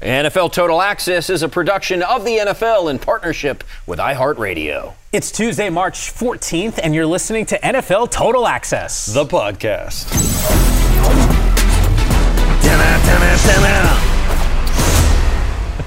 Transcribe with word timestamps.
NFL 0.00 0.52
Total 0.52 0.80
Access 0.80 1.28
is 1.28 1.42
a 1.42 1.48
production 1.48 2.04
of 2.04 2.24
the 2.24 2.38
NFL 2.38 2.88
in 2.88 3.00
partnership 3.00 3.64
with 3.84 3.98
iHeartRadio. 3.98 4.94
It's 5.12 5.32
Tuesday, 5.32 5.70
March 5.70 6.14
14th, 6.14 6.78
and 6.80 6.94
you're 6.94 7.04
listening 7.04 7.46
to 7.46 7.58
NFL 7.58 8.12
Total 8.12 8.46
Access, 8.46 9.06
the 9.06 9.24
podcast. 9.24 10.06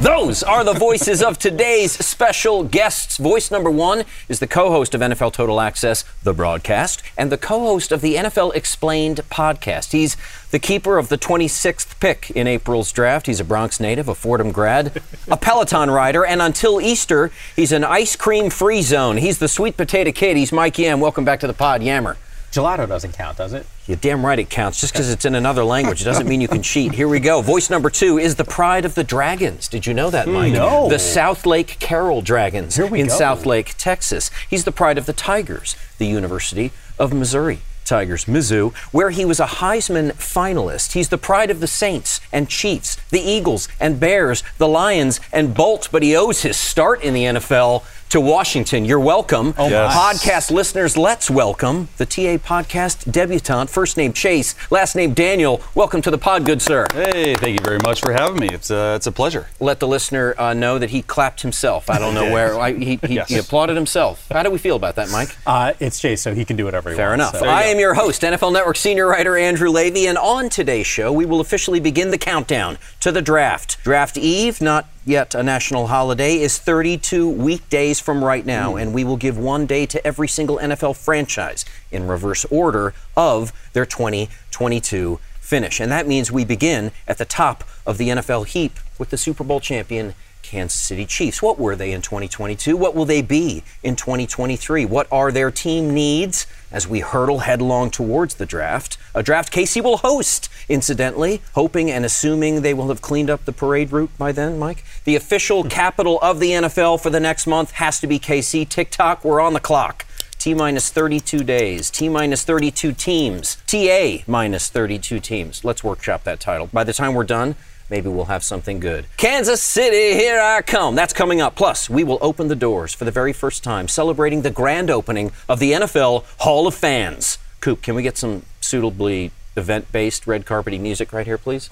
Those 0.02 0.42
are 0.42 0.64
the 0.64 0.74
voices 0.74 1.22
of 1.22 1.38
today's 1.38 1.92
special 1.92 2.64
guests. 2.64 3.18
Voice 3.18 3.52
number 3.52 3.70
one 3.70 4.04
is 4.28 4.40
the 4.40 4.48
co 4.48 4.72
host 4.72 4.96
of 4.96 5.02
NFL 5.02 5.32
Total 5.32 5.62
Access, 5.62 6.04
the 6.24 6.34
broadcast, 6.34 7.04
and 7.16 7.32
the 7.32 7.38
co 7.38 7.60
host 7.60 7.92
of 7.92 8.02
the 8.02 8.16
NFL 8.16 8.56
Explained 8.56 9.18
podcast. 9.30 9.92
He's 9.92 10.18
the 10.50 10.58
keeper 10.58 10.98
of 10.98 11.10
the 11.10 11.20
26th 11.20 12.00
pick 12.00 12.32
in 12.32 12.48
April's 12.48 12.92
draft. 12.92 13.28
He's 13.28 13.40
a 13.40 13.44
Bronx 13.44 13.80
native, 13.80 14.08
a 14.08 14.16
Fordham 14.16 14.52
grad, 14.52 15.04
a 15.28 15.38
Peloton 15.38 15.92
rider, 15.92 16.26
and 16.26 16.42
until 16.42 16.82
Easter, 16.82 17.30
he's 17.56 17.72
an 17.72 17.84
ice 17.84 18.16
cream 18.16 18.50
free 18.50 18.82
zone. 18.82 19.18
He's 19.18 19.38
the 19.38 19.48
sweet 19.48 19.78
potato 19.78 20.12
kid. 20.12 20.36
He's 20.36 20.52
Mike 20.52 20.80
Yam. 20.80 21.00
Welcome 21.00 21.26
back 21.26 21.42
to 21.42 21.48
the 21.48 21.54
pod, 21.54 21.84
Yammer. 21.84 22.18
Gelato 22.52 22.86
doesn't 22.88 23.14
count, 23.14 23.38
does 23.38 23.54
it? 23.54 23.66
You're 23.88 23.98
damn 23.98 24.26
right 24.26 24.38
it 24.38 24.50
counts. 24.50 24.82
Just 24.82 24.92
because 24.92 25.10
it's 25.10 25.24
in 25.24 25.36
another 25.36 25.64
language 25.64 26.04
doesn't 26.04 26.28
mean 26.28 26.42
you 26.42 26.50
can 26.50 26.62
cheat. 26.62 26.94
Here 26.94 27.08
we 27.08 27.22
go. 27.22 27.42
Voice 27.42 27.70
number 27.70 27.90
two 27.90 28.18
is 28.18 28.36
the 28.36 28.44
pride 28.44 28.84
of 28.84 28.94
the 28.96 29.06
Dragons. 29.06 29.70
Did 29.70 29.88
you 29.88 29.94
know 29.94 30.10
that, 30.10 30.28
Mike? 30.28 30.50
Hmm. 30.50 30.58
No. 30.58 30.90
The 30.90 30.96
Southlake 30.96 31.80
Carroll 31.80 32.22
Dragons 32.22 32.76
Here 32.76 32.86
we 32.86 33.00
in 33.00 33.08
go. 33.08 33.18
Southlake, 33.18 33.76
Texas. 33.78 34.30
He's 34.50 34.66
the 34.66 34.72
pride 34.72 34.98
of 34.98 35.06
the 35.06 35.14
Tigers, 35.14 35.78
the 35.98 36.08
University 36.08 36.72
of 37.00 37.14
Missouri. 37.14 37.60
Tigers, 37.86 38.26
Mizzou, 38.26 38.74
where 38.94 39.10
he 39.10 39.26
was 39.26 39.40
a 39.40 39.46
Heisman 39.46 40.12
finalist. 40.14 40.94
He's 40.94 41.10
the 41.10 41.18
pride 41.18 41.50
of 41.50 41.60
the 41.60 41.68
Saints 41.68 42.22
and 42.32 42.48
Chiefs, 42.48 42.96
the 43.10 43.20
Eagles 43.20 43.68
and 43.80 44.00
Bears, 44.00 44.44
the 44.58 44.68
Lions 44.68 45.20
and 45.34 45.54
Bolt, 45.54 45.90
but 45.92 46.04
he 46.04 46.16
owes 46.16 46.44
his 46.44 46.56
start 46.56 47.02
in 47.02 47.14
the 47.14 47.24
NFL 47.24 47.84
to 48.12 48.20
Washington. 48.20 48.84
You're 48.84 49.00
welcome. 49.00 49.54
Oh. 49.58 49.70
Yes. 49.70 49.96
Podcast 49.96 50.52
listeners, 50.52 50.98
let's 50.98 51.30
welcome 51.32 51.88
the 51.96 52.06
TA 52.06 52.38
podcast 52.38 53.10
debutante, 53.10 53.70
first 53.70 53.96
name 53.96 54.12
Chase, 54.12 54.54
last 54.70 54.96
name 54.98 55.14
Daniel. 55.14 55.62
Welcome 55.76 56.02
to 56.02 56.12
the 56.12 56.18
pod, 56.18 56.46
good 56.46 56.62
sir. 56.62 56.86
Hey, 56.94 57.36
thank 57.36 57.58
you 57.58 57.64
very 57.64 57.80
much 57.84 58.02
for 58.02 58.12
having 58.12 58.36
me. 58.42 58.50
It's 58.50 58.70
uh, 58.70 58.96
it's 58.98 59.08
a 59.08 59.14
pleasure. 59.14 59.48
Let 59.62 59.80
the 59.80 59.88
listener 59.88 60.36
uh, 60.38 60.54
know 60.54 60.78
that 60.78 60.90
he 60.90 61.02
clapped 61.02 61.42
himself. 61.42 61.90
I 61.90 62.00
don't 62.00 62.14
know 62.14 62.30
where. 62.34 62.60
I, 62.60 62.74
he, 62.74 63.00
he, 63.08 63.16
Yes. 63.16 63.30
he 63.30 63.38
applauded 63.38 63.78
himself. 63.78 64.28
How 64.30 64.44
do 64.44 64.52
we 64.52 64.58
feel 64.58 64.76
about 64.76 64.96
that, 64.96 65.10
Mike? 65.10 65.34
Uh, 65.48 65.72
it's 65.80 65.98
Chase, 66.00 66.22
so 66.22 66.34
he 66.34 66.44
can 66.44 66.58
do 66.58 66.66
whatever 66.66 66.90
he 66.90 66.98
Fair 66.98 67.10
wants. 67.16 67.32
Fair 67.32 67.40
enough. 67.42 67.50
so- 67.50 67.50
I 67.50 67.64
am 67.70 67.80
your 67.80 67.94
host, 67.94 68.24
NFL 68.24 68.52
Network 68.52 68.76
senior 68.76 69.08
writer 69.08 69.38
Andrew 69.38 69.70
Levy, 69.70 70.06
and 70.08 70.18
on 70.18 70.50
today's 70.50 70.86
show, 70.88 71.14
we 71.14 71.26
will 71.26 71.40
officially 71.40 71.80
begin 71.80 72.12
the 72.12 72.18
countdown 72.18 72.78
to 73.00 73.12
the 73.14 73.22
draft. 73.22 73.78
Draft 73.84 74.18
Eve, 74.18 74.60
not 74.60 74.90
yet 75.06 75.34
a 75.36 75.44
national 75.44 75.88
holiday, 75.88 76.38
is 76.38 76.58
32 76.58 77.30
weekdays 77.30 78.00
from 78.00 78.24
right 78.24 78.46
now, 78.46 78.72
hmm. 78.72 78.78
and 78.78 78.94
we 78.94 79.04
will 79.04 79.18
give 79.18 79.38
one 79.38 79.66
day 79.66 79.86
to 79.86 80.06
every 80.06 80.28
single 80.28 80.58
NFL 80.58 80.96
franchise 80.96 81.66
in 81.92 82.08
reverse 82.08 82.46
order 82.46 82.94
of 83.16 83.52
their 83.74 83.86
2022 83.86 85.20
finish. 85.40 85.80
And 85.80 85.92
that 85.92 86.08
means 86.08 86.32
we 86.32 86.46
begin 86.46 86.92
at 87.08 87.18
the 87.18 87.26
top 87.26 87.64
of 87.86 87.98
the 87.98 88.10
NFL 88.10 88.48
heap 88.48 88.74
with 88.98 89.10
the 89.10 89.18
Super 89.18 89.44
Bowl 89.44 89.60
champion 89.60 90.14
Kansas 90.52 90.82
City 90.82 91.06
Chiefs. 91.06 91.42
What 91.42 91.58
were 91.58 91.78
they 91.78 91.94
in 91.94 92.02
2022? 92.02 92.76
What 92.76 92.94
will 92.94 93.06
they 93.06 93.22
be 93.22 93.64
in 93.84 93.96
2023? 93.96 94.84
What 94.84 95.08
are 95.10 95.32
their 95.32 95.50
team 95.50 95.94
needs 95.94 96.46
as 96.70 96.90
we 96.90 97.00
hurtle 97.00 97.40
headlong 97.40 97.90
towards 97.90 98.36
the 98.36 98.46
draft? 98.46 98.98
A 99.16 99.24
draft 99.24 99.54
KC 99.54 99.82
will 99.82 99.98
host, 99.98 100.50
incidentally, 100.68 101.42
hoping 101.56 101.90
and 101.90 102.04
assuming 102.04 102.64
they 102.64 102.74
will 102.74 102.90
have 102.90 103.02
cleaned 103.02 103.30
up 103.30 103.46
the 103.46 103.54
parade 103.54 103.94
route 103.94 104.12
by 104.18 104.34
then, 104.34 104.60
Mike. 104.60 104.84
The 105.06 105.16
official 105.16 105.64
hmm. 105.64 105.70
capital 105.70 106.20
of 106.22 106.42
the 106.42 106.52
NFL 106.52 107.02
for 107.02 107.10
the 107.10 107.22
next 107.22 107.48
month 107.48 107.72
has 107.72 108.02
to 108.02 108.08
be 108.08 108.20
KC. 108.20 108.68
TikTok, 108.68 109.24
we're 109.24 109.40
on 109.40 109.54
the 109.54 109.62
clock. 109.62 110.06
T 110.38 110.54
minus 110.54 110.90
32 110.90 111.46
days, 111.46 111.90
T 111.90 112.10
minus 112.10 112.44
32 112.44 112.92
teams, 112.92 113.58
TA 113.68 114.24
minus 114.28 114.70
32 114.70 115.20
teams. 115.22 115.64
Let's 115.64 115.82
workshop 115.82 116.26
that 116.26 116.42
title. 116.42 116.68
By 116.74 116.84
the 116.84 116.94
time 116.94 117.14
we're 117.14 117.24
done, 117.24 117.56
maybe 117.92 118.10
we'll 118.10 118.26
have 118.26 118.44
something 118.44 118.80
good. 118.80 119.06
Kansas 119.18 119.62
City, 119.62 120.18
here 120.18 120.40
I 120.42 120.62
come. 120.64 120.96
That's 120.96 121.14
coming 121.14 121.42
up. 121.42 121.56
Plus, 121.56 121.90
we 121.90 122.04
will 122.04 122.18
open 122.22 122.48
the 122.48 122.56
doors 122.56 122.94
for 122.94 123.06
the 123.06 123.12
very 123.12 123.34
first 123.34 123.64
time, 123.64 123.88
celebrating 123.88 124.42
the 124.42 124.50
grand 124.50 124.90
opening 124.90 125.32
of 125.48 125.60
the 125.60 125.74
NFL 125.74 126.24
Hall 126.40 126.66
of 126.66 126.74
Fans. 126.74 127.38
Coop, 127.60 127.84
can 127.84 127.94
we 127.94 128.02
get 128.02 128.18
some 128.18 128.44
suitably 128.62 129.32
event 129.56 129.92
based 129.92 130.26
red 130.26 130.46
carpety 130.46 130.80
music 130.80 131.12
right 131.14 131.28
here, 131.28 131.38
please? 131.38 131.68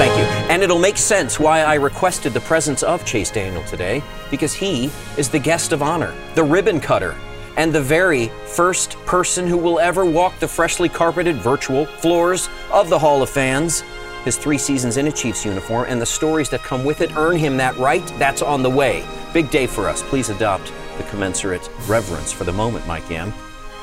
Thank 0.00 0.16
you. 0.16 0.24
And 0.50 0.62
it'll 0.62 0.78
make 0.78 0.96
sense 0.96 1.40
why 1.40 1.60
I 1.60 1.74
requested 1.74 2.32
the 2.32 2.40
presence 2.40 2.82
of 2.82 3.04
Chase 3.04 3.30
Daniel 3.30 3.64
today, 3.64 4.02
because 4.30 4.54
he 4.54 4.90
is 5.16 5.28
the 5.28 5.38
guest 5.38 5.72
of 5.72 5.82
honor, 5.82 6.14
the 6.34 6.44
ribbon 6.44 6.80
cutter, 6.80 7.14
and 7.56 7.72
the 7.72 7.80
very 7.80 8.28
first 8.46 8.92
person 9.06 9.46
who 9.46 9.56
will 9.56 9.78
ever 9.78 10.04
walk 10.04 10.38
the 10.38 10.48
freshly 10.48 10.88
carpeted 10.88 11.36
virtual 11.36 11.86
floors 11.86 12.48
of 12.72 12.88
the 12.88 12.98
Hall 12.98 13.22
of 13.22 13.30
Fans. 13.30 13.82
His 14.24 14.36
three 14.36 14.58
seasons 14.58 14.96
in 14.96 15.06
a 15.06 15.12
Chiefs 15.12 15.44
uniform 15.44 15.86
and 15.88 16.00
the 16.00 16.06
stories 16.06 16.50
that 16.50 16.60
come 16.60 16.84
with 16.84 17.00
it 17.00 17.16
earn 17.16 17.36
him 17.36 17.56
that 17.56 17.76
right. 17.78 18.06
That's 18.18 18.42
on 18.42 18.62
the 18.62 18.70
way. 18.70 19.04
Big 19.32 19.50
day 19.50 19.66
for 19.66 19.88
us. 19.88 20.02
Please 20.02 20.28
adopt 20.28 20.72
the 20.98 21.04
commensurate 21.04 21.70
reverence 21.86 22.30
for 22.30 22.44
the 22.44 22.52
moment, 22.52 22.86
Mike 22.86 23.08
Yam. 23.08 23.32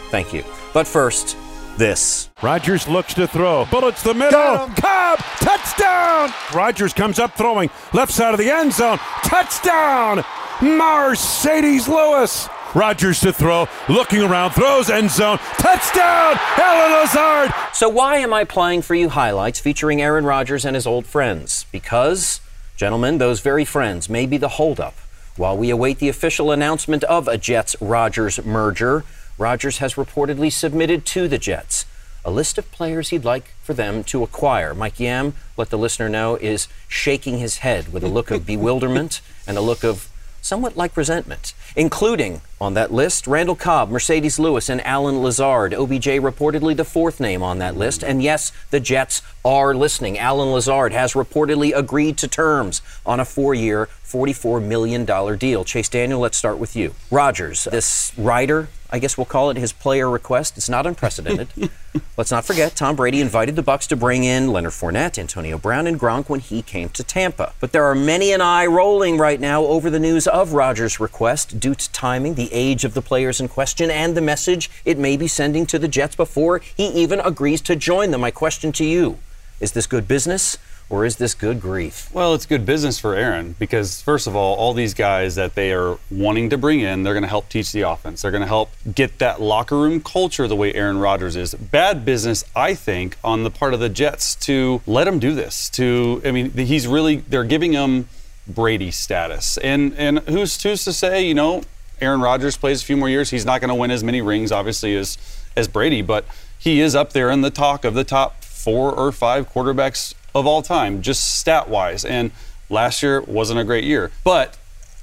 Thank 0.10 0.34
you. 0.34 0.44
But 0.74 0.86
first, 0.88 1.36
this. 1.78 2.30
Rodgers 2.42 2.88
looks 2.88 3.14
to 3.16 3.28
throw. 3.28 3.66
Bullets 3.66 4.04
the 4.04 4.14
middle. 4.14 4.68
Cobb, 4.78 5.20
touchdown. 5.40 6.32
Rodgers 6.54 6.94
comes 6.94 7.20
up 7.20 7.36
throwing. 7.36 7.70
Left 7.94 8.12
side 8.12 8.34
of 8.34 8.40
the 8.40 8.50
end 8.50 8.74
zone. 8.74 8.98
Touchdown. 9.24 10.24
Marcedes 10.60 11.88
Lewis. 11.88 12.48
Rodgers 12.76 13.20
to 13.22 13.34
throw. 13.34 13.68
Looking 13.90 14.22
around. 14.22 14.52
Throws 14.52 14.90
end 14.90 15.12
zone. 15.12 15.38
Touchdown. 15.58 16.36
Allen 16.58 16.92
Lazard. 16.92 17.54
So, 17.74 17.90
why 17.90 18.18
am 18.18 18.34
I 18.34 18.44
playing 18.44 18.82
for 18.82 18.96
you 18.96 19.10
highlights 19.10 19.60
featuring 19.60 20.02
Aaron 20.02 20.26
Rodgers 20.26 20.66
and 20.66 20.76
his 20.76 20.88
old 20.88 21.06
friends? 21.06 21.66
Because, 21.72 22.42
gentlemen, 22.76 23.18
those 23.18 23.40
very 23.40 23.66
friends 23.66 24.10
may 24.10 24.26
be 24.26 24.38
the 24.38 24.50
holdup. 24.50 24.96
While 25.36 25.58
we 25.58 25.70
await 25.70 26.00
the 26.00 26.10
official 26.10 26.52
announcement 26.52 27.04
of 27.04 27.28
a 27.28 27.38
Jets 27.38 27.76
Rodgers 27.80 28.44
merger, 28.44 29.04
Rodgers 29.38 29.78
has 29.78 29.94
reportedly 29.94 30.52
submitted 30.52 31.06
to 31.08 31.28
the 31.28 31.38
Jets 31.38 31.86
a 32.28 32.32
list 32.32 32.58
of 32.58 32.70
players 32.74 33.10
he'd 33.10 33.24
like 33.24 33.54
for 33.64 33.74
them 33.74 34.04
to 34.04 34.22
acquire. 34.22 34.74
Mike 34.74 35.00
Yam, 35.00 35.34
let 35.56 35.70
the 35.70 35.78
listener 35.78 36.10
know, 36.10 36.36
is 36.36 36.68
shaking 36.90 37.38
his 37.38 37.60
head 37.60 37.94
with 37.94 38.04
a 38.04 38.10
look 38.10 38.30
of 38.30 38.46
bewilderment 38.46 39.22
and 39.48 39.58
a 39.58 39.62
look 39.62 39.86
of 39.86 40.10
somewhat 40.48 40.78
like 40.78 40.96
resentment, 40.96 41.54
including 41.76 42.42
on 42.60 42.74
that 42.74 42.92
list 42.92 43.28
Randall 43.28 43.56
Cobb, 43.56 43.92
Marcedes 43.92 44.40
Lewis, 44.40 44.70
and 44.70 44.84
Allen 44.86 45.22
Lazard. 45.22 45.74
OBJ 45.74 46.08
reportedly 46.22 46.76
the 46.76 46.86
fourth 46.86 47.20
name 47.20 47.44
on 47.44 47.60
that 47.60 47.76
list. 47.76 48.04
And 48.04 48.24
yes, 48.24 48.52
the 48.72 48.80
Jets 48.80 49.22
are 49.44 49.76
listening. 49.76 50.18
Allen 50.18 50.50
Lazard 50.50 50.94
has 50.94 51.14
reportedly 51.14 51.76
agreed 51.76 52.18
to 52.20 52.28
terms 52.28 52.82
on 53.06 53.20
a 53.20 53.26
four 53.26 53.54
year, 53.54 53.90
$44 54.06 54.64
million 54.64 55.06
deal. 55.38 55.64
Chase 55.66 55.90
Daniel, 55.90 56.22
let's 56.22 56.38
start 56.38 56.58
with 56.58 56.76
you. 56.76 56.94
Rodgers, 57.12 57.66
this 57.66 58.14
rider, 58.18 58.70
I 58.90 59.00
guess 59.00 59.18
we'll 59.18 59.26
call 59.26 59.50
it 59.50 59.58
his 59.58 59.74
player 59.74 60.10
request. 60.10 60.58
It's 60.58 60.70
not 60.70 60.88
unprecedented. 60.88 61.50
Let's 62.18 62.32
not 62.32 62.46
forget, 62.46 62.76
Tom 62.76 62.96
Brady 62.96 63.20
invited 63.20 63.56
the 63.56 63.64
Bucs 63.64 63.88
to 63.88 63.96
bring 63.96 64.24
in 64.24 64.54
Leonard 64.54 64.72
Fournette, 64.72 65.18
Antonio 65.18 65.58
Brown, 65.58 65.88
and 65.88 66.00
Gronk 66.00 66.30
when 66.30 66.40
he 66.40 66.62
came 66.62 66.90
to 66.90 67.04
Tampa. 67.04 67.54
But 67.60 67.74
there 67.74 67.84
are 67.84 67.96
many 67.96 68.32
an 68.32 68.42
eye 68.42 68.66
rolling 68.66 69.18
right 69.18 69.40
now 69.40 69.66
over 69.66 69.90
the 69.90 70.00
news 70.00 70.26
of 70.28 70.54
Rodgers' 70.54 71.00
request 71.00 71.60
due 71.60 71.76
to 71.76 71.92
timing, 71.92 72.36
the 72.36 72.52
age 72.54 72.86
of 72.86 72.94
the 72.94 73.02
players 73.02 73.42
in 73.42 73.50
question, 73.50 73.92
and 73.92 74.16
the 74.16 74.22
message 74.22 74.70
it 74.86 74.98
may 74.98 75.18
be 75.18 75.28
sending 75.28 75.66
to 75.66 75.78
the 75.78 75.88
Jets 75.88 76.16
before 76.16 76.60
he 76.60 76.88
even 76.88 77.20
agrees 77.20 77.62
to 77.62 77.76
join 77.76 78.12
them. 78.12 78.22
My 78.22 78.32
question 78.32 78.72
to 78.74 78.86
you: 78.86 79.20
Is 79.60 79.74
this 79.74 79.86
good 79.86 80.08
business 80.08 80.58
or 80.90 81.06
is 81.06 81.18
this 81.18 81.34
good 81.34 81.60
grief? 81.60 82.10
Well, 82.14 82.34
it's 82.34 82.46
good 82.46 82.66
business 82.66 82.98
for 82.98 83.14
Aaron 83.14 83.56
because, 83.60 84.02
first 84.02 84.26
of 84.26 84.36
all, 84.36 84.56
all 84.56 84.74
these 84.74 84.94
guys 84.94 85.36
that 85.36 85.56
they 85.56 85.74
are 85.74 85.98
wanting 86.10 86.50
to 86.52 86.58
bring 86.58 86.80
in, 86.80 87.04
they're 87.04 87.14
going 87.14 87.24
to 87.24 87.30
help 87.30 87.50
teach 87.50 87.72
the 87.74 87.82
offense. 87.82 88.22
They're 88.22 88.32
going 88.32 88.42
to 88.42 88.48
help 88.48 88.72
get 88.96 89.20
that 89.20 89.42
locker 89.42 89.78
room 89.78 90.02
culture 90.02 90.48
the 90.48 90.56
way 90.56 90.74
Aaron 90.74 91.00
Rodgers 91.00 91.36
is. 91.36 91.54
Bad 91.56 92.06
business, 92.06 92.46
I 92.56 92.74
think, 92.74 93.18
on 93.24 93.44
the 93.44 93.52
part 93.52 93.74
of 93.74 93.82
the 93.82 93.90
Jets 93.90 94.36
to 94.36 94.82
let 94.88 95.08
him 95.08 95.20
do 95.20 95.36
this. 95.36 95.70
To, 95.72 96.22
I 96.24 96.32
mean, 96.32 96.52
he's 96.52 96.88
really, 96.88 97.18
they're 97.18 97.44
giving 97.44 97.74
him 97.74 98.08
Brady 98.48 98.92
status. 98.92 99.58
And, 99.58 99.94
and 99.98 100.20
who's, 100.20 100.62
who's 100.62 100.86
to 100.86 100.94
say, 100.94 101.28
you 101.28 101.34
know, 101.34 101.64
Aaron 102.00 102.22
Rodgers 102.22 102.56
plays 102.56 102.82
a 102.82 102.86
few 102.86 102.96
more 102.96 103.10
years, 103.10 103.30
he's 103.30 103.46
not 103.46 103.60
going 103.60 103.70
to 103.70 103.76
win 103.76 103.92
as 103.92 104.04
many 104.04 104.22
rings, 104.22 104.52
obviously, 104.52 104.96
as, 104.96 105.18
as 105.56 105.68
Brady, 105.68 106.02
but 106.02 106.26
he 106.58 106.80
is 106.80 106.96
up 106.96 107.14
there 107.14 107.30
in 107.30 107.42
the 107.42 107.50
talk 107.50 107.84
of 107.84 107.94
the 107.94 108.04
top 108.04 108.44
four 108.44 108.94
or 108.94 109.12
five 109.12 109.52
quarterbacks 109.52 110.14
of 110.40 110.48
all 110.48 110.62
time, 110.62 111.02
just 111.02 111.40
stat 111.40 111.70
wise. 111.70 112.06
And 112.06 112.32
last 112.70 113.04
year 113.04 113.22
wasn't 113.22 113.60
a 113.60 113.64
great 113.64 113.84
year. 113.84 114.12
But 114.24 114.58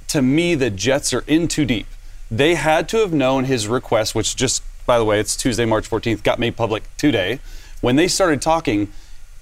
to 0.07 0.21
me, 0.21 0.55
the 0.55 0.69
Jets 0.69 1.13
are 1.13 1.23
in 1.27 1.47
too 1.47 1.65
deep. 1.65 1.87
They 2.31 2.55
had 2.55 2.89
to 2.89 2.97
have 2.97 3.13
known 3.13 3.45
his 3.45 3.67
request, 3.67 4.15
which 4.15 4.35
just, 4.35 4.63
by 4.85 4.97
the 4.97 5.05
way, 5.05 5.19
it's 5.19 5.35
Tuesday, 5.35 5.65
March 5.65 5.89
14th, 5.89 6.23
got 6.23 6.39
made 6.39 6.55
public 6.55 6.83
today. 6.97 7.39
When 7.81 7.95
they 7.95 8.07
started 8.07 8.41
talking, 8.41 8.91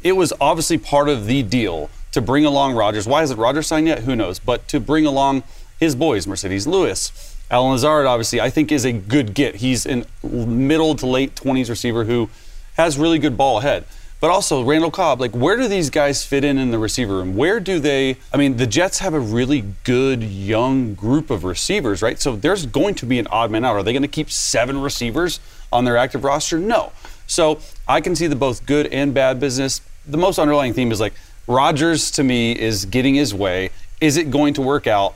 it 0.04 0.14
was 0.14 0.34
obviously 0.42 0.78
part 0.78 1.08
of 1.08 1.28
the 1.28 1.44
deal 1.44 1.90
to 2.12 2.22
bring 2.22 2.46
along 2.46 2.76
Rodgers. 2.76 3.08
Why 3.08 3.24
isn't 3.24 3.38
Rodgers 3.38 3.68
signed 3.68 3.88
yet? 3.88 4.00
Who 4.00 4.16
knows? 4.16 4.40
But 4.40 4.68
to 4.68 4.80
bring 4.80 5.06
along 5.06 5.44
his 5.80 5.96
boys, 5.96 6.26
Marcedes 6.26 6.68
Lewis. 6.68 7.38
Allen 7.50 7.72
Lazard, 7.72 8.06
obviously, 8.06 8.42
I 8.42 8.50
think 8.50 8.72
is 8.72 8.86
a 8.86 8.92
good 8.92 9.34
get. 9.34 9.56
He's 9.56 9.86
a 9.86 10.06
middle 10.24 10.96
to 10.96 11.06
late 11.06 11.36
20s 11.36 11.70
receiver 11.70 12.06
who 12.06 12.30
has 12.78 12.98
really 12.98 13.20
good 13.20 13.38
ball 13.38 13.60
ahead. 13.60 13.86
But 14.24 14.32
also 14.32 14.64
Randall 14.64 14.90
Cobb, 14.90 15.20
like 15.20 15.34
where 15.36 15.58
do 15.58 15.68
these 15.68 15.90
guys 15.90 16.24
fit 16.24 16.46
in 16.46 16.58
in 16.58 16.72
the 16.72 16.80
receiver 16.80 17.18
room? 17.18 17.36
Where 17.36 17.60
do 17.60 17.78
they? 17.78 18.16
I 18.32 18.38
mean, 18.38 18.56
the 18.56 18.66
Jets 18.66 19.00
have 19.00 19.14
a 19.14 19.20
really 19.20 19.66
good 19.84 20.24
young 20.24 20.94
group 20.94 21.30
of 21.30 21.44
receivers, 21.44 22.02
right? 22.02 22.18
So 22.18 22.38
there's 22.38 22.66
going 22.66 22.96
to 22.96 23.06
be 23.06 23.20
an 23.20 23.28
odd 23.28 23.52
man 23.52 23.66
out. 23.66 23.76
Are 23.76 23.84
they 23.84 23.92
going 23.92 24.02
to 24.02 24.08
keep 24.08 24.32
seven 24.32 24.80
receivers 24.80 25.42
on 25.74 25.84
their 25.84 25.98
active 25.98 26.24
roster? 26.24 26.58
No. 26.58 26.94
So 27.28 27.60
I 27.86 28.00
can 28.00 28.16
see 28.16 28.28
the 28.28 28.36
both 28.38 28.66
good 28.66 28.88
and 28.94 29.14
bad 29.14 29.42
business. 29.42 29.82
The 30.08 30.18
most 30.18 30.40
underlying 30.40 30.72
theme 30.72 30.94
is 30.94 31.02
like 31.02 31.16
Rodgers 31.46 32.10
to 32.12 32.24
me 32.24 32.54
is 32.54 32.86
getting 32.86 33.16
his 33.16 33.34
way. 33.34 33.72
Is 34.00 34.16
it 34.16 34.32
going 34.32 34.54
to 34.54 34.62
work 34.62 34.88
out? 34.88 35.16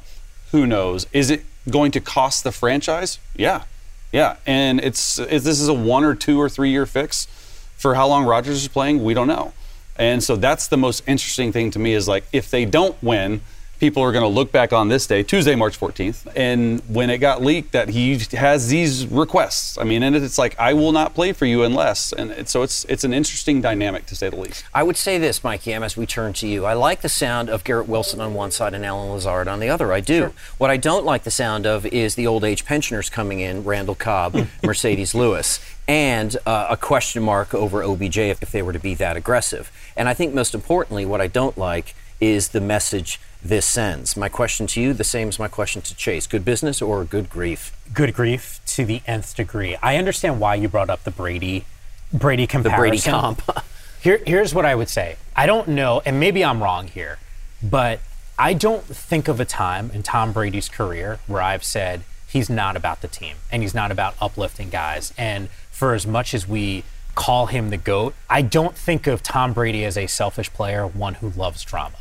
Who 0.51 0.67
knows? 0.67 1.07
Is 1.13 1.29
it 1.29 1.45
going 1.69 1.91
to 1.91 2.01
cost 2.01 2.43
the 2.43 2.51
franchise? 2.51 3.19
Yeah, 3.37 3.63
yeah. 4.11 4.35
And 4.45 4.81
it's, 4.81 5.17
it's 5.17 5.45
this 5.45 5.61
is 5.61 5.69
a 5.69 5.73
one 5.73 6.03
or 6.03 6.13
two 6.13 6.41
or 6.41 6.49
three 6.49 6.71
year 6.71 6.85
fix 6.85 7.29
for 7.77 7.95
how 7.95 8.07
long 8.07 8.25
Rodgers 8.25 8.61
is 8.61 8.67
playing, 8.67 9.03
we 9.03 9.13
don't 9.13 9.27
know. 9.27 9.53
And 9.97 10.23
so 10.23 10.35
that's 10.35 10.67
the 10.67 10.77
most 10.77 11.03
interesting 11.07 11.51
thing 11.51 11.71
to 11.71 11.79
me 11.79 11.93
is 11.93 12.07
like 12.07 12.25
if 12.31 12.51
they 12.51 12.65
don't 12.65 13.01
win, 13.01 13.41
people 13.79 14.01
are 14.01 14.11
going 14.11 14.23
to 14.23 14.29
look 14.29 14.51
back 14.51 14.73
on 14.73 14.87
this 14.87 15.05
day, 15.07 15.23
Tuesday, 15.23 15.55
March 15.55 15.79
14th, 15.79 16.31
and 16.35 16.81
when 16.87 17.09
it 17.09 17.19
got 17.19 17.41
leaked 17.41 17.71
that 17.73 17.89
he 17.89 18.17
has 18.31 18.69
these 18.69 19.05
requests. 19.07 19.77
I 19.77 19.83
mean, 19.83 20.03
and 20.03 20.15
it's 20.15 20.37
like 20.37 20.59
I 20.59 20.73
will 20.73 20.91
not 20.91 21.13
play 21.13 21.33
for 21.33 21.45
you 21.45 21.63
unless, 21.63 22.11
and 22.11 22.47
so 22.47 22.63
it's 22.63 22.85
it's 22.85 23.03
an 23.03 23.13
interesting 23.13 23.61
dynamic 23.61 24.05
to 24.07 24.15
say 24.15 24.29
the 24.29 24.35
least. 24.35 24.63
I 24.73 24.83
would 24.83 24.97
say 24.97 25.17
this, 25.17 25.43
Mikey, 25.43 25.73
as 25.73 25.95
we 25.95 26.05
turn 26.05 26.33
to 26.33 26.47
you. 26.47 26.65
I 26.65 26.73
like 26.73 27.01
the 27.01 27.09
sound 27.09 27.49
of 27.49 27.63
Garrett 27.63 27.87
Wilson 27.87 28.19
on 28.19 28.33
one 28.33 28.51
side 28.51 28.73
and 28.73 28.85
Allen 28.85 29.11
Lazard 29.11 29.47
on 29.47 29.59
the 29.59 29.69
other. 29.69 29.93
I 29.93 29.99
do. 29.99 30.17
Sure. 30.17 30.33
What 30.57 30.69
I 30.69 30.77
don't 30.77 31.05
like 31.05 31.23
the 31.23 31.31
sound 31.31 31.65
of 31.65 31.85
is 31.87 32.15
the 32.15 32.27
old 32.27 32.43
age 32.43 32.65
pensioners 32.65 33.09
coming 33.09 33.39
in, 33.39 33.63
Randall 33.63 33.95
Cobb, 33.95 34.33
Marcedes 34.63 35.13
Lewis, 35.13 35.59
and 35.87 36.35
uh, 36.45 36.67
a 36.69 36.77
question 36.77 37.23
mark 37.23 37.53
over 37.53 37.83
OBJ 37.83 38.17
if, 38.17 38.43
if 38.43 38.51
they 38.51 38.61
were 38.61 38.73
to 38.73 38.79
be 38.79 38.93
that 38.95 39.15
aggressive. 39.15 39.71
And 39.95 40.09
I 40.09 40.13
think 40.13 40.33
most 40.33 40.53
importantly, 40.53 41.05
what 41.05 41.21
I 41.21 41.27
don't 41.27 41.57
like 41.57 41.95
is 42.19 42.49
the 42.49 42.61
message 42.61 43.19
this 43.43 43.65
sends. 43.65 44.17
My 44.17 44.29
question 44.29 44.67
to 44.67 44.81
you, 44.81 44.93
the 44.93 45.03
same 45.03 45.27
as 45.29 45.39
my 45.39 45.47
question 45.47 45.81
to 45.83 45.95
Chase 45.95 46.27
good 46.27 46.43
business 46.43 46.81
or 46.81 47.05
good 47.05 47.29
grief? 47.29 47.77
Good 47.93 48.13
grief 48.13 48.59
to 48.67 48.85
the 48.85 49.01
nth 49.07 49.35
degree. 49.35 49.75
I 49.81 49.97
understand 49.97 50.39
why 50.39 50.55
you 50.55 50.67
brought 50.67 50.89
up 50.89 51.03
the 51.03 51.11
Brady 51.11 51.65
Brady 52.11 52.47
comparison. 52.47 52.73
The 52.73 53.17
Brady 53.17 53.45
comp. 53.45 53.65
Here, 54.01 54.21
here's 54.25 54.53
what 54.53 54.65
I 54.65 54.75
would 54.75 54.89
say. 54.89 55.17
I 55.35 55.45
don't 55.45 55.69
know, 55.69 56.01
and 56.05 56.19
maybe 56.19 56.45
I'm 56.45 56.61
wrong 56.61 56.87
here, 56.87 57.17
but 57.61 57.99
I 58.37 58.53
don't 58.53 58.83
think 58.83 59.27
of 59.27 59.39
a 59.39 59.45
time 59.45 59.89
in 59.91 60.03
Tom 60.03 60.31
Brady's 60.31 60.69
career 60.69 61.19
where 61.25 61.41
I've 61.41 61.63
said 61.63 62.03
he's 62.27 62.49
not 62.49 62.77
about 62.77 63.01
the 63.01 63.07
team 63.07 63.37
and 63.51 63.63
he's 63.63 63.73
not 63.73 63.91
about 63.91 64.15
uplifting 64.21 64.69
guys. 64.69 65.13
And 65.17 65.49
for 65.77 65.93
as 65.93 66.07
much 66.07 66.33
as 66.33 66.47
we 66.47 66.83
call 67.13 67.45
him 67.45 67.69
the 67.69 67.77
GOAT, 67.77 68.15
I 68.27 68.41
don't 68.41 68.75
think 68.75 69.05
of 69.05 69.21
Tom 69.21 69.53
Brady 69.53 69.85
as 69.85 69.95
a 69.95 70.07
selfish 70.07 70.51
player, 70.51 70.87
one 70.87 71.13
who 71.15 71.29
loves 71.29 71.63
drama. 71.63 71.97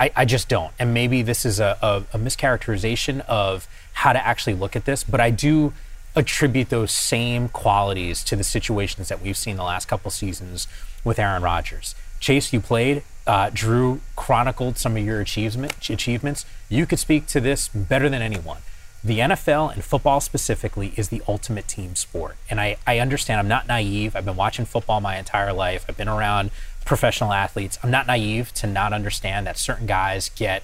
I, 0.00 0.10
I 0.16 0.24
just 0.24 0.48
don't. 0.48 0.72
And 0.80 0.92
maybe 0.92 1.22
this 1.22 1.46
is 1.46 1.60
a, 1.60 1.78
a, 1.80 2.02
a 2.12 2.18
mischaracterization 2.18 3.20
of 3.26 3.68
how 3.92 4.12
to 4.12 4.26
actually 4.26 4.54
look 4.54 4.74
at 4.74 4.84
this, 4.84 5.04
but 5.04 5.20
I 5.20 5.30
do 5.30 5.72
attribute 6.16 6.70
those 6.70 6.90
same 6.90 7.48
qualities 7.48 8.24
to 8.24 8.34
the 8.34 8.42
situations 8.42 9.08
that 9.10 9.22
we've 9.22 9.36
seen 9.36 9.54
the 9.54 9.62
last 9.62 9.86
couple 9.86 10.10
seasons 10.10 10.66
with 11.04 11.20
Aaron 11.20 11.44
Rodgers. 11.44 11.94
Chase, 12.18 12.52
you 12.52 12.60
played. 12.60 13.04
Uh, 13.28 13.50
Drew 13.54 14.00
chronicled 14.16 14.76
some 14.76 14.96
of 14.96 15.04
your 15.04 15.20
achievement, 15.20 15.88
achievements. 15.88 16.44
You 16.68 16.84
could 16.84 16.98
speak 16.98 17.28
to 17.28 17.40
this 17.40 17.68
better 17.68 18.08
than 18.08 18.22
anyone. 18.22 18.58
The 19.02 19.20
NFL 19.20 19.72
and 19.72 19.82
football 19.82 20.20
specifically 20.20 20.92
is 20.96 21.08
the 21.08 21.22
ultimate 21.26 21.66
team 21.66 21.96
sport. 21.96 22.36
And 22.50 22.60
I, 22.60 22.76
I 22.86 22.98
understand 22.98 23.40
I'm 23.40 23.48
not 23.48 23.66
naive. 23.66 24.14
I've 24.14 24.26
been 24.26 24.36
watching 24.36 24.66
football 24.66 25.00
my 25.00 25.16
entire 25.16 25.52
life. 25.52 25.86
I've 25.88 25.96
been 25.96 26.08
around 26.08 26.50
professional 26.84 27.32
athletes. 27.32 27.78
I'm 27.82 27.90
not 27.90 28.06
naive 28.06 28.52
to 28.54 28.66
not 28.66 28.92
understand 28.92 29.46
that 29.46 29.56
certain 29.56 29.86
guys 29.86 30.28
get 30.30 30.62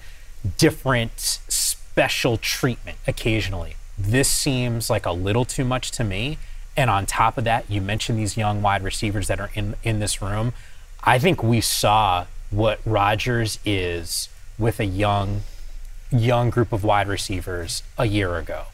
different 0.57 1.11
special 1.17 2.37
treatment 2.37 2.97
occasionally. 3.07 3.75
This 3.97 4.29
seems 4.29 4.89
like 4.89 5.05
a 5.05 5.11
little 5.11 5.45
too 5.45 5.65
much 5.65 5.89
to 5.91 6.03
me. 6.03 6.37
And 6.75 6.91
on 6.91 7.07
top 7.07 7.39
of 7.39 7.43
that, 7.45 7.69
you 7.71 7.81
mentioned 7.81 8.19
these 8.19 8.37
young 8.37 8.61
wide 8.61 8.83
receivers 8.83 9.27
that 9.27 9.39
are 9.39 9.49
in, 9.55 9.75
in 9.83 9.99
this 9.99 10.21
room. 10.21 10.53
I 11.03 11.17
think 11.17 11.41
we 11.41 11.59
saw 11.59 12.25
what 12.51 12.79
Rodgers 12.85 13.57
is 13.65 14.29
with 14.59 14.79
a 14.79 14.85
young, 14.85 15.41
young 16.11 16.49
group 16.49 16.71
of 16.71 16.83
wide 16.83 17.07
receivers 17.07 17.83
a 17.97 18.05
year 18.05 18.37
ago. 18.37 18.65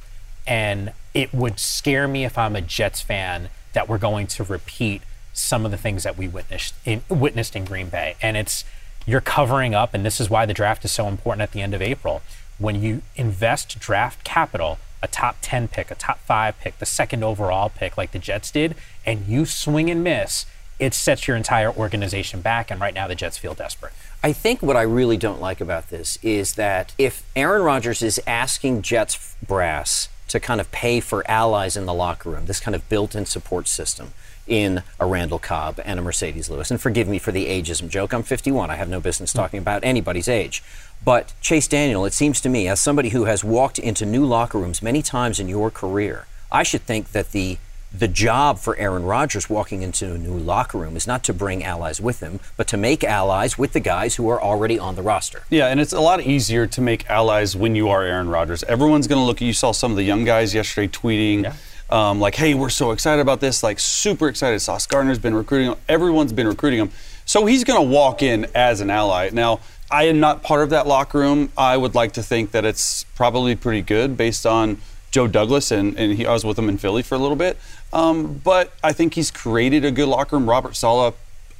And 0.45 0.93
it 1.13 1.33
would 1.33 1.59
scare 1.59 2.07
me 2.07 2.25
if 2.25 2.37
I'm 2.37 2.55
a 2.55 2.61
Jets 2.61 3.01
fan 3.01 3.49
that 3.73 3.87
we're 3.87 3.97
going 3.97 4.27
to 4.27 4.43
repeat 4.43 5.01
some 5.33 5.65
of 5.65 5.71
the 5.71 5.77
things 5.77 6.03
that 6.03 6.17
we 6.17 6.27
witnessed 6.27 6.75
in, 6.85 7.03
witnessed 7.09 7.55
in 7.55 7.65
Green 7.65 7.89
Bay. 7.89 8.15
And 8.21 8.37
it's 8.37 8.63
you're 9.05 9.21
covering 9.21 9.75
up, 9.75 9.93
and 9.93 10.05
this 10.05 10.21
is 10.21 10.29
why 10.29 10.45
the 10.45 10.53
draft 10.53 10.85
is 10.85 10.91
so 10.91 11.07
important 11.07 11.41
at 11.41 11.51
the 11.51 11.61
end 11.61 11.73
of 11.73 11.81
April. 11.81 12.21
When 12.57 12.81
you 12.81 13.01
invest 13.15 13.79
draft 13.79 14.23
capital, 14.23 14.77
a 15.01 15.07
top 15.07 15.37
10 15.41 15.67
pick, 15.67 15.91
a 15.91 15.95
top 15.95 16.19
five 16.19 16.57
pick, 16.59 16.79
the 16.79 16.85
second 16.85 17.23
overall 17.23 17.69
pick, 17.69 17.97
like 17.97 18.11
the 18.11 18.19
Jets 18.19 18.51
did, 18.51 18.75
and 19.05 19.27
you 19.27 19.45
swing 19.45 19.89
and 19.89 20.03
miss, 20.03 20.45
it 20.79 20.93
sets 20.93 21.27
your 21.27 21.35
entire 21.35 21.71
organization 21.71 22.41
back. 22.41 22.71
And 22.71 22.79
right 22.79 22.93
now, 22.93 23.07
the 23.07 23.15
Jets 23.15 23.37
feel 23.37 23.53
desperate. 23.53 23.93
I 24.25 24.31
think 24.31 24.61
what 24.61 24.77
I 24.77 24.83
really 24.83 25.17
don't 25.17 25.41
like 25.41 25.59
about 25.59 25.89
this 25.89 26.17
is 26.23 26.53
that 26.53 26.95
if 26.97 27.23
Aaron 27.35 27.61
Rodgers 27.61 28.01
is 28.01 28.21
asking 28.25 28.81
Jets 28.81 29.35
brass 29.45 30.07
to 30.29 30.39
kind 30.39 30.61
of 30.61 30.71
pay 30.71 31.01
for 31.01 31.29
allies 31.29 31.75
in 31.75 31.85
the 31.85 31.93
locker 31.93 32.29
room, 32.29 32.45
this 32.45 32.61
kind 32.61 32.73
of 32.73 32.87
built 32.87 33.15
in 33.15 33.25
support 33.25 33.67
system, 33.67 34.13
in 34.47 34.83
a 34.99 35.05
Randall 35.05 35.39
Cobb 35.39 35.79
and 35.85 35.99
a 35.99 36.03
Marcedes 36.03 36.49
Lewis. 36.49 36.71
And 36.71 36.79
forgive 36.79 37.07
me 37.07 37.19
for 37.19 37.31
the 37.31 37.47
ageism 37.47 37.89
joke. 37.89 38.13
I'm 38.13 38.23
51. 38.23 38.69
I 38.69 38.75
have 38.75 38.89
no 38.89 38.99
business 38.99 39.33
hmm. 39.33 39.39
talking 39.39 39.59
about 39.59 39.83
anybody's 39.83 40.27
age. 40.27 40.63
But 41.03 41.33
Chase 41.41 41.67
Daniel, 41.67 42.05
it 42.05 42.13
seems 42.13 42.39
to 42.41 42.49
me, 42.49 42.67
as 42.67 42.79
somebody 42.79 43.09
who 43.09 43.25
has 43.25 43.43
walked 43.43 43.77
into 43.77 44.05
new 44.05 44.25
locker 44.25 44.57
rooms 44.57 44.81
many 44.81 45.01
times 45.01 45.39
in 45.39 45.49
your 45.49 45.69
career, 45.69 46.27
I 46.51 46.63
should 46.63 46.81
think 46.81 47.11
that 47.11 47.31
the 47.31 47.57
the 47.93 48.07
job 48.07 48.57
for 48.57 48.75
Aaron 48.77 49.03
Rodgers 49.03 49.49
walking 49.49 49.81
into 49.81 50.13
a 50.13 50.17
new 50.17 50.37
locker 50.37 50.77
room 50.77 50.95
is 50.95 51.05
not 51.05 51.23
to 51.25 51.33
bring 51.33 51.63
allies 51.63 52.01
with 52.01 52.21
him, 52.21 52.39
but 52.57 52.67
to 52.67 52.77
make 52.77 53.03
allies 53.03 53.57
with 53.57 53.73
the 53.73 53.79
guys 53.79 54.15
who 54.15 54.27
are 54.29 54.41
already 54.41 54.79
on 54.79 54.95
the 54.95 55.01
roster. 55.01 55.43
Yeah, 55.49 55.67
and 55.67 55.79
it's 55.79 55.93
a 55.93 56.01
lot 56.01 56.21
easier 56.21 56.65
to 56.67 56.81
make 56.81 57.09
allies 57.09 57.55
when 57.55 57.75
you 57.75 57.89
are 57.89 58.03
Aaron 58.03 58.29
Rodgers. 58.29 58.63
Everyone's 58.63 59.07
going 59.07 59.21
to 59.21 59.25
look 59.25 59.37
at 59.37 59.45
you. 59.45 59.53
Saw 59.53 59.71
some 59.71 59.91
of 59.91 59.97
the 59.97 60.03
young 60.03 60.23
guys 60.23 60.53
yesterday 60.53 60.87
tweeting. 60.87 61.43
Yeah 61.43 61.53
um, 61.93 62.19
like, 62.19 62.35
hey, 62.35 62.55
we're 62.55 62.69
so 62.69 62.89
excited 62.89 63.21
about 63.21 63.39
this, 63.39 63.61
like 63.61 63.79
super 63.79 64.27
excited. 64.27 64.59
Sauce 64.61 64.87
Gardner's 64.87 65.19
been 65.19 65.35
recruiting 65.35 65.71
him. 65.71 65.77
Everyone's 65.87 66.33
been 66.33 66.47
recruiting 66.47 66.79
him. 66.79 66.89
So 67.25 67.45
he's 67.45 67.63
going 67.63 67.79
to 67.79 67.87
walk 67.87 68.23
in 68.23 68.47
as 68.55 68.81
an 68.81 68.89
ally. 68.89 69.29
Now, 69.31 69.59
I 69.91 70.05
am 70.05 70.19
not 70.19 70.41
part 70.41 70.63
of 70.63 70.71
that 70.71 70.87
locker 70.87 71.19
room. 71.19 71.51
I 71.55 71.77
would 71.77 71.93
like 71.93 72.13
to 72.13 72.23
think 72.23 72.51
that 72.51 72.65
it's 72.65 73.03
probably 73.15 73.55
pretty 73.55 73.81
good 73.81 74.17
based 74.17 74.47
on 74.47 74.81
Joe 75.11 75.27
Douglas, 75.27 75.69
and, 75.69 75.95
and 75.95 76.13
he, 76.13 76.25
I 76.25 76.33
was 76.33 76.43
with 76.43 76.57
him 76.57 76.67
in 76.67 76.79
Philly 76.79 77.03
for 77.03 77.13
a 77.13 77.19
little 77.19 77.35
bit. 77.35 77.59
Um, 77.93 78.41
but 78.43 78.73
I 78.83 78.91
think 78.91 79.13
he's 79.13 79.31
created 79.31 79.85
a 79.85 79.91
good 79.91 80.07
locker 80.07 80.35
room. 80.35 80.49
Robert 80.49 80.75
Saleh, 80.75 81.13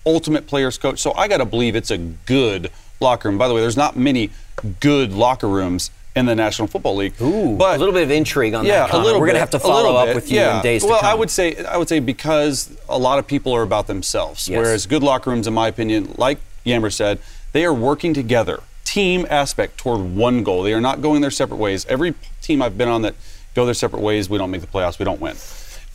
ultimate 0.05 0.47
players 0.47 0.77
coach. 0.77 0.99
So 0.99 1.13
I 1.13 1.27
got 1.27 1.37
to 1.37 1.45
believe 1.45 1.75
it's 1.75 1.91
a 1.91 1.97
good 1.97 2.71
locker 2.99 3.29
room. 3.29 3.37
By 3.37 3.47
the 3.47 3.53
way, 3.53 3.61
there's 3.61 3.77
not 3.77 3.95
many 3.95 4.31
good 4.79 5.13
locker 5.13 5.47
rooms 5.47 5.91
in 6.15 6.25
the 6.25 6.35
National 6.35 6.67
Football 6.67 6.95
League. 6.95 7.13
Ooh, 7.21 7.55
but 7.55 7.75
a 7.75 7.79
little 7.79 7.93
bit 7.93 8.03
of 8.03 8.11
intrigue 8.11 8.53
on 8.53 8.65
yeah, 8.65 8.81
that. 8.81 8.89
Connor. 8.89 9.01
a 9.01 9.05
little. 9.05 9.19
We're 9.19 9.27
bit, 9.27 9.31
gonna 9.33 9.39
have 9.39 9.49
to 9.51 9.59
follow 9.59 9.95
up 9.95 10.07
bit, 10.07 10.15
with 10.15 10.31
you 10.31 10.39
yeah. 10.39 10.57
in 10.57 10.63
days 10.63 10.83
well, 10.83 10.95
to 10.95 11.01
come. 11.01 11.11
I 11.11 11.13
would 11.13 11.29
say 11.29 11.63
I 11.65 11.77
would 11.77 11.89
say 11.89 11.99
because 11.99 12.75
a 12.89 12.97
lot 12.97 13.19
of 13.19 13.27
people 13.27 13.53
are 13.53 13.63
about 13.63 13.87
themselves, 13.87 14.49
Yes. 14.49 14.57
whereas 14.57 14.85
good 14.85 15.03
locker 15.03 15.29
rooms, 15.29 15.47
in 15.47 15.53
my 15.53 15.67
opinion, 15.67 16.13
like 16.17 16.39
Yammer 16.63 16.89
said, 16.89 17.19
they 17.51 17.65
are 17.65 17.73
working 17.73 18.13
together, 18.13 18.61
team 18.85 19.25
aspect 19.29 19.77
toward 19.77 20.15
one 20.15 20.43
goal. 20.43 20.63
They 20.63 20.73
are 20.73 20.81
not 20.81 21.01
going 21.01 21.21
their 21.21 21.31
separate 21.31 21.57
ways. 21.57 21.85
Every 21.87 22.13
team 22.41 22.61
I've 22.61 22.77
been 22.77 22.89
on 22.89 23.01
that 23.03 23.15
go 23.55 23.65
their 23.65 23.73
separate 23.73 24.01
ways, 24.01 24.29
we 24.29 24.37
don't 24.37 24.51
make 24.51 24.61
the 24.61 24.67
playoffs, 24.67 24.99
we 24.99 25.05
don't 25.05 25.21
win. 25.21 25.35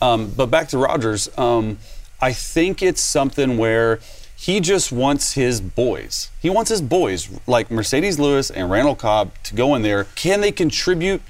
Um, 0.01 0.31
but 0.35 0.47
back 0.47 0.69
to 0.69 0.77
Rodgers, 0.77 1.29
um, 1.37 1.79
I 2.21 2.33
think 2.33 2.81
it's 2.81 3.01
something 3.01 3.57
where 3.57 3.99
he 4.35 4.61
just 4.61 4.91
wants 4.91 5.33
his 5.33 5.59
boys. 5.59 6.31
He 6.41 6.49
wants 6.49 6.69
his 6.69 6.81
boys, 6.81 7.29
like 7.45 7.69
Marcedes 7.69 8.17
Lewis 8.17 8.49
and 8.49 8.71
Randall 8.71 8.95
Cobb, 8.95 9.31
to 9.43 9.55
go 9.55 9.75
in 9.75 9.81
there. 9.81 10.05
Can 10.15 10.39
they 10.39 10.51
contribute? 10.51 11.21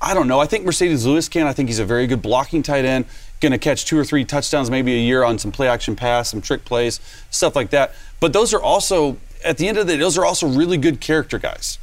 I 0.00 0.12
don't 0.12 0.28
know. 0.28 0.40
I 0.40 0.46
think 0.46 0.66
Marcedes 0.66 1.06
Lewis 1.06 1.28
can. 1.28 1.46
I 1.46 1.54
think 1.54 1.68
he's 1.68 1.78
a 1.78 1.84
very 1.84 2.06
good 2.06 2.20
blocking 2.20 2.62
tight 2.62 2.84
end. 2.84 3.06
Going 3.40 3.52
to 3.52 3.58
catch 3.58 3.86
two 3.86 3.98
or 3.98 4.04
three 4.04 4.26
touchdowns 4.26 4.70
maybe 4.70 4.94
a 4.94 4.98
year 4.98 5.24
on 5.24 5.38
some 5.38 5.50
play 5.50 5.68
action 5.68 5.96
pass, 5.96 6.30
some 6.30 6.42
trick 6.42 6.66
plays, 6.66 7.00
stuff 7.30 7.56
like 7.56 7.70
that. 7.70 7.94
But 8.20 8.34
those 8.34 8.52
are 8.52 8.60
also, 8.60 9.16
at 9.42 9.56
the 9.56 9.66
end 9.66 9.78
of 9.78 9.86
the 9.86 9.94
day, 9.94 9.98
those 9.98 10.18
are 10.18 10.26
also 10.26 10.46
really 10.46 10.76
good 10.76 11.00
character 11.00 11.38
guys. 11.38 11.78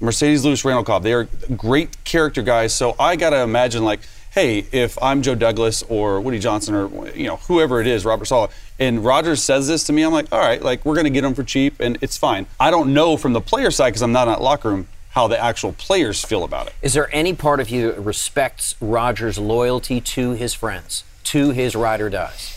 Marcedes 0.00 0.44
Lewis, 0.44 0.64
Randall 0.64 0.84
Cobb, 0.84 1.02
they 1.02 1.14
are 1.14 1.28
great 1.56 2.04
character 2.04 2.42
guys. 2.42 2.74
So 2.74 2.94
I 2.98 3.16
got 3.16 3.30
to 3.30 3.42
imagine, 3.42 3.84
like, 3.84 4.00
hey, 4.30 4.64
if 4.72 5.00
I'm 5.02 5.22
Joe 5.22 5.34
Douglas 5.34 5.82
or 5.82 6.20
Woody 6.20 6.38
Johnson 6.38 6.74
or 6.74 7.08
you 7.10 7.26
know 7.26 7.36
whoever 7.36 7.80
it 7.80 7.86
is, 7.86 8.04
Robert 8.04 8.26
Saleh, 8.26 8.50
and 8.78 9.04
Rodgers 9.04 9.42
says 9.42 9.68
this 9.68 9.84
to 9.84 9.92
me, 9.92 10.02
I'm 10.02 10.12
like, 10.12 10.32
all 10.32 10.38
right, 10.38 10.62
like 10.62 10.84
we're 10.84 10.94
going 10.94 11.04
to 11.04 11.10
get 11.10 11.24
him 11.24 11.34
for 11.34 11.44
cheap, 11.44 11.80
and 11.80 11.98
it's 12.00 12.16
fine. 12.16 12.46
I 12.58 12.70
don't 12.70 12.94
know 12.94 13.16
from 13.16 13.32
the 13.32 13.40
player 13.40 13.70
side 13.70 13.90
because 13.90 14.02
I'm 14.02 14.12
not 14.12 14.28
in 14.28 14.34
that 14.34 14.42
locker 14.42 14.70
room 14.70 14.88
how 15.10 15.26
the 15.26 15.38
actual 15.38 15.72
players 15.72 16.24
feel 16.24 16.44
about 16.44 16.68
it. 16.68 16.74
Is 16.82 16.94
there 16.94 17.12
any 17.12 17.34
part 17.34 17.58
of 17.58 17.68
you 17.68 17.90
that 17.90 18.00
respects 18.00 18.76
Rodgers' 18.80 19.38
loyalty 19.38 20.00
to 20.00 20.32
his 20.32 20.54
friends, 20.54 21.02
to 21.24 21.50
his 21.50 21.74
ride 21.74 22.00
or 22.00 22.08
dies? 22.08 22.56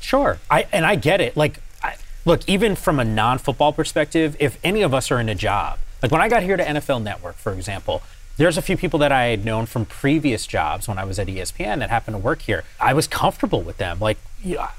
Sure. 0.00 0.38
I 0.50 0.66
and 0.72 0.86
I 0.86 0.96
get 0.96 1.20
it. 1.20 1.36
Like, 1.36 1.60
I, 1.82 1.96
look, 2.24 2.40
even 2.48 2.74
from 2.74 2.98
a 2.98 3.04
non-football 3.04 3.74
perspective, 3.74 4.34
if 4.40 4.58
any 4.64 4.80
of 4.80 4.94
us 4.94 5.10
are 5.10 5.20
in 5.20 5.28
a 5.28 5.34
job, 5.34 5.78
like 6.02 6.10
when 6.10 6.22
I 6.22 6.30
got 6.30 6.42
here 6.42 6.56
to 6.56 6.64
NFL 6.64 7.02
Network, 7.02 7.36
for 7.36 7.52
example, 7.52 8.02
there's 8.40 8.56
a 8.56 8.62
few 8.62 8.78
people 8.78 8.98
that 8.98 9.12
I 9.12 9.26
had 9.26 9.44
known 9.44 9.66
from 9.66 9.84
previous 9.84 10.46
jobs 10.46 10.88
when 10.88 10.96
I 10.96 11.04
was 11.04 11.18
at 11.18 11.26
ESPN 11.26 11.80
that 11.80 11.90
happened 11.90 12.14
to 12.14 12.18
work 12.18 12.40
here. 12.40 12.64
I 12.80 12.94
was 12.94 13.06
comfortable 13.06 13.60
with 13.60 13.76
them. 13.76 14.00
Like, 14.00 14.16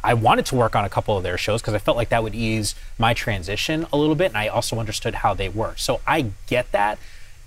I 0.04 0.16
wanted 0.16 0.48
to 0.48 0.56
work 0.56 0.76
on 0.76 0.84
a 0.84 0.90
couple 0.90 1.16
of 1.16 1.22
their 1.22 1.38
shows 1.38 1.62
because 1.62 1.76
I 1.76 1.78
felt 1.78 1.96
like 1.96 2.10
that 2.10 2.24
would 2.24 2.34
ease 2.34 2.74
my 2.98 3.14
transition 3.14 3.86
a 3.94 3.98
little 3.98 4.16
bit, 4.16 4.30
and 4.30 4.38
I 4.38 4.48
also 4.48 4.80
understood 4.80 5.14
how 5.14 5.36
they 5.36 5.48
work. 5.48 5.78
So 5.78 6.02
I 6.08 6.32
get 6.48 6.72
that, 6.72 6.98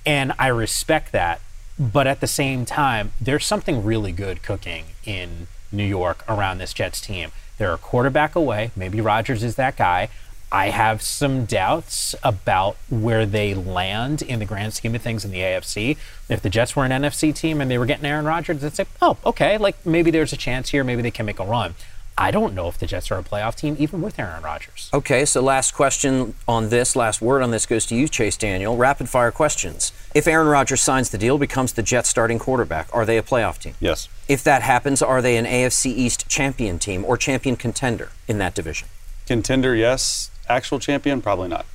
and 0.07 0.33
I 0.39 0.47
respect 0.47 1.11
that. 1.11 1.41
But 1.81 2.07
at 2.07 2.21
the 2.21 2.29
same 2.29 2.65
time, 2.65 3.13
there's 3.21 3.45
something 3.45 3.83
really 3.83 4.13
good 4.13 4.45
cooking 4.45 4.85
in 5.05 5.49
New 5.73 5.83
York 5.83 6.23
around 6.29 6.59
this 6.59 6.73
Jets 6.73 7.01
team. 7.01 7.33
They're 7.59 7.75
a 7.75 7.79
quarterback 7.79 8.37
away. 8.37 8.71
Maybe 8.77 9.01
Rodgers 9.01 9.43
is 9.43 9.57
that 9.57 9.77
guy. 9.77 10.11
I 10.55 10.71
have 10.71 11.03
some 11.03 11.47
doubts 11.47 12.15
about 12.23 12.77
where 12.89 13.27
they 13.27 13.55
land 13.55 14.23
in 14.23 14.39
the 14.39 14.45
grand 14.45 14.73
scheme 14.73 14.95
of 14.95 15.03
things 15.03 15.25
in 15.25 15.33
the 15.33 15.41
AFC. 15.41 15.97
If 16.29 16.43
the 16.43 16.49
Jets 16.49 16.77
were 16.77 16.85
an 16.85 16.93
NFC 16.93 17.35
team 17.35 17.61
and 17.61 17.69
they 17.69 17.77
were 17.77 17.87
getting 17.87 18.05
Aaron 18.05 18.25
Rodgers, 18.25 18.65
I'd 18.65 18.77
say, 18.77 18.87
oh, 19.03 19.17
okay, 19.27 19.59
like 19.59 19.85
maybe 19.85 20.13
there's 20.13 20.33
a 20.33 20.37
chance 20.37 20.69
here. 20.69 20.85
Maybe 20.85 21.03
they 21.03 21.11
can 21.11 21.27
make 21.27 21.41
a 21.41 21.45
run. 21.45 21.75
I 22.17 22.31
don't 22.31 22.55
know 22.55 22.69
if 22.69 22.79
the 22.79 22.87
Jets 22.87 23.11
are 23.11 23.19
a 23.19 23.25
playoff 23.25 23.57
team, 23.57 23.75
even 23.81 24.01
with 24.01 24.17
Aaron 24.17 24.45
Rodgers. 24.45 24.91
Okay, 24.95 25.25
so 25.25 25.43
last 25.43 25.75
question 25.75 26.37
on 26.47 26.69
this, 26.69 26.95
last 26.95 27.21
word 27.21 27.43
on 27.43 27.51
this 27.51 27.67
goes 27.67 27.85
to 27.87 27.97
you, 27.97 28.07
Chase 28.07 28.37
Daniel. 28.37 28.77
Rapid 28.77 29.09
fire 29.09 29.33
questions. 29.33 29.93
If 30.15 30.29
Aaron 30.29 30.47
Rodgers 30.47 30.81
signs 30.81 31.11
the 31.11 31.19
deal, 31.19 31.37
becomes 31.37 31.73
the 31.73 31.83
Jets 31.83 32.09
starting 32.09 32.39
quarterback, 32.39 32.89
are 32.93 33.05
they 33.05 33.19
a 33.19 33.25
playoff 33.25 33.59
team? 33.59 33.75
Yes. 33.81 34.09
If 34.29 34.45
that 34.45 34.63
happens, 34.63 35.03
are 35.03 35.21
they 35.21 35.37
an 35.37 35.47
AFC 35.47 35.87
East 35.87 36.29
champion 36.29 36.79
team 36.79 37.05
or 37.05 37.17
champion 37.17 37.57
contender 37.57 38.13
in 38.29 38.39
that 38.39 38.55
division? 38.55 38.87
Contender, 39.27 39.75
yes. 39.75 40.31
Actual 40.49 40.79
champion, 40.79 41.23
probably 41.23 41.49
not. 41.49 41.67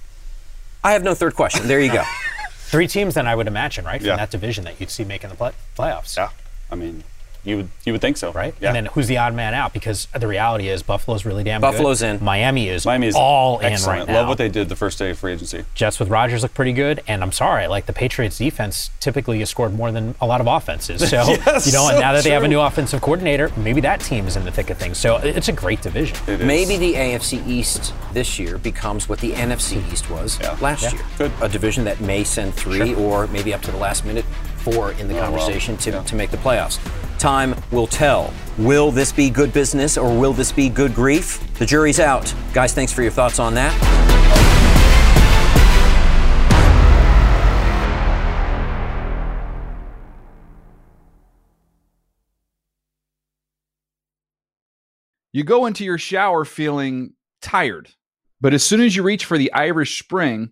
I 0.84 0.92
have 0.94 1.04
no 1.04 1.16
third 1.16 1.36
question. 1.36 1.68
There 1.68 1.80
you 1.80 1.92
go. 1.92 2.04
Three 2.54 2.88
teams, 2.88 3.16
then 3.16 3.28
I 3.28 3.36
would 3.36 3.48
imagine, 3.48 3.86
right, 3.86 4.00
from 4.00 4.08
Yeah. 4.08 4.16
that 4.18 4.30
division 4.32 4.64
that 4.66 4.80
you'd 4.80 4.92
see 4.92 5.04
making 5.04 5.30
the 5.32 5.36
play- 5.36 5.54
playoffs. 5.78 6.16
Yeah. 6.16 6.30
I 6.72 6.76
mean, 6.76 7.04
you 7.44 7.58
would 7.58 7.70
you 7.86 7.94
would 7.94 8.02
think 8.02 8.18
so, 8.18 8.32
right? 8.32 8.54
Yeah. 8.60 8.70
And 8.70 8.76
then 8.76 8.86
who's 8.88 9.08
the 9.08 9.18
odd 9.18 9.34
man 9.34 9.54
out? 9.54 9.74
Because 9.74 10.08
the 10.18 10.28
reality 10.28 10.68
is 10.68 10.84
Buffalo's 10.84 11.26
really 11.26 11.44
damn 11.44 11.62
Buffalo's 11.62 12.02
good. 12.02 12.18
in. 12.18 12.24
Miami 12.24 12.70
is 12.70 12.86
Miami 12.86 13.08
is 13.08 13.16
all 13.16 13.60
excellent. 13.62 14.02
in 14.02 14.08
right 14.08 14.08
now. 14.14 14.20
Love 14.22 14.28
what 14.30 14.38
they 14.38 14.50
did 14.50 14.70
the 14.70 14.76
first 14.76 15.00
day 15.00 15.10
of 15.12 15.18
free 15.20 15.34
agency. 15.34 15.64
Jets 15.74 16.00
with 16.00 16.10
Rodgers 16.10 16.44
look 16.44 16.54
pretty 16.54 16.74
good, 16.74 17.02
and 17.08 17.22
I'm 17.24 17.32
sorry, 17.32 17.68
like 17.68 17.86
the 17.86 17.94
Patriots 17.94 18.38
defense 18.38 18.90
typically 19.00 19.40
has 19.40 19.50
scored 19.50 19.74
more 19.74 19.92
than 19.92 20.16
a 20.22 20.26
lot 20.28 20.42
of 20.42 20.48
offenses. 20.48 21.10
So 21.10 21.16
Yes, 21.30 21.66
you 21.68 21.74
know, 21.74 21.88
and 21.90 22.00
now 22.00 22.14
that 22.14 22.24
they 22.24 22.32
have 22.32 22.44
a 22.44 22.48
new 22.48 22.60
offensive 22.60 23.02
coordinator, 23.02 23.52
maybe 23.58 23.82
that 23.82 24.02
team 24.02 24.28
is 24.28 24.36
in 24.36 24.44
the 24.46 24.52
thick 24.52 24.70
of 24.70 24.78
things. 24.78 24.98
So 24.98 25.18
it's 25.18 25.48
a 25.48 25.54
great 25.54 25.82
division. 25.82 26.18
It 26.28 26.42
is. 26.42 26.46
Maybe 26.46 26.78
the 26.78 26.94
AFC 26.96 27.46
East 27.48 27.94
this 28.14 28.38
year 28.40 28.58
becomes 28.58 29.08
what 29.08 29.20
the 29.20 29.32
NFC 29.34 29.82
East 29.92 30.10
was 30.10 30.40
Yeah. 30.42 30.58
last 30.62 30.84
Yeah. 30.84 30.94
year. 30.94 31.02
Good. 31.18 31.32
A 31.42 31.48
division 31.50 31.84
that 31.86 32.02
may 32.02 32.24
send 32.24 32.54
three 32.54 32.94
or 32.96 33.28
maybe 33.28 33.54
up 33.54 33.62
to 33.64 33.72
the 33.72 33.78
last 33.78 34.06
minute 34.06 34.26
four 34.58 34.92
in 34.94 35.08
the 35.08 35.14
Oh, 35.18 35.22
well. 35.22 35.32
conversation 35.32 35.78
to, 35.78 35.92
Yeah. 35.92 36.04
to 36.04 36.16
make 36.16 36.32
the 36.32 36.38
playoffs. 36.38 36.80
Time 37.20 37.54
will 37.70 37.86
tell. 37.86 38.34
Will 38.58 38.92
this 38.92 39.12
be 39.12 39.30
good 39.30 39.52
business 39.52 39.98
or 39.98 40.18
will 40.18 40.32
this 40.32 40.54
be 40.54 40.70
good 40.70 40.96
grief? 40.96 41.40
The 41.60 41.66
jury's 41.66 42.00
out. 42.00 42.34
Guys, 42.54 42.74
thanks 42.74 42.94
for 42.94 43.02
your 43.02 43.12
thoughts 43.12 43.40
on 43.40 43.54
that. 43.56 43.76
You 55.32 55.44
go 55.44 55.68
into 55.68 55.84
your 55.84 55.98
shower 55.98 56.44
feeling 56.44 57.14
tired, 57.42 57.90
but 58.42 58.54
as 58.54 58.64
soon 58.64 58.82
as 58.82 58.96
you 58.96 59.04
reach 59.04 59.26
for 59.26 59.38
the 59.38 59.54
Irish 59.54 60.00
Spring, 60.02 60.52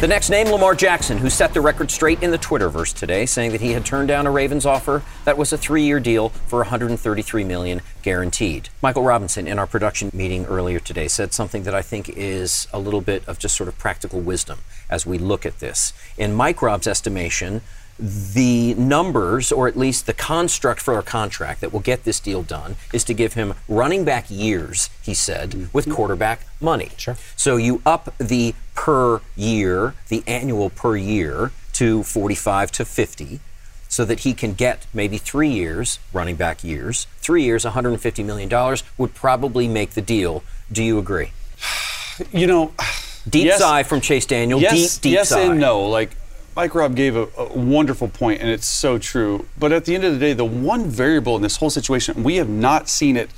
The 0.00 0.08
next 0.08 0.30
name, 0.30 0.48
Lamar 0.48 0.74
Jackson, 0.74 1.18
who 1.18 1.28
set 1.28 1.52
the 1.52 1.60
record 1.60 1.90
straight 1.90 2.22
in 2.22 2.30
the 2.30 2.38
Twitterverse 2.38 2.94
today, 2.94 3.26
saying 3.26 3.52
that 3.52 3.60
he 3.60 3.72
had 3.72 3.84
turned 3.84 4.08
down 4.08 4.26
a 4.26 4.30
Ravens 4.30 4.64
offer 4.64 5.02
that 5.26 5.36
was 5.36 5.52
a 5.52 5.58
three-year 5.58 6.00
deal 6.00 6.30
for 6.30 6.60
133 6.60 7.44
million 7.44 7.82
guaranteed. 8.00 8.70
Michael 8.80 9.02
Robinson, 9.02 9.46
in 9.46 9.58
our 9.58 9.66
production 9.66 10.10
meeting 10.14 10.46
earlier 10.46 10.80
today, 10.80 11.06
said 11.06 11.34
something 11.34 11.64
that 11.64 11.74
I 11.74 11.82
think 11.82 12.08
is 12.08 12.66
a 12.72 12.78
little 12.78 13.02
bit 13.02 13.28
of 13.28 13.38
just 13.38 13.54
sort 13.54 13.68
of 13.68 13.76
practical 13.76 14.20
wisdom 14.20 14.60
as 14.88 15.04
we 15.04 15.18
look 15.18 15.44
at 15.44 15.58
this. 15.58 15.92
In 16.16 16.32
Mike 16.32 16.62
Rob's 16.62 16.86
estimation, 16.86 17.60
the 18.00 18.74
numbers, 18.74 19.52
or 19.52 19.68
at 19.68 19.76
least 19.76 20.06
the 20.06 20.12
construct 20.12 20.80
for 20.80 20.98
a 20.98 21.02
contract 21.02 21.60
that 21.60 21.72
will 21.72 21.80
get 21.80 22.04
this 22.04 22.18
deal 22.20 22.42
done, 22.42 22.76
is 22.92 23.04
to 23.04 23.14
give 23.14 23.34
him 23.34 23.54
running 23.68 24.04
back 24.04 24.26
years, 24.28 24.90
he 25.02 25.14
said, 25.14 25.50
mm-hmm. 25.50 25.64
with 25.72 25.90
quarterback 25.90 26.46
money. 26.60 26.90
Sure. 26.96 27.16
So 27.36 27.56
you 27.56 27.82
up 27.84 28.14
the 28.18 28.54
per 28.74 29.20
year, 29.36 29.94
the 30.08 30.22
annual 30.26 30.70
per 30.70 30.96
year, 30.96 31.52
to 31.74 32.02
45 32.02 32.72
to 32.72 32.84
50, 32.84 33.40
so 33.88 34.04
that 34.04 34.20
he 34.20 34.34
can 34.34 34.54
get 34.54 34.86
maybe 34.94 35.18
three 35.18 35.48
years, 35.50 35.98
running 36.12 36.36
back 36.36 36.62
years, 36.62 37.06
three 37.20 37.42
years, 37.42 37.64
$150 37.64 38.24
million 38.24 38.76
would 38.96 39.14
probably 39.14 39.66
make 39.68 39.90
the 39.90 40.02
deal. 40.02 40.42
Do 40.72 40.82
you 40.82 40.98
agree? 40.98 41.32
You 42.32 42.46
know, 42.46 42.72
Deep 43.28 43.46
Yes. 43.46 43.58
sigh 43.58 43.82
from 43.82 44.00
Chase 44.00 44.26
Daniel. 44.26 44.60
yes, 44.60 44.96
deep, 44.96 45.02
deep 45.02 45.12
yes 45.14 45.28
sigh. 45.28 45.40
and 45.40 45.60
no. 45.60 45.88
Like 45.88 46.10
Mike 46.56 46.74
Rob 46.74 46.94
gave 46.94 47.16
a, 47.16 47.28
a 47.36 47.58
wonderful 47.58 48.08
point, 48.08 48.40
and 48.40 48.50
it's 48.50 48.66
so 48.66 48.98
true. 48.98 49.46
But 49.58 49.72
at 49.72 49.84
the 49.84 49.94
end 49.94 50.04
of 50.04 50.12
the 50.12 50.18
day, 50.18 50.32
the 50.32 50.44
one 50.44 50.86
variable 50.86 51.36
in 51.36 51.42
this 51.42 51.56
whole 51.56 51.70
situation, 51.70 52.22
we 52.22 52.36
have 52.36 52.48
not 52.48 52.88
seen 52.88 53.16
it 53.16 53.30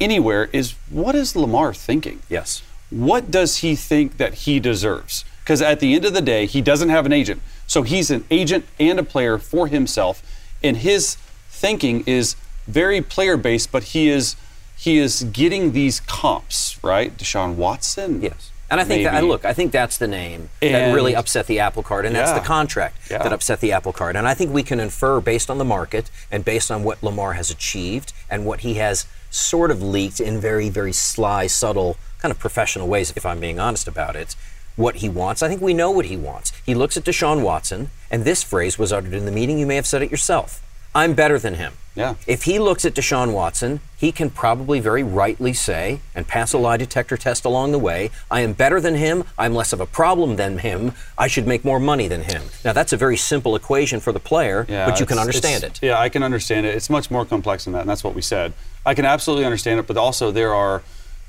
anywhere, 0.00 0.48
is 0.52 0.74
what 0.88 1.14
is 1.14 1.36
Lamar 1.36 1.74
thinking? 1.74 2.22
Yes. 2.28 2.62
What 2.90 3.30
does 3.30 3.58
he 3.58 3.76
think 3.76 4.16
that 4.16 4.34
he 4.34 4.60
deserves? 4.60 5.24
Because 5.40 5.62
at 5.62 5.80
the 5.80 5.94
end 5.94 6.04
of 6.04 6.14
the 6.14 6.20
day, 6.20 6.46
he 6.46 6.60
doesn't 6.60 6.88
have 6.90 7.06
an 7.06 7.12
agent. 7.12 7.42
So 7.66 7.82
he's 7.82 8.10
an 8.10 8.24
agent 8.30 8.66
and 8.78 8.98
a 8.98 9.02
player 9.02 9.38
for 9.38 9.66
himself. 9.66 10.22
And 10.62 10.78
his 10.78 11.16
thinking 11.48 12.04
is 12.06 12.36
very 12.66 13.00
player 13.00 13.36
based, 13.36 13.72
but 13.72 13.84
he 13.84 14.08
is 14.08 14.36
he 14.76 14.96
is 14.96 15.24
getting 15.24 15.72
these 15.72 16.00
comps, 16.00 16.82
right? 16.82 17.14
Deshaun 17.16 17.56
Watson. 17.56 18.22
Yes. 18.22 18.50
And 18.70 18.80
I 18.80 18.84
think 18.84 19.02
that, 19.04 19.24
look, 19.24 19.44
I 19.44 19.52
think 19.52 19.72
that's 19.72 19.98
the 19.98 20.06
name 20.06 20.48
that 20.60 20.94
really 20.94 21.16
upset 21.16 21.46
the 21.48 21.58
apple 21.58 21.82
cart, 21.82 22.06
and 22.06 22.14
that's 22.14 22.32
the 22.32 22.40
contract 22.40 22.96
Yeah. 23.10 23.18
that 23.18 23.32
upset 23.32 23.60
the 23.60 23.72
apple 23.72 23.92
cart. 23.92 24.14
And 24.16 24.28
I 24.28 24.34
think 24.34 24.52
we 24.52 24.62
can 24.62 24.78
infer 24.78 25.20
based 25.20 25.50
on 25.50 25.58
the 25.58 25.64
market 25.64 26.10
and 26.30 26.44
based 26.44 26.70
on 26.70 26.84
what 26.84 27.02
Lamar 27.02 27.32
has 27.32 27.50
achieved 27.50 28.12
and 28.30 28.46
what 28.46 28.60
he 28.60 28.74
has 28.74 29.06
sort 29.30 29.70
of 29.70 29.82
leaked 29.82 30.20
in 30.20 30.40
very, 30.40 30.68
very 30.68 30.92
sly, 30.92 31.46
subtle, 31.48 31.96
kind 32.20 32.30
of 32.30 32.38
professional 32.38 32.86
ways, 32.86 33.12
if 33.16 33.26
I'm 33.26 33.40
being 33.40 33.58
honest 33.58 33.88
about 33.88 34.14
it, 34.14 34.36
what 34.76 34.96
he 34.96 35.08
wants. 35.08 35.42
I 35.42 35.48
think 35.48 35.60
we 35.60 35.74
know 35.74 35.90
what 35.90 36.06
he 36.06 36.16
wants. 36.16 36.52
He 36.64 36.74
looks 36.74 36.96
at 36.96 37.04
Deshaun 37.04 37.42
Watson, 37.42 37.90
and 38.10 38.24
this 38.24 38.42
phrase 38.42 38.78
was 38.78 38.92
uttered 38.92 39.14
in 39.14 39.24
the 39.26 39.32
meeting. 39.32 39.58
You 39.58 39.66
may 39.66 39.76
have 39.76 39.86
said 39.86 40.02
it 40.02 40.10
yourself. 40.10 40.62
I'm 40.94 41.14
better 41.14 41.38
than 41.38 41.54
him. 41.54 41.74
Yeah. 41.94 42.14
If 42.26 42.44
he 42.44 42.58
looks 42.58 42.84
at 42.84 42.94
Deshaun 42.94 43.32
Watson, 43.32 43.80
he 43.96 44.12
can 44.12 44.30
probably 44.30 44.80
very 44.80 45.02
rightly 45.02 45.52
say 45.52 46.00
and 46.14 46.26
pass 46.26 46.52
a 46.52 46.58
lie 46.58 46.76
detector 46.76 47.16
test 47.16 47.44
along 47.44 47.72
the 47.72 47.78
way 47.78 48.10
I 48.30 48.40
am 48.40 48.52
better 48.52 48.80
than 48.80 48.94
him. 48.94 49.24
I'm 49.36 49.54
less 49.54 49.72
of 49.72 49.80
a 49.80 49.86
problem 49.86 50.36
than 50.36 50.58
him. 50.58 50.92
I 51.18 51.26
should 51.26 51.46
make 51.46 51.64
more 51.64 51.80
money 51.80 52.06
than 52.06 52.22
him. 52.22 52.42
Now, 52.64 52.72
that's 52.72 52.92
a 52.92 52.96
very 52.96 53.16
simple 53.16 53.56
equation 53.56 53.98
for 54.00 54.12
the 54.12 54.20
player, 54.20 54.66
Yeah, 54.68 54.88
but 54.88 55.00
you 55.00 55.06
can 55.06 55.18
understand 55.18 55.64
it. 55.64 55.80
Yeah, 55.82 55.98
I 55.98 56.08
can 56.08 56.22
understand 56.22 56.64
it. 56.64 56.74
It's 56.76 56.88
much 56.88 57.10
more 57.10 57.24
complex 57.24 57.64
than 57.64 57.72
that, 57.74 57.80
and 57.80 57.90
that's 57.90 58.04
what 58.04 58.14
we 58.14 58.22
said. 58.22 58.52
I 58.86 58.94
can 58.94 59.04
absolutely 59.04 59.44
understand 59.44 59.80
it, 59.80 59.86
but 59.86 59.96
also 59.96 60.30
there 60.30 60.54
are 60.54 60.82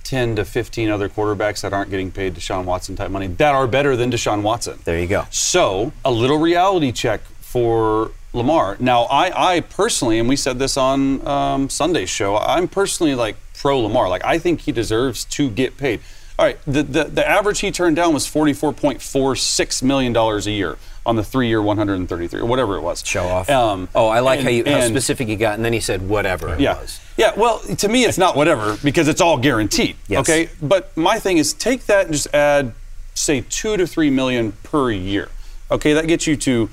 10 0.03 0.35
to 0.37 0.45
15 0.45 0.89
other 0.89 1.09
quarterbacks 1.09 1.61
that 1.61 1.73
aren't 1.73 1.89
getting 1.89 2.11
paid 2.11 2.35
Deshaun 2.35 2.65
Watson 2.65 2.95
type 2.95 3.11
money 3.11 3.27
that 3.27 3.53
are 3.53 3.67
better 3.67 3.95
than 3.95 4.11
Deshaun 4.11 4.41
Watson. 4.41 4.79
There 4.83 4.99
you 4.99 5.07
go. 5.07 5.25
So, 5.31 5.91
a 6.05 6.11
little 6.11 6.37
reality 6.37 6.91
check 6.91 7.21
for 7.39 8.11
Lamar. 8.33 8.77
Now, 8.79 9.03
I, 9.03 9.55
I 9.55 9.59
personally, 9.61 10.19
and 10.19 10.29
we 10.29 10.35
said 10.35 10.57
this 10.59 10.77
on 10.77 11.25
um, 11.27 11.69
Sunday's 11.69 12.09
show, 12.09 12.37
I'm 12.37 12.67
personally 12.67 13.15
like 13.15 13.35
pro 13.57 13.79
Lamar. 13.79 14.09
Like, 14.09 14.23
I 14.23 14.37
think 14.39 14.61
he 14.61 14.71
deserves 14.71 15.25
to 15.25 15.49
get 15.49 15.77
paid. 15.77 15.99
All 16.39 16.45
right, 16.45 16.57
the, 16.65 16.81
the, 16.81 17.03
the 17.03 17.27
average 17.27 17.59
he 17.59 17.71
turned 17.71 17.95
down 17.95 18.13
was 18.13 18.25
$44.46 18.25 19.83
million 19.83 20.15
a 20.15 20.39
year 20.49 20.77
on 21.05 21.15
the 21.15 21.23
three 21.23 21.47
year 21.47 21.61
133 21.61 22.39
or 22.39 22.45
whatever 22.45 22.77
it 22.77 22.81
was. 22.81 23.05
Show 23.05 23.27
off. 23.27 23.49
Um, 23.49 23.89
oh, 23.93 24.07
I 24.07 24.21
like 24.21 24.39
and- 24.39 24.47
how, 24.47 24.51
you, 24.51 24.63
how 24.65 24.71
and- 24.71 24.89
specific 24.89 25.27
you 25.27 25.35
got, 25.35 25.55
and 25.55 25.65
then 25.65 25.73
he 25.73 25.79
said 25.79 26.07
whatever 26.07 26.53
it 26.53 26.59
yeah. 26.59 26.79
was. 26.79 26.99
Yeah, 27.17 27.33
well, 27.35 27.59
to 27.59 27.87
me, 27.87 28.05
it's 28.05 28.17
not 28.17 28.35
whatever 28.35 28.77
because 28.83 29.07
it's 29.07 29.21
all 29.21 29.37
guaranteed. 29.37 29.97
Yes. 30.07 30.27
Okay, 30.27 30.49
but 30.61 30.95
my 30.97 31.19
thing 31.19 31.37
is 31.37 31.53
take 31.53 31.85
that 31.85 32.05
and 32.05 32.13
just 32.13 32.33
add, 32.33 32.73
say, 33.13 33.41
two 33.49 33.77
to 33.77 33.85
three 33.85 34.09
million 34.09 34.53
per 34.63 34.89
year. 34.89 35.29
Okay, 35.69 35.93
that 35.93 36.07
gets 36.07 36.25
you 36.25 36.35
to 36.37 36.69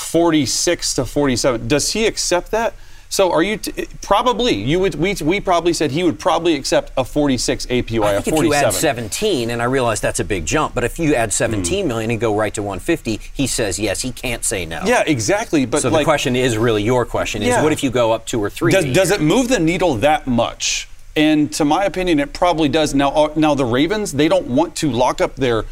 46 0.00 0.94
to 0.94 1.04
47. 1.04 1.68
Does 1.68 1.92
he 1.92 2.06
accept 2.06 2.50
that? 2.50 2.74
So 3.12 3.32
are 3.32 3.42
you 3.42 3.56
t- 3.56 3.86
probably 4.02 4.54
you 4.54 4.78
would 4.78 4.94
we, 4.94 5.14
we 5.22 5.40
probably 5.40 5.72
said 5.72 5.90
he 5.90 6.04
would 6.04 6.20
probably 6.20 6.54
accept 6.54 6.92
a 6.96 7.04
46 7.04 7.66
APY, 7.66 8.04
I 8.04 8.12
a 8.12 8.22
think 8.22 8.28
if 8.28 8.34
47. 8.34 8.48
you 8.48 8.54
add 8.68 8.72
17, 8.72 9.50
and 9.50 9.60
I 9.60 9.64
realize 9.64 10.00
that's 10.00 10.20
a 10.20 10.24
big 10.24 10.46
jump, 10.46 10.76
but 10.76 10.84
if 10.84 10.96
you 11.00 11.16
add 11.16 11.30
Hmm. 11.30 11.64
17 11.64 11.88
million 11.88 12.12
and 12.12 12.20
go 12.20 12.36
right 12.36 12.54
to 12.54 12.62
150, 12.62 13.18
he 13.34 13.48
says 13.48 13.80
yes. 13.80 14.02
He 14.02 14.12
can't 14.12 14.44
say 14.44 14.64
no. 14.64 14.82
yeah, 14.86 15.02
exactly. 15.06 15.66
But 15.66 15.82
So 15.82 15.88
like, 15.88 16.02
the 16.02 16.04
question 16.04 16.36
is 16.36 16.56
really 16.56 16.84
your 16.84 17.04
question 17.04 17.42
is 17.42 17.48
Yeah. 17.48 17.64
what 17.64 17.72
if 17.72 17.82
you 17.82 17.90
go 17.90 18.12
up 18.12 18.26
two 18.26 18.40
or 18.40 18.48
three? 18.48 18.70
Does, 18.70 18.84
does 18.86 19.10
it 19.10 19.20
move 19.20 19.48
the 19.48 19.58
needle 19.58 19.96
that 19.96 20.28
much? 20.28 20.88
And 21.16 21.52
to 21.54 21.64
my 21.64 21.84
opinion, 21.86 22.20
it 22.20 22.32
probably 22.32 22.68
does. 22.68 22.94
Now, 22.94 23.10
uh, 23.10 23.32
now 23.34 23.54
the 23.56 23.64
Ravens, 23.64 24.12
they 24.12 24.28
don't 24.28 24.46
want 24.46 24.76
to 24.76 24.90
lock 24.92 25.20
up 25.20 25.34
their 25.34 25.64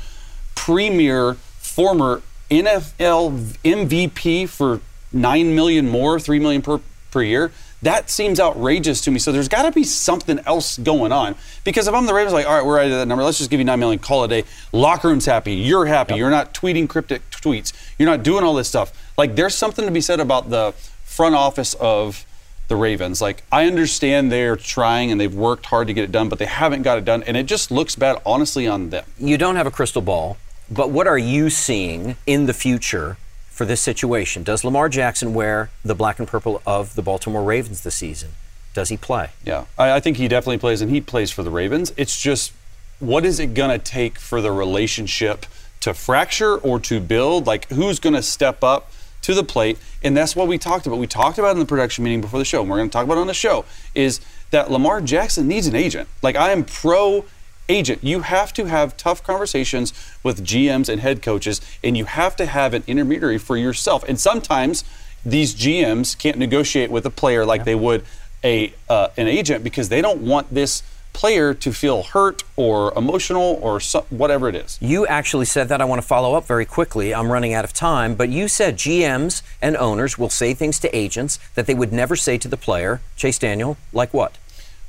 premier 0.57 1.35
former 1.59 2.21
NFL 2.51 3.57
MVP 3.65 4.49
for 4.49 4.81
nine 5.13 5.55
million 5.55 5.89
more, 5.89 6.19
three 6.19 6.39
million 6.39 6.63
per 6.63 6.81
per 7.11 7.23
year. 7.23 7.53
That 7.83 8.11
seems 8.11 8.41
outrageous 8.41 9.01
to 9.03 9.11
me. 9.11 9.21
So 9.21 9.31
there's 9.31 9.49
got 9.49 9.63
to 9.63 9.71
be 9.71 9.85
something 9.85 10.41
else 10.41 10.79
going 10.79 11.13
on. 11.13 11.37
Because 11.63 11.87
if 11.87 11.95
I'm 11.95 12.07
the 12.07 12.15
Ravens, 12.15 12.33
like, 12.33 12.47
all 12.47 12.55
right, 12.57 12.65
we're 12.65 12.77
right 12.77 12.91
at 12.91 12.97
that 12.97 13.07
number. 13.07 13.23
Let's 13.23 13.39
just 13.39 13.51
give 13.51 13.61
you 13.61 13.65
nine 13.65 13.79
million. 13.79 14.01
Call 14.01 14.25
it 14.25 14.33
a 14.33 14.43
day. 14.43 14.49
Locker 14.73 15.09
room's 15.09 15.27
happy. 15.27 15.55
You're 15.55 15.87
happy. 15.87 16.17
You're 16.17 16.31
not 16.31 16.53
tweeting 16.55 16.89
cryptic 16.89 17.29
tweets. 17.31 17.73
You're 17.99 18.09
not 18.09 18.25
doing 18.25 18.43
all 18.45 18.55
this 18.55 18.69
stuff. 18.69 18.93
Like, 19.17 19.37
there's 19.37 19.55
something 19.55 19.85
to 19.85 19.91
be 19.91 20.01
said 20.01 20.19
about 20.19 20.51
the 20.51 20.73
front 21.05 21.35
office 21.35 21.75
of 21.75 22.27
the 22.69 22.77
Ravens. 22.77 23.21
Like, 23.21 23.43
I 23.51 23.67
understand 23.67 24.31
they're 24.31 24.57
trying 24.57 25.11
and 25.11 25.21
they've 25.21 25.35
worked 25.35 25.67
hard 25.67 25.87
to 25.89 25.95
get 25.95 26.05
it 26.05 26.13
done, 26.13 26.29
but 26.29 26.39
they 26.39 26.47
haven't 26.47 26.83
got 26.83 26.99
it 26.99 27.05
done, 27.05 27.23
and 27.23 27.37
it 27.37 27.47
just 27.47 27.71
looks 27.71 27.97
bad, 27.97 28.21
honestly, 28.25 28.67
on 28.67 28.91
them. 28.91 29.05
you 29.19 29.39
don't 29.39 29.57
have 29.57 29.67
a 29.67 29.71
crystal 29.71 30.03
ball, 30.03 30.37
but 30.71 30.91
what 30.91 31.07
are 31.07 31.19
you 31.19 31.51
seeing 31.51 32.17
in 32.27 32.47
the 32.47 32.55
future 32.55 33.17
for 33.51 33.65
this 33.65 33.81
situation? 33.81 34.43
Does 34.43 34.65
Lamar 34.65 34.89
Jackson 34.89 35.35
wear 35.35 35.71
the 35.85 35.95
black 35.95 36.19
and 36.19 36.29
purple 36.29 36.63
of 36.67 36.95
the 36.95 37.03
Baltimore 37.03 37.43
Ravens 37.43 37.83
this 37.83 37.97
season? 37.97 38.31
Does 38.75 38.91
he 38.91 38.97
play? 38.97 39.31
Yeah, 39.45 39.65
I, 39.77 39.93
I 39.93 40.01
think 40.01 40.19
he 40.19 40.29
definitely 40.29 40.59
plays, 40.59 40.81
and 40.81 40.91
he 40.91 41.01
plays 41.01 41.31
for 41.31 41.43
the 41.43 41.51
Ravens. 41.51 41.93
It's 41.97 42.21
just, 42.21 42.53
what 43.01 43.25
is 43.25 43.41
it 43.41 43.55
going 43.55 43.71
to 43.71 43.79
take 43.79 44.19
for 44.19 44.41
the 44.41 44.53
relationship 44.53 45.47
to 45.81 45.95
fracture 45.95 46.57
or 46.57 46.79
to 46.81 47.01
build? 47.01 47.47
Like, 47.47 47.69
who's 47.71 47.99
going 47.99 48.15
to 48.15 48.23
step 48.23 48.63
up 48.63 48.93
to 49.23 49.35
the 49.35 49.43
plate? 49.43 49.79
And 50.03 50.17
that's 50.17 50.37
what 50.37 50.47
we 50.47 50.59
talked 50.59 50.87
about. 50.87 50.99
We 50.99 51.09
talked 51.09 51.39
about 51.39 51.53
in 51.53 51.59
the 51.59 51.67
production 51.67 52.05
meeting 52.05 52.21
before 52.21 52.39
the 52.39 52.45
show, 52.45 52.61
and 52.61 52.71
we're 52.71 52.77
going 52.77 52.89
to 52.89 52.93
talk 52.93 53.05
about 53.05 53.19
on 53.19 53.27
the 53.27 53.35
show, 53.35 53.65
is 53.95 54.21
that 54.51 54.71
Lamar 54.71 55.01
Jackson 55.01 55.49
needs 55.49 55.67
an 55.67 55.75
agent. 55.75 56.09
Like, 56.23 56.37
I 56.37 56.53
am 56.53 56.65
pro 56.65 57.25
agent. 57.69 58.03
You 58.03 58.21
have 58.21 58.53
to 58.55 58.67
have 58.67 58.97
tough 58.97 59.23
conversations 59.23 59.93
with 60.23 60.45
GMs 60.45 60.89
and 60.89 61.01
head 61.01 61.23
coaches, 61.23 61.61
and 61.83 61.97
you 61.97 62.05
have 62.05 62.37
to 62.37 62.47
have 62.47 62.75
an 62.75 62.85
intermediary 62.87 63.39
for 63.39 63.57
yourself. 63.57 64.05
And 64.09 64.19
sometimes 64.19 64.85
these 65.25 65.55
GMs 65.55 66.17
can't 66.17 66.39
negotiate 66.39 66.91
with 66.91 67.05
a 67.07 67.11
player 67.11 67.45
like 67.45 67.65
they 67.65 67.75
would 67.75 68.05
a 68.45 68.73
uh, 68.89 69.09
an 69.17 69.27
agent 69.27 69.65
because 69.65 69.89
they 69.89 70.01
don't 70.01 70.21
want 70.21 70.53
this 70.53 70.83
player 71.13 71.53
to 71.53 71.73
feel 71.73 72.05
hurt 72.05 72.45
or 72.55 72.97
emotional 72.97 73.59
or 73.61 73.81
so, 73.81 74.07
whatever 74.09 74.49
it 74.49 74.55
is. 74.55 74.79
You 74.81 75.05
actually 75.09 75.47
said 75.47 75.69
that. 75.69 75.81
I 75.81 75.85
want 75.85 76.01
to 76.01 76.07
follow 76.07 76.35
up 76.35 76.47
very 76.47 76.65
quickly. 76.65 77.13
I'm 77.13 77.33
running 77.33 77.53
out 77.53 77.65
of 77.65 77.73
time, 77.73 78.15
but 78.15 78.29
you 78.29 78.47
said 78.47 78.77
GMs 78.77 79.43
and 79.61 79.77
owners 79.77 80.17
will 80.17 80.31
say 80.31 80.55
things 80.55 80.79
to 80.79 80.97
agents 80.97 81.41
that 81.57 81.67
they 81.67 81.75
would 81.75 81.93
never 81.93 82.15
say 82.15 82.39
to 82.39 82.47
the 82.47 82.57
player. 82.57 83.01
Chase 83.17 83.39
Daniel, 83.39 83.77
like 83.93 84.15
what? 84.15 84.39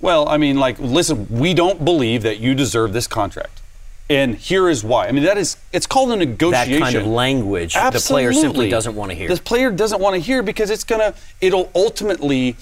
Well, 0.01 0.27
I 0.29 0.37
mean, 0.37 0.57
like, 0.57 0.79
listen, 0.79 1.27
we 1.29 1.53
don't 1.53 1.83
believe 1.83 2.23
that 2.23 2.39
you 2.39 2.55
deserve 2.55 2.93
this 2.93 3.07
contract. 3.07 3.61
And 4.09 4.35
here 4.35 4.69
is 4.69 4.83
why. 4.83 5.07
I 5.07 5.11
mean, 5.11 5.23
that 5.23 5.37
is, 5.37 5.57
it's 5.71 5.85
called 5.85 6.11
a 6.11 6.15
negotiation. 6.15 6.79
That 6.79 6.79
kind 6.79 6.95
of 6.95 7.05
language 7.05 7.75
Absolutely. 7.75 7.99
the 7.99 8.07
player 8.31 8.41
simply 8.41 8.69
doesn't 8.69 8.95
want 8.95 9.11
to 9.11 9.15
hear. 9.15 9.27
The 9.27 9.41
player 9.41 9.71
doesn't 9.71 10.01
want 10.01 10.15
to 10.15 10.19
hear 10.19 10.41
because 10.41 10.71
it's 10.71 10.83
going 10.83 11.01
to, 11.01 11.17
it'll 11.41 11.69
ultimately 11.75 12.55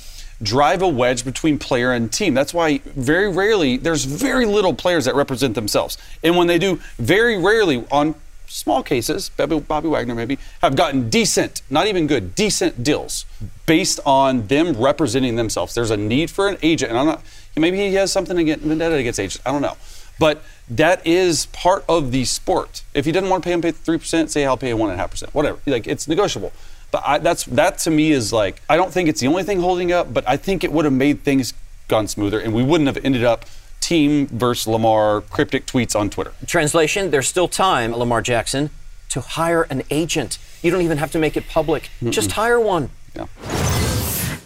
drive 0.43 0.81
a 0.81 0.87
wedge 0.87 1.23
between 1.23 1.57
player 1.57 1.93
and 1.93 2.11
team. 2.11 2.33
That's 2.33 2.53
why 2.53 2.79
very 2.79 3.31
rarely, 3.31 3.77
there's 3.77 4.03
very 4.03 4.45
little 4.45 4.73
players 4.73 5.05
that 5.05 5.15
represent 5.15 5.55
themselves. 5.55 5.97
And 6.21 6.35
when 6.35 6.47
they 6.47 6.59
do, 6.59 6.81
very 6.97 7.37
rarely 7.37 7.85
on 7.91 8.15
small 8.47 8.83
cases, 8.83 9.29
Bobby, 9.29 9.59
Bobby 9.59 9.87
Wagner 9.87 10.15
maybe, 10.15 10.39
have 10.61 10.75
gotten 10.75 11.09
decent, 11.09 11.61
not 11.69 11.87
even 11.87 12.07
good, 12.07 12.35
decent 12.35 12.83
deals 12.83 13.25
based 13.65 13.99
on 14.05 14.47
them 14.47 14.73
representing 14.73 15.35
themselves. 15.35 15.73
There's 15.73 15.91
a 15.91 15.97
need 15.97 16.31
for 16.31 16.47
an 16.47 16.57
agent. 16.61 16.91
And 16.91 16.99
I'm 16.99 17.05
not, 17.05 17.23
maybe 17.55 17.77
he 17.77 17.93
has 17.95 18.11
something 18.11 18.37
against 18.37 18.65
vendetta 18.65 18.95
against 18.95 19.19
agents. 19.19 19.39
I 19.45 19.51
don't 19.51 19.61
know. 19.61 19.77
But 20.19 20.41
that 20.69 21.05
is 21.05 21.45
part 21.47 21.85
of 21.87 22.11
the 22.11 22.25
sport. 22.25 22.83
If 22.93 23.05
he 23.05 23.11
doesn't 23.11 23.29
want 23.29 23.43
to 23.43 23.47
pay 23.47 23.53
him 23.53 23.61
pay 23.61 23.71
three 23.71 23.97
percent, 23.97 24.31
say 24.31 24.45
I'll 24.45 24.57
pay 24.57 24.73
one 24.73 24.89
and 24.89 24.99
a 24.99 25.01
half 25.01 25.11
percent, 25.11 25.33
whatever. 25.33 25.59
Like 25.65 25.87
it's 25.87 26.07
negotiable. 26.07 26.51
But 26.89 27.03
I, 27.05 27.17
that's 27.19 27.43
that 27.45 27.77
to 27.79 27.91
me 27.91 28.11
is 28.11 28.33
like 28.33 28.61
I 28.67 28.77
don't 28.77 28.91
think 28.91 29.09
it's 29.09 29.21
the 29.21 29.27
only 29.27 29.43
thing 29.43 29.59
holding 29.59 29.91
up, 29.91 30.13
but 30.13 30.27
I 30.27 30.37
think 30.37 30.63
it 30.63 30.71
would 30.71 30.85
have 30.85 30.93
made 30.93 31.23
things 31.23 31.53
gone 31.87 32.07
smoother, 32.07 32.39
and 32.39 32.53
we 32.53 32.63
wouldn't 32.63 32.87
have 32.87 33.03
ended 33.05 33.23
up 33.23 33.45
team 33.79 34.27
versus 34.27 34.67
Lamar 34.67 35.21
cryptic 35.21 35.65
tweets 35.65 35.97
on 35.97 36.09
Twitter. 36.09 36.33
Translation, 36.45 37.11
there's 37.11 37.27
still 37.27 37.47
time, 37.47 37.93
Lamar 37.93 38.21
Jackson, 38.21 38.69
to 39.09 39.21
hire 39.21 39.63
an 39.63 39.83
agent. 39.89 40.37
You 40.61 40.71
don't 40.71 40.81
even 40.81 40.97
have 40.97 41.11
to 41.11 41.19
make 41.19 41.37
it 41.37 41.47
public. 41.47 41.89
Just 42.09 42.31
hire 42.31 42.59
one. 42.59 42.89
Yeah. 43.15 43.27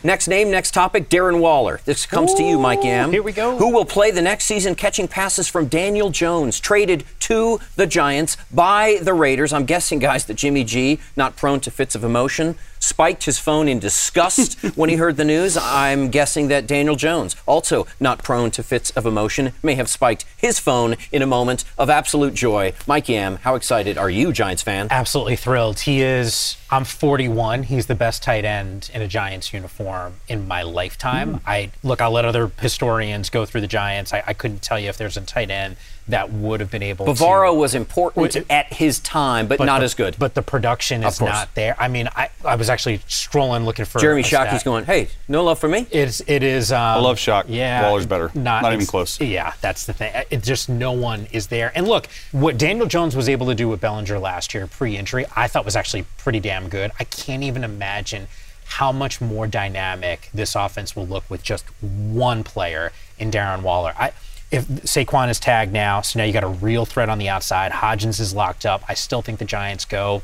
Next 0.03 0.27
name, 0.27 0.49
next 0.49 0.71
topic, 0.71 1.09
Darren 1.09 1.39
Waller. 1.41 1.79
This 1.85 2.07
comes 2.07 2.33
to 2.33 2.43
you, 2.43 2.57
Mike 2.57 2.83
Yam. 2.83 3.11
Here 3.11 3.21
we 3.21 3.31
go. 3.31 3.57
Who 3.57 3.71
will 3.71 3.85
play 3.85 4.09
the 4.09 4.21
next 4.21 4.45
season 4.45 4.73
catching 4.73 5.07
passes 5.07 5.47
from 5.47 5.67
Daniel 5.67 6.09
Jones, 6.09 6.59
traded 6.59 7.03
to 7.21 7.59
the 7.75 7.85
Giants 7.85 8.35
by 8.51 8.97
the 9.03 9.13
Raiders. 9.13 9.53
I'm 9.53 9.65
guessing, 9.65 9.99
guys, 9.99 10.25
that 10.25 10.35
Jimmy 10.35 10.63
G, 10.63 10.99
not 11.15 11.35
prone 11.35 11.59
to 11.59 11.69
fits 11.69 11.93
of 11.93 12.03
emotion, 12.03 12.55
spiked 12.81 13.23
his 13.23 13.39
phone 13.39 13.67
in 13.67 13.79
disgust 13.79 14.61
when 14.75 14.89
he 14.89 14.97
heard 14.97 15.15
the 15.15 15.23
news. 15.23 15.57
I'm 15.57 16.09
guessing 16.09 16.49
that 16.49 16.67
Daniel 16.67 16.95
Jones, 16.95 17.35
also 17.45 17.87
not 17.99 18.23
prone 18.23 18.51
to 18.51 18.63
fits 18.63 18.89
of 18.91 19.05
emotion, 19.05 19.53
may 19.63 19.75
have 19.75 19.87
spiked 19.89 20.25
his 20.35 20.59
phone 20.59 20.97
in 21.11 21.21
a 21.21 21.27
moment 21.27 21.63
of 21.77 21.89
absolute 21.89 22.33
joy. 22.33 22.73
Mike 22.87 23.07
Yam, 23.07 23.37
how 23.37 23.55
excited 23.55 23.97
are 23.97 24.09
you, 24.09 24.33
Giants 24.33 24.63
fan? 24.63 24.87
Absolutely 24.91 25.35
thrilled. 25.35 25.79
He 25.79 26.01
is, 26.01 26.57
I'm 26.69 26.83
41. 26.83 27.63
He's 27.63 27.85
the 27.85 27.95
best 27.95 28.23
tight 28.23 28.43
end 28.43 28.89
in 28.93 29.01
a 29.01 29.07
Giants 29.07 29.53
uniform 29.53 30.15
in 30.27 30.47
my 30.47 30.63
lifetime. 30.63 31.35
Hmm. 31.35 31.47
I 31.47 31.71
Look, 31.83 32.01
I'll 32.01 32.11
let 32.11 32.25
other 32.25 32.51
historians 32.59 33.29
go 33.29 33.45
through 33.45 33.61
the 33.61 33.67
Giants. 33.67 34.13
I, 34.13 34.23
I 34.27 34.33
couldn't 34.33 34.61
tell 34.61 34.79
you 34.79 34.89
if 34.89 34.97
there's 34.97 35.17
a 35.17 35.21
tight 35.21 35.49
end 35.49 35.77
that 36.07 36.31
would 36.31 36.59
have 36.59 36.71
been 36.71 36.83
able 36.83 37.05
Bavaro 37.05 37.51
to. 37.51 37.53
was 37.53 37.75
important 37.75 38.35
Wait, 38.35 38.45
at 38.49 38.73
his 38.73 38.99
time, 38.99 39.47
but, 39.47 39.59
not 39.59 39.79
the- 39.79 39.85
as 39.85 39.93
good. 39.93 40.15
But 40.17 40.35
the 40.35 40.41
production 40.41 41.03
is 41.03 41.21
not 41.21 41.53
there. 41.55 41.75
I 41.79 41.87
mean, 41.87 42.09
I, 42.15 42.29
I 42.43 42.55
was 42.55 42.69
actually 42.69 43.01
strolling 43.07 43.65
looking 43.65 43.85
for 43.85 43.99
Jeremy 43.99 44.21
a 44.21 44.25
Shockey's 44.25 44.63
going, 44.63 44.85
hey, 44.85 45.09
no 45.27 45.43
love 45.43 45.59
for 45.59 45.67
me? 45.67 45.87
It's 45.91 46.21
it 46.27 46.43
is. 46.43 46.71
Um, 46.71 46.79
I 46.79 46.99
love 46.99 47.19
Shock. 47.19 47.45
Yeah, 47.47 47.83
Waller's 47.83 48.05
better. 48.05 48.31
Not, 48.33 48.63
Not 48.63 48.73
even 48.73 48.85
close. 48.85 49.19
Yeah, 49.21 49.53
that's 49.61 49.85
the 49.85 49.93
thing. 49.93 50.11
It 50.29 50.43
just 50.43 50.69
no 50.69 50.91
one 50.91 51.27
is 51.31 51.47
there. 51.47 51.71
And 51.75 51.87
look, 51.87 52.07
what 52.31 52.57
Daniel 52.57 52.87
Jones 52.87 53.15
was 53.15 53.29
able 53.29 53.47
to 53.47 53.55
do 53.55 53.69
with 53.69 53.79
Bellinger 53.81 54.19
last 54.19 54.53
year 54.53 54.67
pre-injury, 54.67 55.25
I 55.35 55.47
thought 55.47 55.65
was 55.65 55.75
actually 55.75 56.05
pretty 56.17 56.39
damn 56.39 56.67
good. 56.69 56.91
I 56.99 57.03
can't 57.05 57.43
even 57.43 57.63
imagine 57.63 58.27
how 58.65 58.91
much 58.91 59.19
more 59.21 59.47
dynamic 59.47 60.29
this 60.33 60.55
offense 60.55 60.95
will 60.95 61.05
look 61.05 61.29
with 61.29 61.43
just 61.43 61.65
one 61.81 62.43
player 62.43 62.91
in 63.19 63.31
Darren 63.31 63.61
Waller. 63.61 63.93
I. 63.97 64.11
If 64.51 64.67
Saquon 64.67 65.29
is 65.29 65.39
tagged 65.39 65.71
now, 65.71 66.01
so 66.01 66.19
now 66.19 66.25
you 66.25 66.33
got 66.33 66.43
a 66.43 66.47
real 66.47 66.85
threat 66.85 67.07
on 67.07 67.17
the 67.17 67.29
outside. 67.29 67.71
Hodgins 67.71 68.19
is 68.19 68.33
locked 68.33 68.65
up. 68.65 68.83
I 68.87 68.93
still 68.93 69.21
think 69.21 69.39
the 69.39 69.45
Giants 69.45 69.85
go 69.85 70.21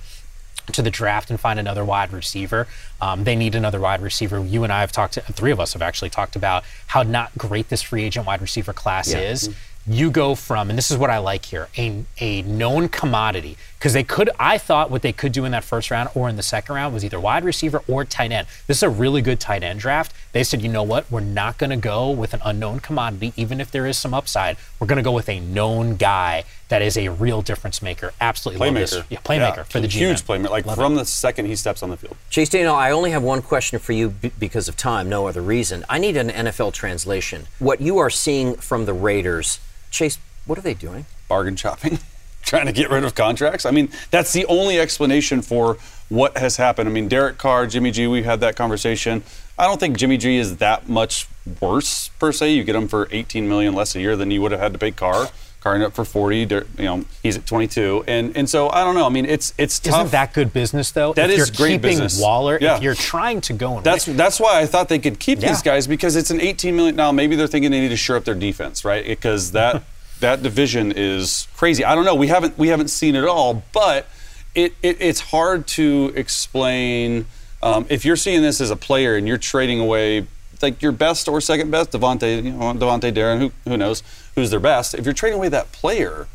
to 0.74 0.82
the 0.82 0.92
draft 0.92 1.30
and 1.30 1.40
find 1.40 1.60
another 1.60 1.86
wide 1.86 2.12
receiver. 2.12 2.68
Um, 3.00 3.24
they 3.24 3.38
need 3.38 3.56
another 3.56 3.80
wide 3.80 4.02
receiver. 4.02 4.44
You 4.44 4.66
and 4.66 4.74
I 4.74 4.82
have 4.82 4.92
talked, 4.92 5.14
to, 5.14 5.22
three 5.22 5.52
of 5.52 5.62
us 5.62 5.72
have 5.74 5.82
actually 5.82 6.10
talked 6.10 6.36
about 6.36 6.66
how 6.88 7.04
not 7.04 7.38
great 7.38 7.70
this 7.70 7.82
free 7.82 8.04
agent 8.04 8.28
wide 8.28 8.42
receiver 8.42 8.74
class 8.74 9.14
is. 9.14 9.50
You 9.90 10.12
go 10.12 10.36
from, 10.36 10.70
and 10.70 10.78
this 10.78 10.92
is 10.92 10.98
what 10.98 11.10
I 11.10 11.20
like 11.20 11.46
here, 11.46 11.70
a, 11.78 12.04
a 12.20 12.42
known 12.42 12.90
commodity. 12.90 13.58
Because 13.80 13.94
they 13.94 14.04
could, 14.04 14.30
I 14.40 14.58
thought 14.58 14.90
what 14.90 15.02
they 15.04 15.14
could 15.14 15.32
do 15.32 15.46
in 15.46 15.52
that 15.52 15.64
first 15.64 15.92
round 15.92 16.10
or 16.16 16.28
in 16.28 16.36
the 16.36 16.42
second 16.44 16.74
round 16.76 16.94
was 16.96 17.06
either 17.06 17.20
wide 17.20 17.44
receiver 17.46 17.84
or 17.88 18.04
tight 18.04 18.32
end. 18.32 18.48
This 18.66 18.78
is 18.78 18.84
a 18.84 18.90
really 18.90 19.22
good 19.22 19.40
tight 19.40 19.64
end 19.64 19.80
draft. 19.80 20.14
They 20.32 20.44
said, 20.44 20.62
you 20.64 20.68
know 20.70 20.82
what, 20.84 21.10
we're 21.12 21.20
not 21.22 21.58
going 21.60 21.70
to 21.70 21.78
go 21.78 22.10
with 22.10 22.34
an 22.34 22.42
unknown 22.44 22.80
commodity, 22.80 23.34
even 23.38 23.62
if 23.62 23.70
there 23.72 23.86
is 23.86 23.98
some 23.98 24.14
upside. 24.16 24.58
We're 24.80 24.88
going 24.88 24.98
to 24.98 25.04
go 25.04 25.12
with 25.12 25.30
a 25.30 25.40
known 25.40 25.96
guy 25.96 26.44
that 26.70 26.82
is 26.82 26.98
a 26.98 27.08
real 27.10 27.42
difference 27.42 27.82
maker. 27.82 28.12
Absolutely 28.20 28.66
love 28.66 28.76
this. 28.76 28.94
Playmaker. 28.96 29.06
Yeah, 29.10 29.20
playmaker 29.20 29.66
for 29.66 29.80
the 29.80 29.88
Huge 29.88 30.26
G-men. 30.26 30.44
playmaker. 30.44 30.50
Like 30.50 30.66
Love 30.66 30.76
from 30.76 30.96
the 30.96 31.06
second 31.06 31.46
he 31.46 31.56
steps 31.56 31.82
on 31.84 31.92
the 31.92 31.98
field. 31.98 32.18
Chase 32.30 32.50
Daniel, 32.50 32.76
I 32.76 32.92
only 32.92 33.12
have 33.12 33.24
one 33.24 33.42
question 33.44 33.80
for 33.80 33.94
you 33.94 34.10
b- 34.10 34.32
because 34.40 34.68
of 34.68 34.76
time, 34.76 35.08
no 35.08 35.28
other 35.28 35.42
reason. 35.42 35.86
I 35.88 35.98
need 36.00 36.18
an 36.18 36.30
NFL 36.30 36.74
translation. 36.74 37.46
What 37.60 37.80
you 37.80 38.00
are 38.00 38.10
seeing 38.10 38.56
from 38.56 38.86
the 38.86 38.94
Raiders, 38.94 39.60
Chase, 39.98 40.20
what 40.46 40.60
are 40.60 40.62
they 40.62 40.76
doing? 40.76 41.06
bargain 41.28 41.56
shopping, 41.56 42.00
trying 42.44 42.68
to 42.68 42.72
get 42.72 42.90
rid 42.90 43.04
of 43.04 43.16
contracts. 43.16 43.66
I 43.66 43.72
mean, 43.72 43.90
that's 44.12 44.32
the 44.32 44.46
only 44.46 44.80
explanation 44.80 45.42
for 45.42 45.78
what 46.10 46.38
has 46.38 46.58
happened. 46.58 46.88
I 46.88 46.92
mean, 46.92 47.08
Derek 47.08 47.38
Carr, 47.38 47.68
Jimmy 47.68 47.92
G, 47.92 48.08
we 48.08 48.24
had 48.24 48.40
that 48.40 48.56
conversation. 48.56 49.24
I 49.58 49.66
don't 49.66 49.80
think 49.80 49.98
Jimmy 49.98 50.18
G 50.18 50.38
is 50.38 50.58
that 50.58 50.88
much 50.88 51.28
worse 51.60 52.10
per 52.20 52.32
se. 52.32 52.54
You 52.54 52.64
get 52.64 52.76
him 52.76 52.88
for 52.88 53.08
18 53.12 53.50
million 53.50 53.74
less 53.74 53.96
a 53.96 54.00
year 54.00 54.16
than 54.16 54.32
you 54.32 54.42
would 54.42 54.52
have 54.52 54.62
had 54.62 54.74
to 54.74 54.80
pay 54.80 54.92
Carr. 54.92 55.30
Ended 55.66 55.88
up 55.88 55.94
for 55.96 56.06
40. 56.06 56.38
You 56.38 56.64
know, 56.78 57.04
he's 57.22 57.36
at 57.36 57.46
22, 57.46 58.06
and 58.08 58.38
and 58.38 58.50
so 58.50 58.70
I 58.70 58.86
don't 58.86 58.96
know. 58.96 59.06
I 59.06 59.10
mean, 59.10 59.26
it's 59.26 59.54
it's 59.58 59.80
tough. 59.80 59.96
Isn't 60.00 60.12
that 60.12 60.34
good 60.34 60.54
business 60.54 60.92
though? 60.92 61.12
That 61.12 61.30
if 61.30 61.40
is 61.40 61.50
you're 61.50 61.56
great 61.58 61.82
keeping 61.82 61.90
business. 61.98 62.22
Waller, 62.22 62.58
Yeah. 62.62 62.78
if 62.78 62.84
you're 62.84 62.96
trying 62.96 63.42
to 63.42 63.54
go 63.54 63.76
and 63.76 63.84
That's 63.84 64.08
win, 64.08 64.16
that's 64.16 64.40
why 64.40 64.62
I 64.62 64.66
thought 64.66 64.88
they 64.88 64.98
could 65.00 65.20
keep 65.20 65.42
Yeah. 65.42 65.50
these 65.50 65.62
guys 65.62 65.86
because 65.86 66.16
it's 66.16 66.32
an 66.32 66.40
18 66.40 66.74
million. 66.74 66.96
Now 66.96 67.12
maybe 67.12 67.36
they're 67.36 67.48
thinking 67.48 67.72
they 67.72 67.82
need 67.82 67.90
to 67.90 67.98
shore 67.98 68.16
up 68.16 68.24
their 68.24 68.34
defense, 68.34 68.86
right? 68.86 69.06
Because 69.06 69.52
that 69.52 69.84
that 70.22 70.42
division 70.42 70.94
is 70.96 71.50
crazy. 71.58 71.84
I 71.84 71.96
don't 71.96 72.06
know. 72.06 72.16
We 72.16 72.28
haven't 72.28 72.58
we 72.58 72.70
haven't 72.70 72.88
seen 72.90 73.16
it 73.18 73.26
all, 73.26 73.62
but 73.74 74.08
it, 74.56 74.74
it 74.82 74.96
it's 75.02 75.20
hard 75.20 75.68
to 75.68 76.14
explain 76.16 77.26
um, 77.62 77.86
if 77.90 78.06
you're 78.06 78.16
seeing 78.16 78.42
this 78.42 78.62
as 78.62 78.70
a 78.72 78.78
player 78.78 79.18
and 79.18 79.28
you're 79.28 79.38
trading 79.38 79.82
away 79.82 80.28
like 80.62 80.82
your 80.82 80.94
best 80.94 81.28
or 81.28 81.42
second 81.42 81.72
best, 81.72 81.92
Davante, 81.92 82.42
you 82.42 82.52
know, 82.54 82.74
Davante 82.74 83.12
Darren, 83.12 83.40
who 83.40 83.52
who 83.66 83.76
knows 83.76 84.02
who's 84.38 84.52
their 84.52 84.60
best. 84.60 84.94
If 84.94 85.04
you're 85.04 85.16
trading 85.16 85.40
away 85.40 85.50
that 85.50 85.72
player, 85.72 86.28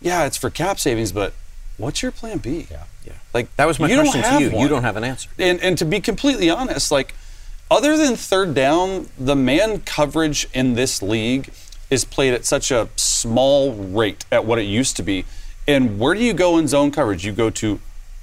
yeah, 0.00 0.26
it's 0.26 0.36
for 0.36 0.50
cap 0.50 0.80
savings, 0.80 1.12
but 1.12 1.32
what's 1.76 2.02
your 2.02 2.10
plan 2.10 2.38
B? 2.38 2.66
Yeah, 2.68 2.82
yeah. 3.06 3.12
Like 3.32 3.54
That 3.54 3.68
was 3.68 3.78
my 3.78 3.86
question 3.94 4.22
to 4.22 4.40
you. 4.40 4.58
You 4.58 4.68
don't 4.68 4.82
have 4.82 4.96
an 4.96 5.04
answer. 5.04 5.30
And 5.38 5.62
and 5.62 5.78
to 5.78 5.84
be 5.84 6.00
completely 6.00 6.50
honest, 6.50 6.90
like 6.90 7.14
other 7.70 7.96
than 7.96 8.16
third 8.16 8.54
down, 8.54 9.08
the 9.16 9.36
man 9.36 9.80
coverage 9.82 10.48
in 10.52 10.74
this 10.74 11.00
league 11.00 11.52
is 11.90 12.04
played 12.04 12.34
at 12.34 12.44
such 12.44 12.72
a 12.72 12.88
small 12.96 13.72
rate 13.72 14.24
at 14.32 14.44
what 14.44 14.58
it 14.58 14.64
used 14.64 14.96
to 14.96 15.04
be. 15.04 15.24
And 15.68 16.00
where 16.00 16.14
do 16.14 16.24
you 16.24 16.34
go 16.34 16.58
in 16.58 16.66
zone 16.66 16.90
coverage? 16.90 17.24
You 17.24 17.30
go 17.30 17.50
to 17.50 17.80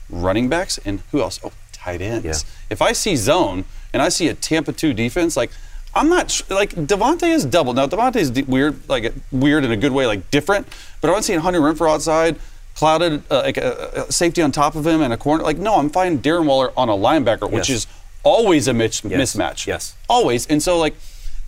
running 0.09 0.49
backs 0.49 0.77
and 0.83 1.03
who 1.11 1.21
else? 1.21 1.39
Oh, 1.41 1.53
tight 1.71 2.01
ends. 2.01 2.25
Yeah. 2.25 2.33
If 2.69 2.81
I 2.81 2.91
see 2.91 3.15
zone 3.15 3.63
and 3.93 4.01
I 4.01 4.09
see 4.09 4.27
a 4.27 4.33
Tampa 4.33 4.73
2 4.73 4.93
defense, 4.93 5.37
like 5.37 5.51
I'm 5.93 6.09
not 6.09 6.41
like 6.49 6.71
Davante 6.71 7.23
is 7.27 7.43
double. 7.45 7.73
Now 7.73 7.85
Davante 7.87 8.15
is 8.17 8.31
weird, 8.47 8.87
like 8.89 9.13
weird 9.31 9.65
in 9.65 9.71
a 9.71 9.77
good 9.77 9.91
way, 9.91 10.05
like 10.07 10.31
different. 10.31 10.67
But 11.01 11.09
if 11.09 11.15
I'm 11.17 11.21
seeing 11.21 11.39
Hunter 11.39 11.59
Renfrow 11.59 11.93
outside, 11.93 12.37
clouded 12.75 13.23
uh, 13.29 13.41
like 13.43 13.57
a, 13.57 14.05
a 14.07 14.11
safety 14.11 14.41
on 14.41 14.51
top 14.53 14.75
of 14.75 14.87
him 14.87 15.01
and 15.01 15.11
a 15.11 15.17
corner, 15.17 15.43
like 15.43 15.57
no, 15.57 15.75
I'm 15.75 15.89
finding 15.89 16.21
Darren 16.21 16.45
Waller 16.45 16.71
on 16.77 16.87
a 16.89 16.93
linebacker, 16.93 17.49
which 17.51 17.69
Yes. 17.69 17.79
is 17.79 17.87
always 18.23 18.67
a 18.69 18.73
mis- 18.73 19.03
Yes. 19.03 19.35
mismatch. 19.35 19.67
Yes. 19.67 19.95
always. 20.07 20.47
And 20.47 20.63
so 20.63 20.77
like 20.77 20.95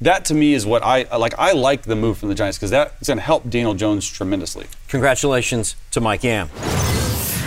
that 0.01 0.25
to 0.25 0.34
me 0.34 0.53
is 0.53 0.65
what 0.65 0.84
I 0.84 1.03
like. 1.15 1.34
I 1.39 1.53
like 1.53 1.84
the 1.84 1.95
move 1.95 2.17
from 2.17 2.27
the 2.29 2.36
Giants 2.36 2.58
because 2.58 2.71
that's 2.71 3.08
going 3.08 3.17
to 3.17 3.23
help 3.23 3.49
Daniel 3.49 3.73
Jones 3.75 4.06
tremendously. 4.10 4.65
Congratulations 4.89 5.75
to 5.91 6.01
Mike 6.01 6.23
Yam. 6.23 6.49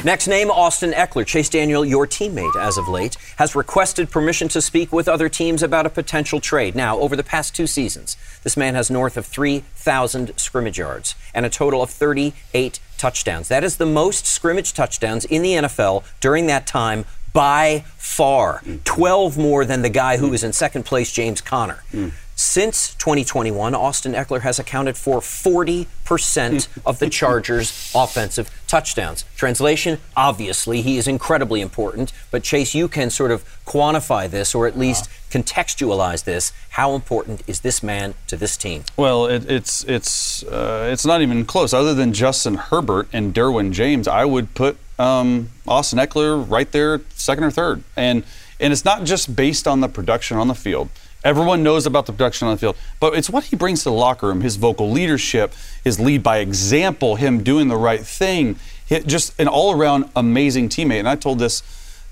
Next 0.07 0.29
name, 0.29 0.53
Austin 0.53 0.93
Ekeler. 0.93 1.27
Chase 1.27 1.49
Daniel, 1.49 1.85
your 1.85 2.07
teammate 2.07 2.55
as 2.55 2.79
of 2.79 2.87
late, 2.87 3.17
has 3.39 3.57
requested 3.57 4.09
permission 4.09 4.47
to 4.51 4.63
speak 4.63 4.93
with 4.93 5.09
other 5.09 5.29
teams 5.29 5.65
about 5.65 5.85
a 5.85 5.91
potential 5.91 6.39
trade. 6.39 6.77
Now, 6.77 6.97
over 7.01 7.17
the 7.17 7.25
past 7.25 7.57
two 7.57 7.67
seasons, 7.67 8.17
this 8.45 8.57
man 8.57 8.77
has 8.77 8.89
north 8.89 9.17
of 9.17 9.27
3,000 9.27 10.39
scrimmage 10.39 10.79
yards 10.79 11.17
and 11.35 11.45
a 11.45 11.51
total 11.51 11.83
of 11.83 11.91
38 11.91 12.79
touchdowns. 12.97 13.49
That 13.49 13.65
is 13.65 13.79
the 13.79 13.85
most 13.85 14.27
scrimmage 14.27 14.75
touchdowns 14.75 15.25
in 15.25 15.43
the 15.43 15.55
NFL 15.55 16.05
during 16.21 16.47
that 16.47 16.69
time 16.69 17.05
by 17.33 17.85
far. 17.97 18.61
Mm. 18.61 18.85
12 18.85 19.37
more 19.37 19.65
than 19.65 19.83
the 19.83 19.91
guy 19.91 20.19
who 20.19 20.29
was 20.29 20.45
in 20.45 20.53
second 20.53 20.85
place, 20.85 21.13
James 21.13 21.41
Conner. 21.41 21.83
Mm. 21.93 22.13
Since 22.39 22.95
2021, 22.97 23.75
Austin 23.75 24.13
Ekeler 24.13 24.43
has 24.43 24.59
accounted 24.59 24.99
for 24.99 25.21
40% 25.21 26.69
of 26.85 26.99
the 26.99 27.09
Chargers' 27.11 27.91
offensive 27.95 28.51
touchdowns. 28.67 29.25
Translation, 29.37 29.99
obviously, 30.15 30.83
he 30.83 30.99
is 30.99 31.09
incredibly 31.09 31.63
important, 31.63 32.13
but 32.31 32.43
Chase, 32.43 32.75
you 32.75 32.89
can 32.89 33.09
sort 33.09 33.31
of 33.31 33.43
quantify 33.65 34.29
this 34.29 34.55
or 34.55 34.67
at 34.67 34.77
least 34.77 35.09
contextualize 35.31 36.25
this. 36.25 36.53
How 36.71 36.95
important 36.95 37.43
is 37.47 37.61
this 37.61 37.83
man 37.83 38.13
to 38.27 38.37
this 38.37 38.59
team? 38.59 38.85
Well, 38.99 39.25
it, 39.25 39.51
it's 39.51 39.83
it's 39.85 40.43
uh, 40.43 40.91
it's 40.93 41.07
not 41.07 41.23
even 41.23 41.47
close. 41.47 41.73
Other 41.73 41.95
than 41.95 42.13
Justin 42.13 42.57
Herbert 42.57 43.09
and 43.15 43.33
Derwin 43.33 43.73
James, 43.73 44.07
I 44.07 44.27
would 44.27 44.53
put 44.53 44.77
um, 44.99 45.49
Austin 45.67 45.99
Ekeler 45.99 46.45
right 46.47 46.71
there, 46.71 47.01
second 47.15 47.45
or 47.45 47.51
third. 47.51 47.83
And 47.97 48.25
and 48.61 48.75
it's 48.75 48.85
not 48.85 49.05
just 49.05 49.35
based 49.35 49.67
on 49.67 49.81
the 49.81 49.89
production 49.89 50.37
on 50.37 50.49
the 50.49 50.55
field. 50.55 50.91
Everyone 51.27 51.65
knows 51.65 51.87
about 51.87 52.07
the 52.07 52.13
production 52.13 52.47
on 52.47 52.55
the 52.55 52.59
field, 52.59 52.77
but 53.01 53.15
it's 53.15 53.29
what 53.29 53.43
he 53.43 53.57
brings 53.57 53.81
to 53.81 53.91
the 53.91 53.97
locker 53.97 54.29
room, 54.29 54.43
his 54.43 54.55
vocal 54.55 54.93
leadership, 54.93 55.53
his 55.83 55.99
lead 55.99 56.23
by 56.23 56.39
example, 56.39 57.17
him 57.17 57.43
doing 57.43 57.67
the 57.67 57.77
right 57.77 58.07
thing. 58.07 58.61
He- 58.87 59.01
just 59.01 59.35
an 59.41 59.49
all-around 59.49 60.09
amazing 60.15 60.69
teammate. 60.69 61.01
And 61.01 61.09
I 61.09 61.17
told 61.17 61.41
this 61.41 61.65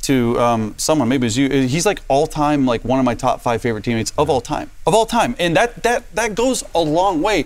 to 0.03 0.37
um, 0.41 0.75
someone, 0.79 1.09
maybe 1.09 1.27
it 1.27 1.29
was 1.29 1.39
you. 1.39 1.49
He's 1.49 1.87
like 1.87 2.01
all-time, 2.09 2.67
like 2.67 2.85
one 2.85 2.99
of 2.99 3.05
my 3.05 3.15
top 3.15 3.41
five 3.41 3.63
favorite 3.63 3.85
teammates 3.85 4.13
of 4.19 4.29
all 4.29 4.41
time, 4.41 4.73
of 4.85 4.95
all 4.95 5.07
time, 5.07 5.37
and 5.39 5.57
that 5.57 5.85
that 5.85 6.13
that 6.17 6.35
goes 6.35 6.65
a 6.75 6.81
long 6.81 7.23
way. 7.23 7.45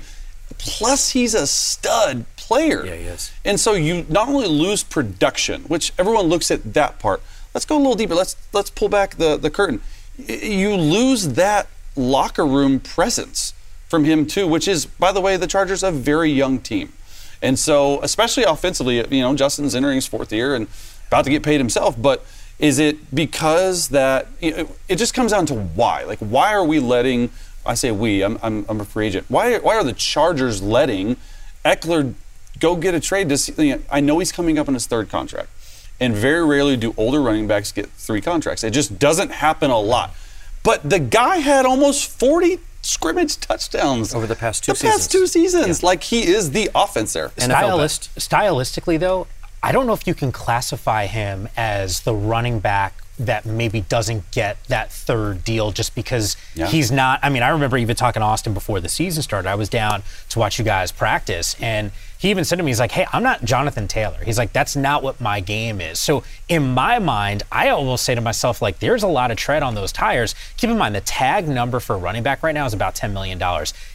Plus, 0.57 1.11
he's 1.11 1.35
a 1.35 1.47
stud 1.47 2.25
player. 2.37 2.87
Yeah, 2.87 2.95
he 2.95 3.05
is. 3.05 3.31
And 3.45 3.61
so 3.61 3.75
you 3.75 4.07
not 4.09 4.29
only 4.29 4.49
lose 4.49 4.83
production, 4.83 5.65
which 5.65 5.93
everyone 5.99 6.29
looks 6.29 6.51
at 6.51 6.73
that 6.73 6.99
part. 6.99 7.21
Let's 7.53 7.67
go 7.67 7.77
a 7.77 7.79
little 7.79 7.95
deeper. 7.95 8.15
Let's 8.15 8.37
let's 8.55 8.71
pull 8.71 8.89
back 8.89 9.17
the 9.17 9.37
the 9.37 9.51
curtain. 9.51 9.83
You 10.19 10.75
lose 10.77 11.29
that 11.35 11.69
locker 11.97 12.45
room 12.45 12.81
presence 12.81 13.55
from 13.89 14.05
him 14.05 14.27
too, 14.27 14.47
which 14.47 14.69
is, 14.69 14.85
by 14.87 15.13
the 15.13 15.21
way, 15.21 15.37
the 15.37 15.47
Chargers 15.47 15.83
a 15.83 15.91
very 15.91 16.31
young 16.31 16.59
team, 16.59 16.93
and 17.41 17.59
so 17.59 18.03
especially 18.03 18.43
offensively, 18.43 18.97
you 18.97 19.23
know, 19.23 19.35
Justin's 19.35 19.75
entering 19.75 19.95
his 19.97 20.07
fourth 20.07 20.33
year 20.33 20.55
and 20.55 20.67
about 21.07 21.25
to 21.25 21.31
get 21.31 21.43
paid 21.43 21.59
himself, 21.59 22.01
but. 22.01 22.25
Is 22.59 22.81
it 22.81 23.15
because 23.15 23.91
that 23.91 24.27
it 24.41 24.97
just 24.97 25.15
comes 25.15 25.31
down 25.31 25.47
to 25.47 25.55
why? 25.55 26.03
Like, 26.03 26.19
why 26.19 26.53
are 26.55 26.65
we 26.65 26.81
letting? 26.81 27.31
I 27.65 27.75
say 27.75 27.93
we. 27.93 28.25
I'm, 28.25 28.37
I'm, 28.43 28.67
I'm 28.69 28.81
a 28.81 28.85
free 28.85 29.07
agent. 29.07 29.27
Why? 29.29 29.59
Why 29.59 29.77
are 29.77 29.85
the 29.85 29.93
Chargers 29.93 30.61
letting 30.61 31.19
Ekeler 31.65 32.15
go 32.59 32.75
get 32.75 32.95
a 32.95 33.01
trade? 33.01 33.29
To 33.29 33.39
see, 33.39 33.77
I 33.93 34.01
know 34.01 34.19
he's 34.19 34.33
coming 34.33 34.59
up 34.59 34.67
on 34.67 34.75
his 34.75 34.89
third 34.89 35.09
contract, 35.09 35.51
and 36.01 36.15
very 36.15 36.45
rarely 36.45 36.77
do 36.77 36.95
older 36.97 37.21
running 37.21 37.47
backs 37.47 37.73
get 37.73 37.89
three 37.91 38.21
contracts. 38.21 38.63
It 38.65 38.71
just 38.71 38.99
doesn't 38.99 39.31
happen 39.33 39.71
a 39.71 39.79
lot. 39.79 40.15
But 40.63 40.89
the 40.89 40.99
guy 40.99 41.39
had 41.39 41.67
almost 41.67 42.11
40 42.11 42.59
scrimmage 42.83 43.39
touchdowns 43.39 44.15
Over 44.15 44.27
the 44.27 44.37
past 44.37 44.65
two 44.65 44.73
the 44.73 44.79
past 44.79 45.05
seasons. 45.05 45.09
two 45.09 45.27
seasons. 45.27 45.83
Like 45.83 46.03
he 46.05 46.27
is 46.27 46.51
the 46.53 46.71
offense 46.75 47.13
there. 47.13 47.33
Stylist, 47.39 48.15
stylistically, 48.17 48.99
though, 48.99 49.27
I 49.63 49.73
don't 49.73 49.87
know 49.87 49.93
if 49.93 50.07
you 50.07 50.15
can 50.15 50.31
classify 50.33 51.07
him 51.07 51.49
as 51.57 52.01
the 52.01 52.15
running 52.15 52.61
back 52.61 52.95
that 53.19 53.45
maybe 53.45 53.81
doesn't 53.81 54.31
get 54.31 54.63
that 54.69 54.93
third 54.93 55.43
deal 55.43 55.73
just 55.73 55.97
because 55.97 56.37
Yeah. 56.55 56.69
he's 56.69 56.93
not. 56.93 57.19
I 57.25 57.31
mean, 57.31 57.43
I 57.43 57.49
remember 57.49 57.77
even 57.77 57.97
talking 57.97 58.21
to 58.21 58.27
Austin 58.27 58.55
before 58.55 58.79
the 58.81 58.89
season 58.89 59.25
started. 59.25 59.49
I 59.49 59.57
was 59.57 59.69
down 59.69 60.05
to 60.29 60.39
watch 60.39 60.59
you 60.61 60.65
guys 60.65 60.93
practice, 60.93 61.57
and 61.61 61.91
he 62.19 62.31
even 62.31 62.45
said 62.45 62.57
to 62.57 62.65
me, 62.65 62.71
he's 62.71 62.81
like, 62.81 62.91
hey, 62.91 63.07
I'm 63.13 63.23
not 63.23 63.45
Jonathan 63.45 63.87
Taylor. 63.87 64.19
He's 64.25 64.39
like, 64.39 64.53
that's 64.53 64.75
not 64.75 65.05
what 65.05 65.21
my 65.21 65.39
game 65.39 65.81
is. 65.81 66.01
So 66.01 66.25
in 66.49 66.75
my 66.75 66.99
mind, 66.99 67.45
I 67.53 67.69
almost 67.69 68.05
say 68.05 68.17
to 68.17 68.21
myself, 68.21 68.61
like, 68.61 68.81
there's 68.81 69.05
a 69.05 69.09
lot 69.09 69.31
of 69.31 69.37
tread 69.37 69.63
on 69.63 69.77
those 69.77 69.93
tires. 69.93 70.35
Keep 70.57 70.71
in 70.71 70.79
mind, 70.79 70.97
the 70.97 71.01
tag 71.01 71.49
number 71.49 71.79
for 71.79 71.97
running 71.97 72.25
back 72.25 72.43
right 72.43 72.53
now 72.53 72.67
is 72.67 72.75
about 72.75 72.97
$10 72.97 73.13
million. 73.13 73.41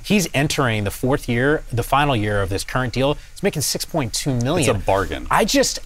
He's 0.03 0.29
entering 0.33 0.85
the 0.85 0.91
fourth 0.91 1.27
year, 1.27 1.63
the 1.71 1.83
final 1.83 2.15
year 2.15 2.41
of 2.41 2.47
this 2.47 2.63
current 2.63 2.93
deal. 2.93 3.15
He's 3.33 3.43
making 3.43 3.61
6.2 3.61 4.41
million. 4.41 4.69
It's 4.73 4.83
a 4.83 4.85
bargain. 4.85 5.27
I 5.29 5.43
just, 5.43 5.79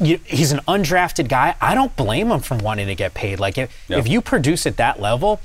you, 0.00 0.18
he's 0.24 0.50
an 0.50 0.60
undrafted 0.66 1.28
guy. 1.28 1.54
I 1.60 1.76
don't 1.76 1.94
blame 1.94 2.32
him 2.32 2.40
for 2.40 2.56
wanting 2.56 2.88
to 2.88 2.96
get 2.96 3.14
paid. 3.14 3.38
Like, 3.38 3.56
if, 3.56 3.70
if 3.88 4.08
you 4.08 4.20
produce 4.20 4.66
at 4.66 4.78
that 4.78 5.00
level, 5.00 5.40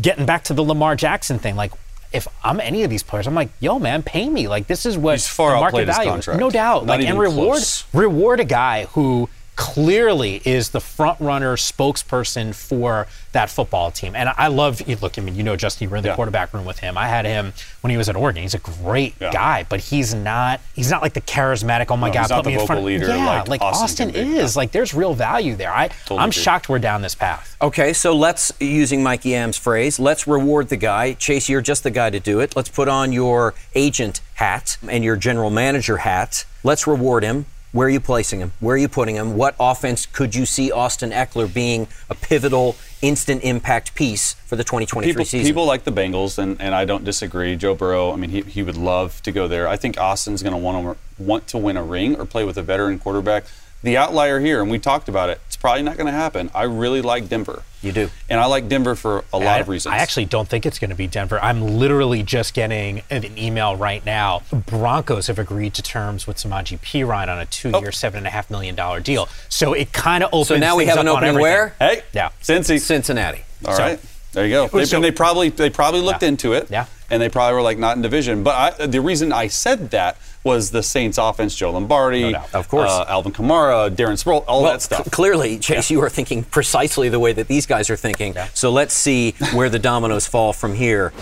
getting 0.00 0.24
back 0.24 0.44
to 0.44 0.54
the 0.54 0.62
Lamar 0.62 0.94
Jackson 0.94 1.40
thing, 1.40 1.56
like, 1.56 1.72
if 2.12 2.26
I'm 2.42 2.60
any 2.60 2.82
of 2.82 2.90
these 2.90 3.02
players, 3.02 3.26
I'm 3.26 3.34
like, 3.34 3.50
yo, 3.60 3.78
man, 3.78 4.02
pay 4.02 4.28
me. 4.28 4.48
Like, 4.48 4.66
this 4.66 4.84
is 4.86 4.98
what 4.98 5.14
He's 5.14 5.28
far 5.28 5.52
the 5.54 5.60
market 5.60 5.86
value 5.86 6.12
is. 6.14 6.28
No 6.28 6.50
doubt. 6.50 6.86
Not 6.86 6.98
like, 6.98 7.06
and 7.06 7.18
reward 7.18 7.56
close. 7.56 7.84
reward 7.92 8.40
a 8.40 8.44
guy 8.44 8.86
who 8.86 9.28
clearly 9.60 10.40
is 10.46 10.70
the 10.70 10.80
front 10.80 11.20
runner 11.20 11.54
spokesperson 11.54 12.54
for 12.54 13.06
that 13.32 13.50
football 13.50 13.90
team. 13.90 14.16
And 14.16 14.30
I 14.30 14.46
love 14.46 14.80
look, 15.02 15.18
I 15.18 15.22
mean, 15.22 15.34
you 15.36 15.42
know 15.42 15.54
Justin, 15.54 15.84
you 15.84 15.90
were 15.90 15.98
in 15.98 16.02
the 16.02 16.08
Yeah. 16.08 16.14
quarterback 16.16 16.54
room 16.54 16.64
with 16.64 16.78
him. 16.78 16.96
I 16.96 17.08
had 17.08 17.26
him 17.26 17.52
when 17.82 17.90
he 17.90 17.98
was 17.98 18.08
at 18.08 18.16
Oregon. 18.16 18.40
He's 18.42 18.54
a 18.54 18.58
great 18.58 19.14
Yeah. 19.20 19.30
guy, 19.32 19.66
but 19.68 19.80
he's 19.80 20.14
not 20.14 20.60
he's 20.74 20.90
not 20.90 21.02
like 21.02 21.12
the 21.12 21.20
charismatic, 21.20 21.86
oh 21.90 21.96
my 21.98 22.08
No, 22.08 22.14
god, 22.14 22.20
he's 22.22 22.28
put 22.28 22.36
not 22.36 22.46
me 22.46 22.54
the 22.54 22.60
in 22.62 22.66
front. 22.66 22.78
vocal 22.80 22.86
leader 22.86 23.08
yeah, 23.08 23.44
like 23.46 23.60
Austin 23.60 23.84
Austin, 23.84 24.12
can 24.12 24.32
be. 24.32 24.38
is. 24.38 24.56
Like 24.56 24.72
there's 24.72 24.94
real 24.94 25.12
value 25.12 25.54
there. 25.56 25.70
I 25.70 25.90
I'm 26.10 26.30
agree. 26.30 26.32
shocked 26.42 26.70
we're 26.70 26.78
down 26.78 27.02
this 27.02 27.14
path. 27.14 27.54
Okay, 27.60 27.92
so 27.92 28.16
let's, 28.16 28.50
using 28.60 29.02
Mike 29.02 29.26
Yam's 29.26 29.58
phrase, 29.58 30.00
let's 30.00 30.26
reward 30.26 30.70
the 30.70 30.76
guy. 30.78 31.12
Chase, 31.12 31.50
you're 31.50 31.60
just 31.60 31.82
the 31.82 31.90
guy 31.90 32.08
to 32.08 32.18
do 32.18 32.40
it. 32.40 32.56
Let's 32.56 32.70
put 32.70 32.88
on 32.88 33.12
your 33.12 33.52
agent 33.74 34.22
hat 34.36 34.78
and 34.88 35.04
your 35.04 35.16
general 35.16 35.50
manager 35.50 35.98
hat. 35.98 36.46
Let's 36.64 36.86
reward 36.86 37.22
him. 37.22 37.44
Where 37.72 37.86
are 37.86 37.90
you 37.90 38.00
placing 38.00 38.40
him? 38.40 38.52
Where 38.58 38.74
are 38.74 38.78
you 38.78 38.88
putting 38.88 39.14
him? 39.14 39.36
What 39.36 39.54
offense 39.60 40.04
could 40.04 40.34
you 40.34 40.44
see 40.44 40.72
Austin 40.72 41.10
Ekeler 41.12 41.52
being 41.52 41.86
a 42.08 42.16
pivotal, 42.16 42.74
instant 43.00 43.44
impact 43.44 43.94
piece 43.94 44.34
for 44.34 44.56
the 44.56 44.64
2023 44.64 45.12
people, 45.12 45.24
season? 45.24 45.46
people 45.46 45.66
like 45.66 45.84
the 45.84 45.92
Bengals, 45.92 46.38
and, 46.38 46.60
and 46.60 46.74
I 46.74 46.84
don't 46.84 47.04
disagree. 47.04 47.54
Joe 47.54 47.76
Burrow, 47.76 48.12
I 48.12 48.16
mean, 48.16 48.30
he, 48.30 48.40
he 48.40 48.64
would 48.64 48.76
love 48.76 49.22
to 49.22 49.30
go 49.30 49.46
there. 49.46 49.68
I 49.68 49.76
think 49.76 50.00
Austin's 50.00 50.42
going 50.42 50.52
to 50.52 50.58
want 50.58 50.98
to 50.98 51.22
want 51.22 51.46
to 51.48 51.58
win 51.58 51.76
a 51.76 51.82
ring 51.82 52.16
or 52.16 52.26
play 52.26 52.42
with 52.44 52.56
a 52.56 52.62
veteran 52.62 52.98
quarterback. 52.98 53.44
The 53.82 53.96
outlier 53.96 54.40
here, 54.40 54.60
and 54.60 54.70
we 54.70 54.78
talked 54.78 55.08
about 55.08 55.30
it, 55.30 55.40
it's 55.46 55.56
probably 55.56 55.82
not 55.82 55.96
going 55.96 56.06
to 56.06 56.12
happen. 56.12 56.50
I 56.54 56.64
really 56.64 57.00
like 57.00 57.28
Denver. 57.28 57.62
You 57.80 57.92
do. 57.92 58.10
And 58.28 58.38
I 58.38 58.44
like 58.44 58.68
Denver 58.68 58.94
for 58.94 59.24
a 59.32 59.38
lot 59.38 59.56
I, 59.56 59.60
of 59.60 59.68
reasons. 59.68 59.94
I 59.94 59.98
actually 59.98 60.26
don't 60.26 60.46
think 60.46 60.66
it's 60.66 60.78
going 60.78 60.90
to 60.90 60.96
be 60.96 61.06
Denver. 61.06 61.42
I'm 61.42 61.62
literally 61.62 62.22
just 62.22 62.52
getting 62.52 63.02
an 63.08 63.38
email 63.38 63.74
right 63.76 64.04
now. 64.04 64.42
Broncos 64.52 65.28
have 65.28 65.38
agreed 65.38 65.72
to 65.74 65.82
terms 65.82 66.26
with 66.26 66.36
Samaje 66.36 66.78
Perine 66.78 67.28
on 67.28 67.38
a 67.38 67.46
two-year, 67.46 67.88
oh. 67.88 67.90
seven 67.90 68.18
and 68.18 68.26
a 68.26 68.30
half 68.30 68.50
million 68.50 68.74
dollar 68.74 69.00
deal. 69.00 69.30
So 69.48 69.72
it 69.72 69.94
kind 69.94 70.22
of 70.22 70.28
opens. 70.34 70.48
So 70.48 70.56
now 70.58 70.76
we 70.76 70.84
have 70.84 70.98
an 70.98 71.08
up 71.08 71.16
on 71.16 71.24
opening 71.24 71.40
where? 71.40 71.74
Hey, 71.78 72.02
Yeah. 72.12 72.30
Cincy. 72.42 72.78
Cincinnati. 72.78 73.44
All 73.64 73.74
So- 73.74 73.82
right, 73.82 74.00
there 74.32 74.44
you 74.46 74.52
go. 74.52 74.68
They, 74.68 74.84
So- 74.84 74.96
and 74.96 75.04
they 75.04 75.10
probably 75.12 75.48
they 75.50 75.70
probably 75.70 76.00
looked 76.00 76.22
Yeah. 76.22 76.28
into 76.28 76.52
it. 76.52 76.68
Yeah. 76.70 76.86
And 77.12 77.20
they 77.20 77.28
probably 77.28 77.54
were 77.56 77.62
like 77.62 77.76
not 77.78 77.96
in 77.96 78.02
division. 78.02 78.44
But 78.44 78.80
I, 78.80 78.86
the 78.86 79.00
reason 79.00 79.32
I 79.32 79.48
said 79.48 79.90
that 79.90 80.16
was 80.44 80.70
the 80.70 80.82
Saints 80.82 81.18
offense: 81.18 81.56
Joe 81.56 81.72
Lombardi, 81.72 82.30
doubt. 82.32 82.54
Of 82.54 82.68
course. 82.68 82.88
uh, 82.90 83.04
Alvin 83.08 83.32
Kamara, 83.32 83.90
Darren 83.90 84.12
Sproles, 84.22 84.44
all 84.46 84.62
Well, 84.62 84.72
that 84.72 84.82
stuff. 84.82 85.04
c- 85.06 85.10
clearly, 85.10 85.58
Chase, 85.58 85.90
you 85.90 86.00
are 86.02 86.08
thinking 86.08 86.44
precisely 86.44 87.08
the 87.08 87.18
way 87.18 87.32
that 87.32 87.48
these 87.48 87.66
guys 87.66 87.90
are 87.90 87.96
thinking. 87.96 88.36
So 88.54 88.70
let's 88.70 88.94
see 88.94 89.32
where 89.52 89.68
the 89.68 89.80
dominoes 89.80 90.26
fall 90.28 90.52
from 90.52 90.74
here. 90.74 91.12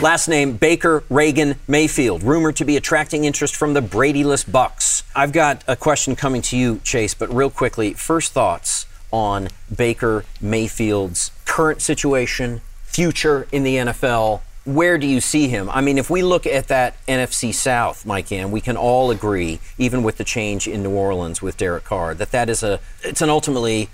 Last 0.00 0.28
name 0.28 0.56
Baker 0.56 1.04
Reagan 1.10 1.56
Mayfield, 1.68 2.22
rumored 2.22 2.56
to 2.56 2.64
be 2.64 2.76
attracting 2.76 3.24
interest 3.24 3.54
from 3.54 3.74
the 3.74 3.80
Bradyless 3.82 4.44
Bucs. 4.44 5.02
I've 5.14 5.32
got 5.32 5.62
a 5.68 5.76
question 5.76 6.16
coming 6.16 6.42
to 6.42 6.56
you, 6.56 6.80
Chase, 6.84 7.14
but 7.14 7.32
real 7.32 7.50
quickly, 7.50 7.92
first 7.94 8.32
thoughts 8.32 8.86
on 9.12 9.48
Baker 9.74 10.24
Mayfield's 10.40 11.30
current 11.44 11.82
situation, 11.82 12.62
future 12.84 13.46
in 13.52 13.62
the 13.62 13.76
NFL. 13.76 14.40
Where 14.64 14.96
do 14.96 15.06
you 15.06 15.20
see 15.20 15.48
him? 15.48 15.68
I 15.70 15.80
mean, 15.80 15.98
if 15.98 16.08
we 16.08 16.22
look 16.22 16.46
at 16.46 16.68
that 16.68 16.94
NFC 17.06 17.52
South, 17.52 18.06
Mike 18.06 18.30
Ann, 18.30 18.50
we 18.50 18.60
can 18.60 18.76
all 18.76 19.10
agree, 19.10 19.60
even 19.76 20.02
with 20.02 20.18
the 20.18 20.24
change 20.24 20.68
in 20.68 20.82
New 20.82 20.92
Orleans 20.92 21.42
with 21.42 21.56
Derek 21.56 21.84
Carr, 21.84 22.14
that 22.14 22.30
that 22.30 22.48
is 22.48 22.62
a 22.62 22.80
it's 23.02 23.20
an 23.20 23.28
ultimately 23.28 23.88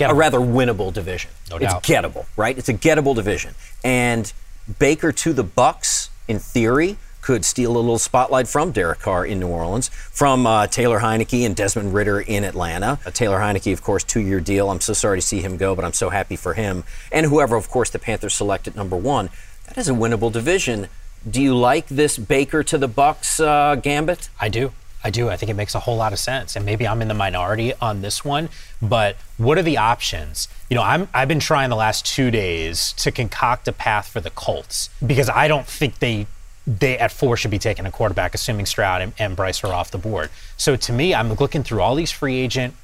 a 0.00 0.14
rather 0.14 0.38
winnable 0.38 0.92
division. 0.92 1.30
No 1.50 1.56
it's 1.56 1.72
doubt. 1.72 1.82
gettable, 1.82 2.26
right? 2.36 2.56
It's 2.56 2.68
a 2.68 2.74
gettable 2.74 3.14
division. 3.14 3.54
And 3.84 4.32
Baker 4.78 5.12
to 5.12 5.32
the 5.32 5.44
Bucs, 5.44 6.08
in 6.28 6.38
theory, 6.38 6.96
could 7.22 7.44
steal 7.44 7.70
a 7.70 7.78
little 7.78 7.98
spotlight 7.98 8.48
from 8.48 8.72
Derek 8.72 8.98
Carr 8.98 9.24
in 9.24 9.40
New 9.40 9.48
Orleans, 9.48 9.88
from 9.88 10.46
uh, 10.46 10.66
Taylor 10.66 10.98
Heinicke 10.98 11.46
and 11.46 11.56
Desmond 11.56 11.94
Ridder 11.94 12.20
in 12.20 12.44
Atlanta. 12.44 12.98
Uh, 13.06 13.10
Taylor 13.10 13.38
Heinicke, 13.38 13.72
of 13.72 13.82
course, 13.82 14.04
two-year 14.04 14.40
deal. 14.40 14.70
I'm 14.70 14.80
so 14.80 14.92
sorry 14.92 15.18
to 15.18 15.26
see 15.26 15.40
him 15.40 15.56
go, 15.56 15.74
but 15.74 15.84
I'm 15.84 15.92
so 15.92 16.10
happy 16.10 16.36
for 16.36 16.54
him. 16.54 16.84
And 17.10 17.26
whoever, 17.26 17.56
of 17.56 17.70
course, 17.70 17.88
the 17.90 17.98
Panthers 17.98 18.34
select 18.34 18.68
at 18.68 18.76
number 18.76 18.96
one. 18.96 19.30
That 19.68 19.78
is 19.78 19.88
a 19.88 19.92
winnable 19.92 20.30
division. 20.30 20.88
Do 21.28 21.40
you 21.40 21.56
like 21.56 21.86
this 21.86 22.18
Baker 22.18 22.62
to 22.64 22.76
the 22.76 22.88
Bucs 22.88 23.42
uh, 23.42 23.76
gambit? 23.76 24.28
I 24.40 24.48
do. 24.48 24.72
I 25.04 25.10
do. 25.10 25.28
I 25.28 25.36
think 25.36 25.50
it 25.50 25.54
makes 25.54 25.74
a 25.74 25.80
whole 25.80 25.96
lot 25.96 26.12
of 26.12 26.18
sense. 26.18 26.56
And 26.56 26.64
maybe 26.64 26.86
I'm 26.86 27.02
in 27.02 27.08
the 27.08 27.14
minority 27.14 27.72
on 27.80 28.02
this 28.02 28.24
one, 28.24 28.48
but 28.80 29.16
what 29.36 29.58
are 29.58 29.62
the 29.62 29.76
options? 29.76 30.48
You 30.70 30.76
know, 30.76 30.82
I'm 30.82 31.08
I've 31.12 31.28
been 31.28 31.40
trying 31.40 31.70
the 31.70 31.76
last 31.76 32.06
2 32.06 32.30
days 32.30 32.92
to 32.94 33.10
concoct 33.10 33.66
a 33.68 33.72
path 33.72 34.08
for 34.08 34.20
the 34.20 34.30
Colts 34.30 34.90
because 35.04 35.28
I 35.28 35.48
don't 35.48 35.66
think 35.66 35.98
they 35.98 36.26
they 36.66 36.98
at 36.98 37.10
four 37.10 37.36
should 37.36 37.50
be 37.50 37.58
taking 37.58 37.86
a 37.86 37.90
quarterback, 37.90 38.34
assuming 38.34 38.66
Stroud 38.66 39.02
and, 39.02 39.12
and 39.18 39.36
Bryce 39.36 39.64
are 39.64 39.72
off 39.72 39.90
the 39.90 39.98
board. 39.98 40.30
So 40.56 40.76
to 40.76 40.92
me, 40.92 41.14
I'm 41.14 41.32
looking 41.34 41.62
through 41.62 41.80
all 41.80 41.94
these 41.94 42.10
free 42.10 42.36
agent 42.36 42.74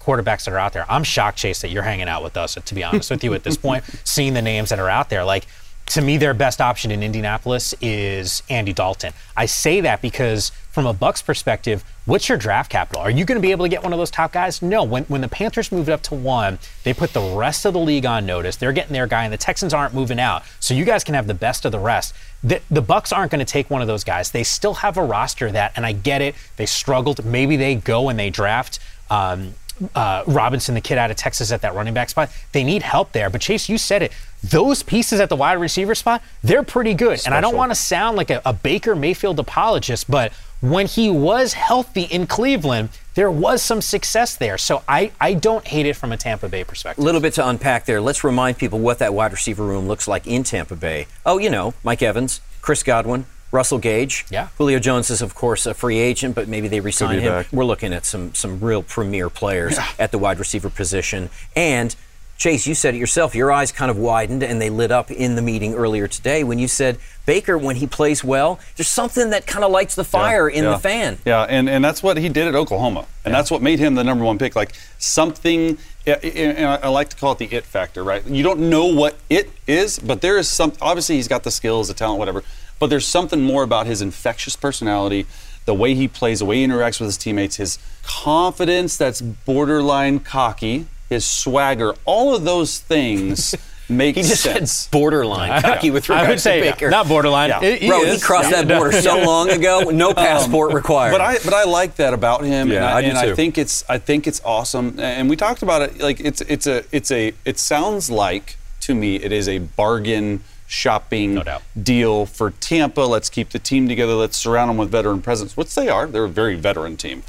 quarterbacks 0.00 0.44
that 0.44 0.54
are 0.54 0.58
out 0.58 0.72
there. 0.72 0.86
I'm 0.88 1.04
shocked, 1.04 1.38
Chase, 1.38 1.60
that 1.60 1.70
you're 1.70 1.82
hanging 1.82 2.08
out 2.08 2.22
with 2.22 2.36
us. 2.36 2.54
To 2.62 2.74
be 2.74 2.82
honest 2.82 3.10
with 3.10 3.22
you, 3.22 3.34
at 3.34 3.44
this 3.44 3.56
point, 3.68 3.84
seeing 4.04 4.34
the 4.34 4.42
names 4.42 4.70
that 4.70 4.78
are 4.78 4.90
out 4.90 5.10
there, 5.10 5.24
like 5.24 5.46
to 5.90 6.02
me, 6.02 6.18
their 6.18 6.34
best 6.34 6.60
option 6.60 6.90
in 6.90 7.02
Indianapolis 7.02 7.74
is 7.80 8.42
Andy 8.50 8.74
Dalton. 8.74 9.14
I 9.36 9.46
say 9.46 9.80
that 9.80 10.02
because 10.02 10.50
from 10.70 10.86
a 10.86 10.92
Bucs 10.92 11.24
perspective, 11.24 11.82
what's 12.04 12.28
your 12.28 12.36
draft 12.36 12.70
capital? 12.70 13.00
Are 13.00 13.10
you 13.10 13.24
going 13.24 13.36
to 13.36 13.42
be 13.42 13.52
able 13.52 13.64
to 13.64 13.70
get 13.70 13.82
one 13.82 13.94
of 13.94 13.98
those 13.98 14.10
top 14.10 14.32
guys? 14.32 14.60
No. 14.60 14.84
When 14.84 15.04
when 15.04 15.22
the 15.22 15.28
Panthers 15.28 15.72
moved 15.72 15.88
up 15.88 16.02
to 16.02 16.14
one, 16.14 16.58
they 16.84 16.92
put 16.92 17.14
the 17.14 17.34
rest 17.34 17.64
of 17.64 17.72
the 17.72 17.80
league 17.80 18.04
on 18.04 18.26
notice. 18.26 18.56
They're 18.56 18.72
getting 18.72 18.92
their 18.92 19.06
guy, 19.06 19.24
and 19.24 19.32
the 19.32 19.38
Texans 19.38 19.72
aren't 19.72 19.94
moving 19.94 20.20
out. 20.20 20.42
So 20.60 20.74
you 20.74 20.84
guys 20.84 21.04
can 21.04 21.14
have 21.14 21.26
the 21.26 21.34
best 21.34 21.64
of 21.64 21.72
the 21.72 21.78
rest. 21.78 22.14
The, 22.44 22.60
the 22.70 22.82
Bucs 22.82 23.16
aren't 23.16 23.32
going 23.32 23.44
to 23.44 23.50
take 23.50 23.68
one 23.68 23.82
of 23.82 23.88
those 23.88 24.04
guys. 24.04 24.30
They 24.30 24.44
still 24.44 24.74
have 24.74 24.96
a 24.96 25.02
roster 25.02 25.50
that, 25.50 25.72
and 25.76 25.84
I 25.84 25.92
get 25.92 26.22
it. 26.22 26.34
They 26.56 26.66
struggled. 26.66 27.24
Maybe 27.24 27.56
they 27.56 27.74
go 27.74 28.08
and 28.08 28.18
they 28.18 28.30
draft. 28.30 28.78
Um, 29.10 29.54
uh, 29.94 30.24
Robinson, 30.26 30.74
the 30.74 30.80
kid 30.80 30.98
out 30.98 31.10
of 31.10 31.16
Texas 31.16 31.52
at 31.52 31.62
that 31.62 31.74
running 31.74 31.94
back 31.94 32.10
spot. 32.10 32.30
They 32.52 32.64
need 32.64 32.82
help 32.82 33.12
there. 33.12 33.30
But 33.30 33.40
Chase, 33.40 33.68
you 33.68 33.78
said 33.78 34.02
it. 34.02 34.12
Those 34.42 34.82
pieces 34.82 35.20
at 35.20 35.28
the 35.28 35.36
wide 35.36 35.54
receiver 35.54 35.94
spot, 35.94 36.22
they're 36.42 36.62
pretty 36.62 36.94
good. 36.94 37.20
And 37.24 37.34
I 37.34 37.40
don't 37.40 37.56
want 37.56 37.70
to 37.70 37.74
sound 37.74 38.16
like 38.16 38.30
a, 38.30 38.40
a 38.44 38.52
Baker 38.52 38.94
Mayfield 38.94 39.38
apologist, 39.38 40.10
but 40.10 40.32
when 40.60 40.86
he 40.86 41.10
was 41.10 41.52
healthy 41.52 42.02
in 42.02 42.26
Cleveland, 42.26 42.90
there 43.14 43.30
was 43.30 43.62
some 43.62 43.80
success 43.80 44.36
there. 44.36 44.58
So 44.58 44.82
I, 44.88 45.12
I 45.20 45.34
don't 45.34 45.66
hate 45.66 45.86
it 45.86 45.94
from 45.96 46.12
a 46.12 46.16
Tampa 46.16 46.48
Bay 46.48 46.64
perspective. 46.64 47.02
A 47.02 47.04
little 47.04 47.20
bit 47.20 47.34
to 47.34 47.48
unpack 47.48 47.84
there. 47.84 48.00
Let's 48.00 48.24
remind 48.24 48.58
people 48.58 48.78
what 48.78 48.98
that 48.98 49.14
wide 49.14 49.32
receiver 49.32 49.64
room 49.64 49.86
looks 49.88 50.08
like 50.08 50.26
in 50.26 50.42
Tampa 50.42 50.76
Bay. 50.76 51.06
Oh, 51.24 51.38
you 51.38 51.50
know, 51.50 51.74
Mike 51.84 52.02
Evans, 52.02 52.40
Chris 52.60 52.82
Godwin, 52.82 53.26
Russell 53.50 53.78
Gage. 53.78 54.26
Yeah. 54.30 54.48
Julio 54.58 54.78
Jones 54.78 55.10
is, 55.10 55.22
of 55.22 55.34
course, 55.34 55.64
a 55.66 55.74
free 55.74 55.98
agent, 55.98 56.34
but 56.34 56.48
maybe 56.48 56.68
they 56.68 56.80
resign 56.80 57.20
him. 57.20 57.32
back. 57.32 57.52
We're 57.52 57.64
looking 57.64 57.92
at 57.92 58.04
some 58.04 58.34
some 58.34 58.60
real 58.60 58.82
premier 58.82 59.30
players 59.30 59.78
at 59.98 60.12
the 60.12 60.18
wide 60.18 60.38
receiver 60.38 60.68
position. 60.70 61.30
And 61.56 61.94
Chase, 62.38 62.68
you 62.68 62.74
said 62.76 62.94
it 62.94 62.98
yourself. 62.98 63.34
Your 63.34 63.50
eyes 63.50 63.72
kind 63.72 63.90
of 63.90 63.98
widened 63.98 64.44
and 64.44 64.62
they 64.62 64.70
lit 64.70 64.92
up 64.92 65.10
in 65.10 65.34
the 65.34 65.42
meeting 65.42 65.74
earlier 65.74 66.06
today 66.06 66.44
when 66.44 66.60
you 66.60 66.68
said 66.68 66.96
Baker, 67.26 67.58
when 67.58 67.74
he 67.76 67.86
plays 67.88 68.22
well, 68.22 68.60
there's 68.76 68.88
something 68.88 69.30
that 69.30 69.44
kind 69.44 69.64
of 69.64 69.72
lights 69.72 69.96
the 69.96 70.04
fire 70.04 70.48
in 70.48 70.62
yeah. 70.62 70.70
the 70.70 70.78
fan. 70.78 71.18
Yeah, 71.24 71.42
and, 71.42 71.68
and 71.68 71.84
that's 71.84 72.00
what 72.00 72.16
he 72.16 72.28
did 72.28 72.46
at 72.46 72.54
Oklahoma. 72.54 73.06
And 73.24 73.34
that's 73.34 73.50
what 73.50 73.60
made 73.60 73.80
him 73.80 73.96
the 73.96 74.04
number 74.04 74.24
one 74.24 74.38
pick. 74.38 74.54
Like 74.54 74.72
something, 74.98 75.78
and 76.06 76.66
I 76.66 76.76
I 76.76 76.88
like 76.88 77.08
to 77.08 77.16
call 77.16 77.32
it 77.32 77.38
the 77.38 77.46
it 77.46 77.64
factor, 77.64 78.04
right? 78.04 78.24
You 78.24 78.44
don't 78.44 78.70
know 78.70 78.86
what 78.86 79.16
it 79.28 79.50
is, 79.66 79.98
but 79.98 80.20
there 80.20 80.38
is 80.38 80.48
some, 80.48 80.72
obviously 80.80 81.16
he's 81.16 81.28
got 81.28 81.42
the 81.42 81.50
skills, 81.50 81.88
the 81.88 81.94
talent, 81.94 82.20
whatever, 82.20 82.44
but 82.78 82.86
there's 82.88 83.06
something 83.06 83.42
more 83.42 83.64
about 83.64 83.86
his 83.86 84.00
infectious 84.00 84.54
personality, 84.54 85.26
the 85.64 85.74
way 85.74 85.94
he 85.94 86.06
plays, 86.06 86.38
the 86.38 86.44
way 86.44 86.58
he 86.58 86.66
interacts 86.66 87.00
with 87.00 87.08
his 87.08 87.18
teammates, 87.18 87.56
his 87.56 87.80
confidence 88.04 88.96
that's 88.96 89.20
borderline 89.20 90.20
cocky, 90.20 90.86
his 91.08 91.24
swagger, 91.24 91.94
all 92.04 92.34
of 92.34 92.44
those 92.44 92.78
things 92.78 93.54
Make 93.90 94.16
He 94.16 94.22
just 94.22 94.42
sense. 94.42 94.70
said 94.70 94.90
borderline 94.90 95.62
cocky 95.62 95.90
with 95.90 96.10
regards 96.10 96.26
I 96.26 96.30
would 96.30 96.40
say 96.40 96.60
to 96.60 96.72
Baker. 96.72 96.90
not 96.90 97.08
borderline. 97.08 97.48
Yeah. 97.48 97.62
It- 97.62 97.88
Bro, 97.88 98.04
he 98.04 98.10
is. 98.10 98.22
crossed 98.22 98.50
that 98.50 98.68
border 98.68 98.92
so 99.00 99.22
long 99.24 99.48
ago. 99.48 99.84
No 99.90 100.12
passport 100.26 100.74
required. 100.74 101.12
But 101.12 101.22
I 101.22 101.38
but 101.42 101.54
I 101.54 101.64
like 101.64 101.96
that 101.96 102.12
about 102.12 102.44
him. 102.44 102.68
Yeah, 102.70 102.76
and 102.80 102.84
I 102.84 103.00
do 103.00 103.06
and 103.08 103.18
too. 103.18 103.32
I 103.32 103.34
think 103.34 103.56
it's 103.56 103.84
I 103.88 103.96
think 103.96 104.26
it's 104.26 104.42
awesome. 104.44 105.00
And 105.00 105.30
we 105.30 105.36
talked 105.36 105.62
about 105.62 105.80
it. 105.80 106.00
Like 106.02 106.20
it's 106.20 106.42
it's 106.42 106.66
a 106.66 106.84
it's 106.92 107.10
a 107.10 107.32
it 107.46 107.58
sounds 107.58 108.10
like 108.10 108.58
to 108.80 108.94
me 108.94 109.16
it 109.16 109.32
is 109.32 109.48
a 109.48 109.56
bargain 109.60 110.42
shopping 110.66 111.36
No 111.36 111.58
deal 111.82 112.26
for 112.26 112.50
Tampa. 112.50 113.00
Let's 113.00 113.30
keep 113.30 113.48
the 113.48 113.58
team 113.58 113.88
together. 113.88 114.12
Let's 114.12 114.36
surround 114.36 114.68
them 114.68 114.76
with 114.76 114.90
veteran 114.90 115.22
presence, 115.22 115.56
which 115.56 115.74
they 115.74 115.88
are. 115.88 116.06
They're 116.06 116.24
a 116.26 116.28
very 116.28 116.56
veteran 116.56 116.98
team. 116.98 117.22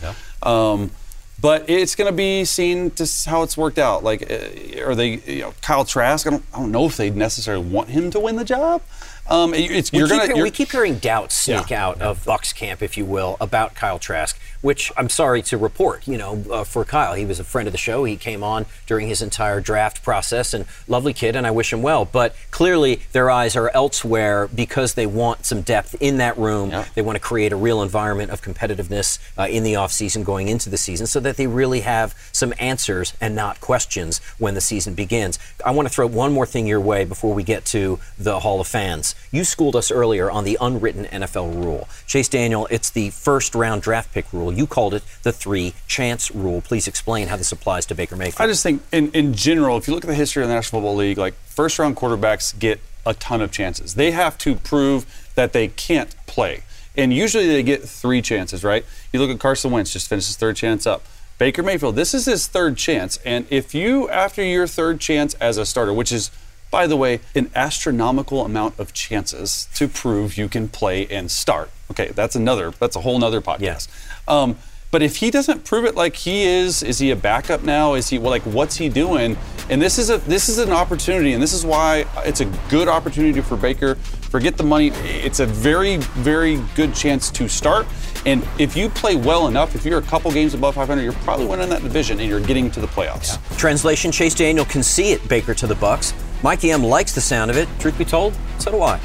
Um, 0.44 0.92
but 1.42 1.70
it's 1.70 1.96
going 1.96 2.10
to 2.12 2.16
be 2.16 2.46
seen 2.46 2.92
to 2.92 3.08
how 3.28 3.44
it's 3.44 3.58
worked 3.58 3.78
out. 3.80 4.04
Like, 4.04 4.30
uh, 4.30 4.84
are 4.86 4.96
they, 4.96 5.16
you 5.26 5.42
know, 5.42 5.54
Kyle 5.62 5.86
Trask? 5.86 6.26
I 6.28 6.32
don't, 6.32 6.44
I 6.54 6.60
don't 6.60 6.72
know 6.72 6.86
if 6.86 6.98
they 6.98 7.10
necessarily 7.10 7.66
want 7.66 7.90
him 7.90 8.12
to 8.12 8.20
win 8.20 8.36
the 8.36 8.46
job. 8.46 8.82
Um, 9.30 9.54
it's, 9.54 9.92
we, 9.92 10.00
you're 10.00 10.08
keep, 10.08 10.18
gonna, 10.18 10.26
hear- 10.28 10.36
you're, 10.38 10.44
we 10.46 10.52
keep 10.52 10.72
hearing 10.72 10.96
doubts 10.98 11.36
sneak 11.36 11.70
Yeah. 11.70 11.86
out 11.86 12.02
of 12.02 12.24
Bucs 12.26 12.54
camp, 12.56 12.82
if 12.82 12.98
you 12.98 13.06
will, 13.06 13.38
about 13.40 13.76
Kyle 13.76 14.00
Trask, 14.00 14.40
which 14.62 14.92
I'm 14.98 15.10
sorry 15.10 15.42
to 15.44 15.58
report. 15.58 16.08
You 16.08 16.18
know, 16.18 16.44
uh, 16.52 16.64
for 16.64 16.86
Kyle, 16.86 17.14
he 17.14 17.26
was 17.26 17.40
a 17.40 17.44
friend 17.44 17.68
of 17.68 17.72
the 17.72 17.78
show. 17.78 18.04
He 18.04 18.16
came 18.18 18.44
on 18.44 18.66
during 18.88 19.08
his 19.08 19.22
entire 19.22 19.62
draft 19.62 20.04
process, 20.04 20.54
and 20.54 20.66
lovely 20.88 21.14
kid, 21.14 21.36
and 21.36 21.46
I 21.48 21.52
wish 21.52 21.72
him 21.72 21.82
well. 21.82 22.06
But 22.06 22.36
clearly, 22.52 23.02
their 23.12 23.30
eyes 23.30 23.56
are 23.56 23.70
elsewhere 23.74 24.48
because 24.48 24.94
they 24.94 25.06
want 25.06 25.46
some 25.46 25.62
depth 25.62 25.96
in 26.00 26.18
that 26.18 26.38
room. 26.38 26.72
Yeah. 26.72 26.86
They 26.96 27.02
want 27.02 27.16
to 27.16 27.20
create 27.20 27.52
a 27.52 27.56
real 27.56 27.82
environment 27.82 28.32
of 28.32 28.42
competitiveness 28.42 29.20
uh, 29.38 29.48
in 29.50 29.64
the 29.64 29.74
offseason 29.74 30.24
going 30.24 30.48
into 30.48 30.70
the 30.70 30.78
season 30.78 31.08
so 31.08 31.20
that 31.20 31.38
they 31.38 31.48
really 31.48 31.82
have 31.82 32.16
some 32.32 32.54
answers 32.60 33.14
and 33.22 33.36
not 33.36 33.62
questions 33.62 34.20
when 34.38 34.54
the 34.54 34.62
season 34.62 34.94
begins. 34.94 35.40
I 35.66 35.72
want 35.72 35.88
to 35.88 35.94
throw 35.94 36.08
one 36.08 36.32
more 36.34 36.46
thing 36.46 36.68
your 36.68 36.80
way 36.80 37.06
before 37.06 37.34
we 37.34 37.44
get 37.44 37.66
to 37.66 38.00
the 38.18 38.40
Hall 38.42 38.60
of 38.60 38.68
Fans. 38.68 39.16
You 39.32 39.44
schooled 39.44 39.76
us 39.76 39.92
earlier 39.92 40.30
on 40.30 40.44
the 40.44 40.58
unwritten 40.60 41.06
NFL 41.06 41.64
rule. 41.64 41.88
Chase 42.08 42.28
Daniel, 42.28 42.68
it's 42.70 42.90
the 42.90 43.10
first 43.12 43.56
round 43.56 43.82
draft 43.82 44.14
pick 44.14 44.32
rule. 44.34 44.49
You 44.52 44.68
called 44.68 44.94
it 44.94 45.04
the 45.24 45.32
three 45.32 45.74
chance 45.88 46.32
rule. 46.32 46.62
Please 46.62 46.88
explain 46.88 47.28
how 47.28 47.38
this 47.38 47.52
applies 47.52 47.86
to 47.88 47.96
Baker 47.96 48.16
Mayfield. 48.16 48.42
I 48.42 48.48
just 48.48 48.64
think, 48.64 48.82
in, 48.92 49.12
in 49.12 49.34
general, 49.34 49.78
if 49.78 49.88
you 49.88 49.94
look 49.94 50.04
at 50.04 50.08
the 50.08 50.16
history 50.16 50.44
of 50.44 50.50
the 50.50 50.56
National 50.56 50.82
Football 50.82 50.96
League, 50.96 51.18
like 51.18 51.34
first 51.46 51.80
round 51.80 51.96
quarterbacks 51.96 52.58
get 52.58 52.80
a 53.06 53.14
ton 53.14 53.42
of 53.42 53.52
chances. 53.52 53.96
They 53.96 54.12
have 54.12 54.38
to 54.40 54.56
prove 54.56 55.06
that 55.36 55.54
they 55.54 55.70
can't 55.70 56.16
play. 56.28 56.64
And 56.96 57.14
usually 57.14 57.48
they 57.48 57.64
get 57.64 57.84
three 57.84 58.22
chances, 58.22 58.64
right? 58.64 58.86
You 59.14 59.20
look 59.20 59.30
at 59.30 59.40
Carson 59.40 59.72
Wentz, 59.72 59.94
just 59.94 60.10
finished 60.10 60.28
his 60.28 60.38
third 60.38 60.56
chance 60.56 60.86
up. 60.86 61.04
Baker 61.38 61.64
Mayfield, 61.64 61.96
this 61.96 62.14
is 62.14 62.26
his 62.26 62.48
third 62.48 62.76
chance. 62.76 63.18
And 63.26 63.46
if 63.50 63.74
you, 63.74 64.10
after 64.10 64.44
your 64.44 64.68
third 64.68 65.00
chance 65.00 65.34
as 65.36 65.58
a 65.58 65.66
starter, 65.66 65.94
which 65.94 66.12
is, 66.12 66.30
by 66.72 66.88
the 66.88 66.96
way, 66.96 67.20
an 67.36 67.50
astronomical 67.56 68.46
amount 68.46 68.80
of 68.80 68.94
chances 68.94 69.68
to 69.76 69.88
prove 69.88 70.38
you 70.38 70.48
can 70.48 70.68
play 70.68 71.08
and 71.08 71.32
start. 71.32 71.72
Okay, 71.92 72.10
that's 72.10 72.36
another, 72.36 72.72
that's 72.72 72.96
a 72.96 73.02
whole 73.02 73.18
nother 73.18 73.42
podcast. 73.42 73.88
Um, 74.28 74.58
but 74.92 75.04
if 75.04 75.18
he 75.18 75.30
doesn't 75.30 75.66
prove 75.66 75.86
it 75.86 75.96
like 75.96 76.16
he 76.16 76.44
is, 76.44 76.82
is 76.82 76.98
he 76.98 77.12
a 77.12 77.16
backup 77.16 77.62
now? 77.62 77.94
Is 77.94 78.10
he 78.10 78.18
well, 78.18 78.32
like 78.32 78.42
what's 78.44 78.78
he 78.78 78.90
doing? 78.90 79.38
And 79.70 79.80
this 79.80 80.00
is 80.00 80.10
a 80.10 80.18
this 80.18 80.50
is 80.50 80.58
an 80.58 80.72
opportunity, 80.72 81.34
and 81.34 81.44
this 81.44 81.54
is 81.54 81.64
why 81.64 82.06
it's 82.26 82.42
a 82.42 82.46
good 82.70 82.88
opportunity 82.88 83.40
for 83.42 83.56
Baker. 83.56 83.96
Forget 83.96 84.58
the 84.58 84.64
money. 84.64 84.88
It's 84.88 85.40
a 85.40 85.46
very 85.46 85.98
very 85.98 86.60
good 86.76 86.96
chance 86.96 87.30
to 87.32 87.48
start. 87.48 87.86
And 88.26 88.46
if 88.58 88.76
you 88.76 88.90
play 88.90 89.16
well 89.16 89.48
enough, 89.48 89.76
if 89.76 89.86
you're 89.86 90.00
a 90.00 90.04
couple 90.04 90.32
games 90.32 90.56
above 90.56 90.76
500, 90.76 91.04
you're 91.04 91.14
probably 91.14 91.46
winning 91.46 91.70
that 91.70 91.84
division, 91.84 92.20
and 92.20 92.28
you're 92.28 92.42
getting 92.42 92.72
to 92.72 92.80
the 92.80 92.88
playoffs. 92.88 93.38
Translation 93.58 94.12
Chase 94.12 94.34
Daniel 94.34 94.66
can 94.66 94.82
see 94.82 95.12
it, 95.12 95.28
Baker 95.30 95.54
to 95.54 95.68
the 95.68 95.76
Bucs. 95.76 96.14
Mike 96.42 96.64
Yam 96.64 96.84
likes 96.84 97.14
the 97.14 97.22
sound 97.22 97.52
of 97.52 97.58
it. 97.58 97.68
Truth 97.80 97.98
be 97.98 98.06
told, 98.06 98.34
so 98.60 98.72
do 98.72 98.82
I. 98.82 99.00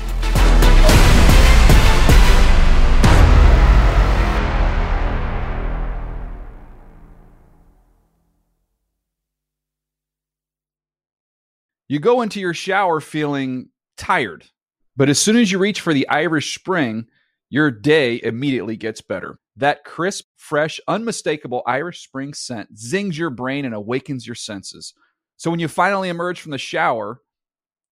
You 11.86 11.98
go 12.00 12.22
into 12.22 12.40
your 12.40 12.54
shower 12.54 13.00
feeling 13.00 13.68
tired, 13.96 14.46
but 14.96 15.08
as 15.08 15.18
soon 15.18 15.36
as 15.36 15.52
you 15.52 15.58
reach 15.58 15.80
for 15.80 15.92
the 15.92 16.08
Irish 16.08 16.56
Spring, 16.58 17.06
your 17.50 17.70
day 17.70 18.20
immediately 18.22 18.76
gets 18.76 19.00
better. 19.00 19.38
That 19.56 19.84
crisp, 19.84 20.24
fresh, 20.36 20.80
unmistakable 20.88 21.62
Irish 21.66 22.02
Spring 22.02 22.32
scent 22.32 22.78
zings 22.78 23.18
your 23.18 23.30
brain 23.30 23.64
and 23.64 23.74
awakens 23.74 24.26
your 24.26 24.34
senses. 24.34 24.94
So 25.36 25.50
when 25.50 25.60
you 25.60 25.68
finally 25.68 26.08
emerge 26.08 26.40
from 26.40 26.52
the 26.52 26.58
shower, 26.58 27.20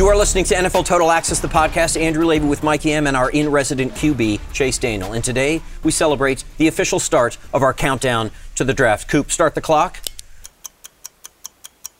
You 0.00 0.08
are 0.08 0.16
listening 0.16 0.44
to 0.44 0.54
NFL 0.54 0.86
Total 0.86 1.10
Access, 1.10 1.40
the 1.40 1.48
podcast. 1.48 2.00
Andrew 2.00 2.24
Levy 2.24 2.46
with 2.46 2.62
Mike 2.62 2.86
Yam 2.86 3.06
and 3.06 3.14
our 3.14 3.28
in 3.32 3.50
resident 3.50 3.92
QB, 3.92 4.40
Chase 4.50 4.78
Daniel. 4.78 5.12
And 5.12 5.22
today 5.22 5.60
we 5.82 5.90
celebrate 5.90 6.42
the 6.56 6.68
official 6.68 6.98
start 6.98 7.36
of 7.52 7.62
our 7.62 7.74
countdown 7.74 8.30
to 8.54 8.64
the 8.64 8.72
draft. 8.72 9.08
Coop, 9.08 9.30
start 9.30 9.54
the 9.54 9.60
clock. 9.60 9.98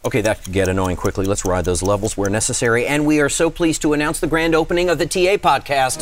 Okay, 0.03 0.23
that 0.23 0.43
could 0.43 0.55
get 0.55 0.67
annoying 0.67 0.97
quickly. 0.97 1.27
Let's 1.27 1.45
ride 1.45 1.67
those 1.67 1.83
levels 1.83 2.17
where 2.17 2.31
necessary. 2.31 2.87
And 2.87 3.05
we 3.05 3.21
are 3.21 3.29
so 3.29 3.51
pleased 3.51 3.83
to 3.83 3.93
announce 3.93 4.19
the 4.19 4.27
grand 4.27 4.55
opening 4.55 4.89
of 4.89 4.97
the 4.97 5.05
TA 5.05 5.37
podcast. 5.37 6.01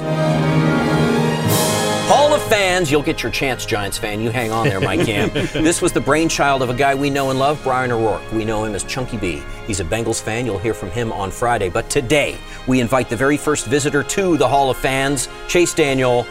Fans, 2.48 2.90
you'll 2.90 3.02
get 3.02 3.22
your 3.22 3.30
chance, 3.30 3.66
Giants 3.66 3.98
fan. 3.98 4.22
You 4.22 4.30
hang 4.30 4.52
on 4.52 4.66
there, 4.66 4.80
Mike 4.80 5.06
Yam. 5.06 5.30
this 5.34 5.82
was 5.82 5.92
the 5.92 6.00
brainchild 6.00 6.62
of 6.62 6.70
a 6.70 6.74
guy 6.74 6.94
we 6.94 7.11
know 7.11 7.28
and 7.28 7.38
love, 7.38 7.61
Brian 7.62 7.92
O'Rourke. 7.92 8.22
We 8.32 8.44
know 8.46 8.64
him 8.64 8.74
as 8.74 8.84
Chunky 8.84 9.18
B. 9.18 9.42
He's 9.66 9.80
a 9.80 9.84
Bengals 9.84 10.22
fan. 10.22 10.46
You'll 10.46 10.58
hear 10.58 10.72
from 10.72 10.90
him 10.90 11.12
on 11.12 11.30
Friday. 11.30 11.68
But 11.68 11.90
today, 11.90 12.38
we 12.66 12.80
invite 12.80 13.11
the 13.11 13.16
very 13.16 13.37
first 13.37 13.66
visitor 13.66 14.02
to 14.02 14.38
the 14.38 14.48
Hall 14.48 14.70
of 14.70 14.78
Fans, 14.78 15.28
Chase 15.46 15.74
Daniel. 15.74 16.26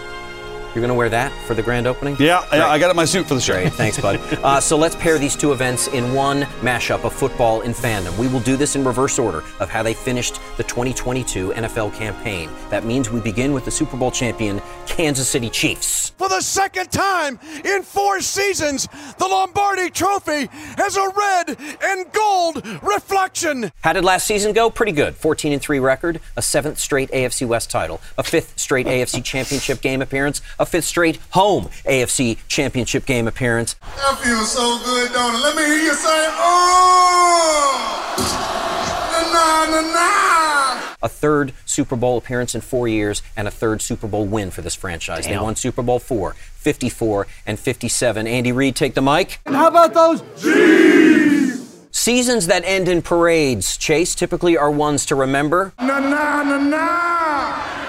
You're 0.78 0.84
going 0.84 0.90
to 0.90 0.96
wear 0.96 1.10
that 1.10 1.32
for 1.48 1.56
the 1.56 1.64
grand 1.64 1.88
opening? 1.88 2.16
Yeah, 2.20 2.46
yeah, 2.54 2.68
I 2.68 2.78
got 2.78 2.92
it 2.92 2.96
my 2.96 3.06
suit 3.06 3.26
for 3.26 3.34
the 3.34 3.42
show. 3.42 3.54
Great, 3.54 3.74
thanks, 3.74 4.00
bud. 4.00 4.20
Uh, 4.48 4.62
so 4.62 4.78
let's 4.78 4.96
pair 4.96 5.18
these 5.18 5.36
two 5.36 5.52
events 5.52 5.88
in 5.88 6.14
one 6.14 6.44
mashup 6.62 7.04
of 7.04 7.12
football 7.12 7.62
and 7.62 7.74
fandom. 7.74 8.16
We 8.20 8.28
will 8.28 8.40
do 8.40 8.56
this 8.56 8.76
in 8.76 8.84
reverse 8.86 9.18
order 9.18 9.44
of 9.60 9.70
how 9.70 9.82
they 9.82 9.96
finished 9.96 10.40
the 10.58 10.64
2022 10.64 11.50
NFL 11.50 11.96
campaign. 11.96 12.52
That 12.70 12.86
means 12.86 13.10
we 13.10 13.20
begin 13.20 13.54
with 13.54 13.66
the 13.66 13.72
Super 13.72 13.98
Bowl 13.98 14.12
champion, 14.12 14.62
Kansas 14.86 15.28
City 15.28 15.50
Chiefs. 15.50 16.12
For 16.18 16.30
the 16.30 16.42
second 16.42 16.92
time 16.92 17.40
in 17.64 17.84
four 17.84 18.22
seasons, 18.22 18.88
the 19.18 19.28
Lombardi 19.28 19.90
Trophy 19.90 20.50
has 20.78 20.96
a 20.98 21.10
red 21.10 21.58
and 21.84 22.12
gold 22.12 22.66
reflection. 22.82 23.72
How 23.82 23.94
did 23.94 24.04
last 24.06 24.28
season 24.28 24.54
go? 24.54 24.70
Pretty 24.70 24.94
good. 24.94 25.16
14 25.16 25.54
and 25.54 25.62
3 25.62 25.80
record, 25.80 26.20
a 26.36 26.42
seventh 26.42 26.80
straight 26.80 27.12
AFC 27.12 27.48
West 27.48 27.70
title, 27.70 28.02
a 28.18 28.24
fifth 28.24 28.58
straight 28.58 28.88
AFC 28.88 29.24
Championship 29.24 29.82
game 29.82 30.02
appearance, 30.02 30.42
a 30.60 30.66
fifth 30.68 30.86
straight 30.86 31.18
home 31.32 31.66
AFC 31.86 32.38
Championship 32.48 33.06
game 33.06 33.28
appearance. 33.28 33.76
That 33.96 34.20
feels 34.20 34.52
so 34.52 34.80
good, 34.84 35.12
don't 35.14 35.36
it? 35.36 35.40
Let 35.40 35.56
me 35.56 35.64
hear 35.64 35.78
you 35.78 35.94
say, 35.94 36.28
oh, 36.40 38.14
na 39.34 39.66
na 39.72 39.82
na. 39.82 39.94
na. 39.94 40.96
a 41.04 41.10
third 41.10 41.54
Super 41.66 41.96
Bowl 41.96 42.18
appearance 42.18 42.56
in 42.56 42.62
four 42.62 42.88
years, 42.88 43.22
and 43.36 43.48
a 43.48 43.52
third 43.52 43.82
Super 43.82 44.08
Bowl 44.08 44.26
win 44.26 44.52
for 44.52 44.62
this 44.62 44.76
franchise. 44.76 45.26
They 45.28 45.38
won 45.38 45.56
Super 45.56 45.82
Bowl 45.84 46.00
four, 46.00 46.34
54, 46.34 47.28
and 47.46 47.60
57. 47.60 48.28
Andy 48.28 48.52
Reid, 48.52 48.76
take 48.76 48.94
the 48.94 49.02
mic. 49.02 49.40
How 49.46 49.68
about 49.68 49.94
those? 49.94 50.22
Seasons 51.92 52.48
that 52.48 52.64
end 52.66 52.88
in 52.88 53.02
parades, 53.02 53.76
Chase, 53.78 54.16
typically 54.16 54.58
are 54.58 54.72
ones 54.72 55.06
to 55.08 55.16
remember. 55.16 55.74
Na 55.80 56.00
na 56.00 56.44
na 56.44 56.58
na. 56.58 57.87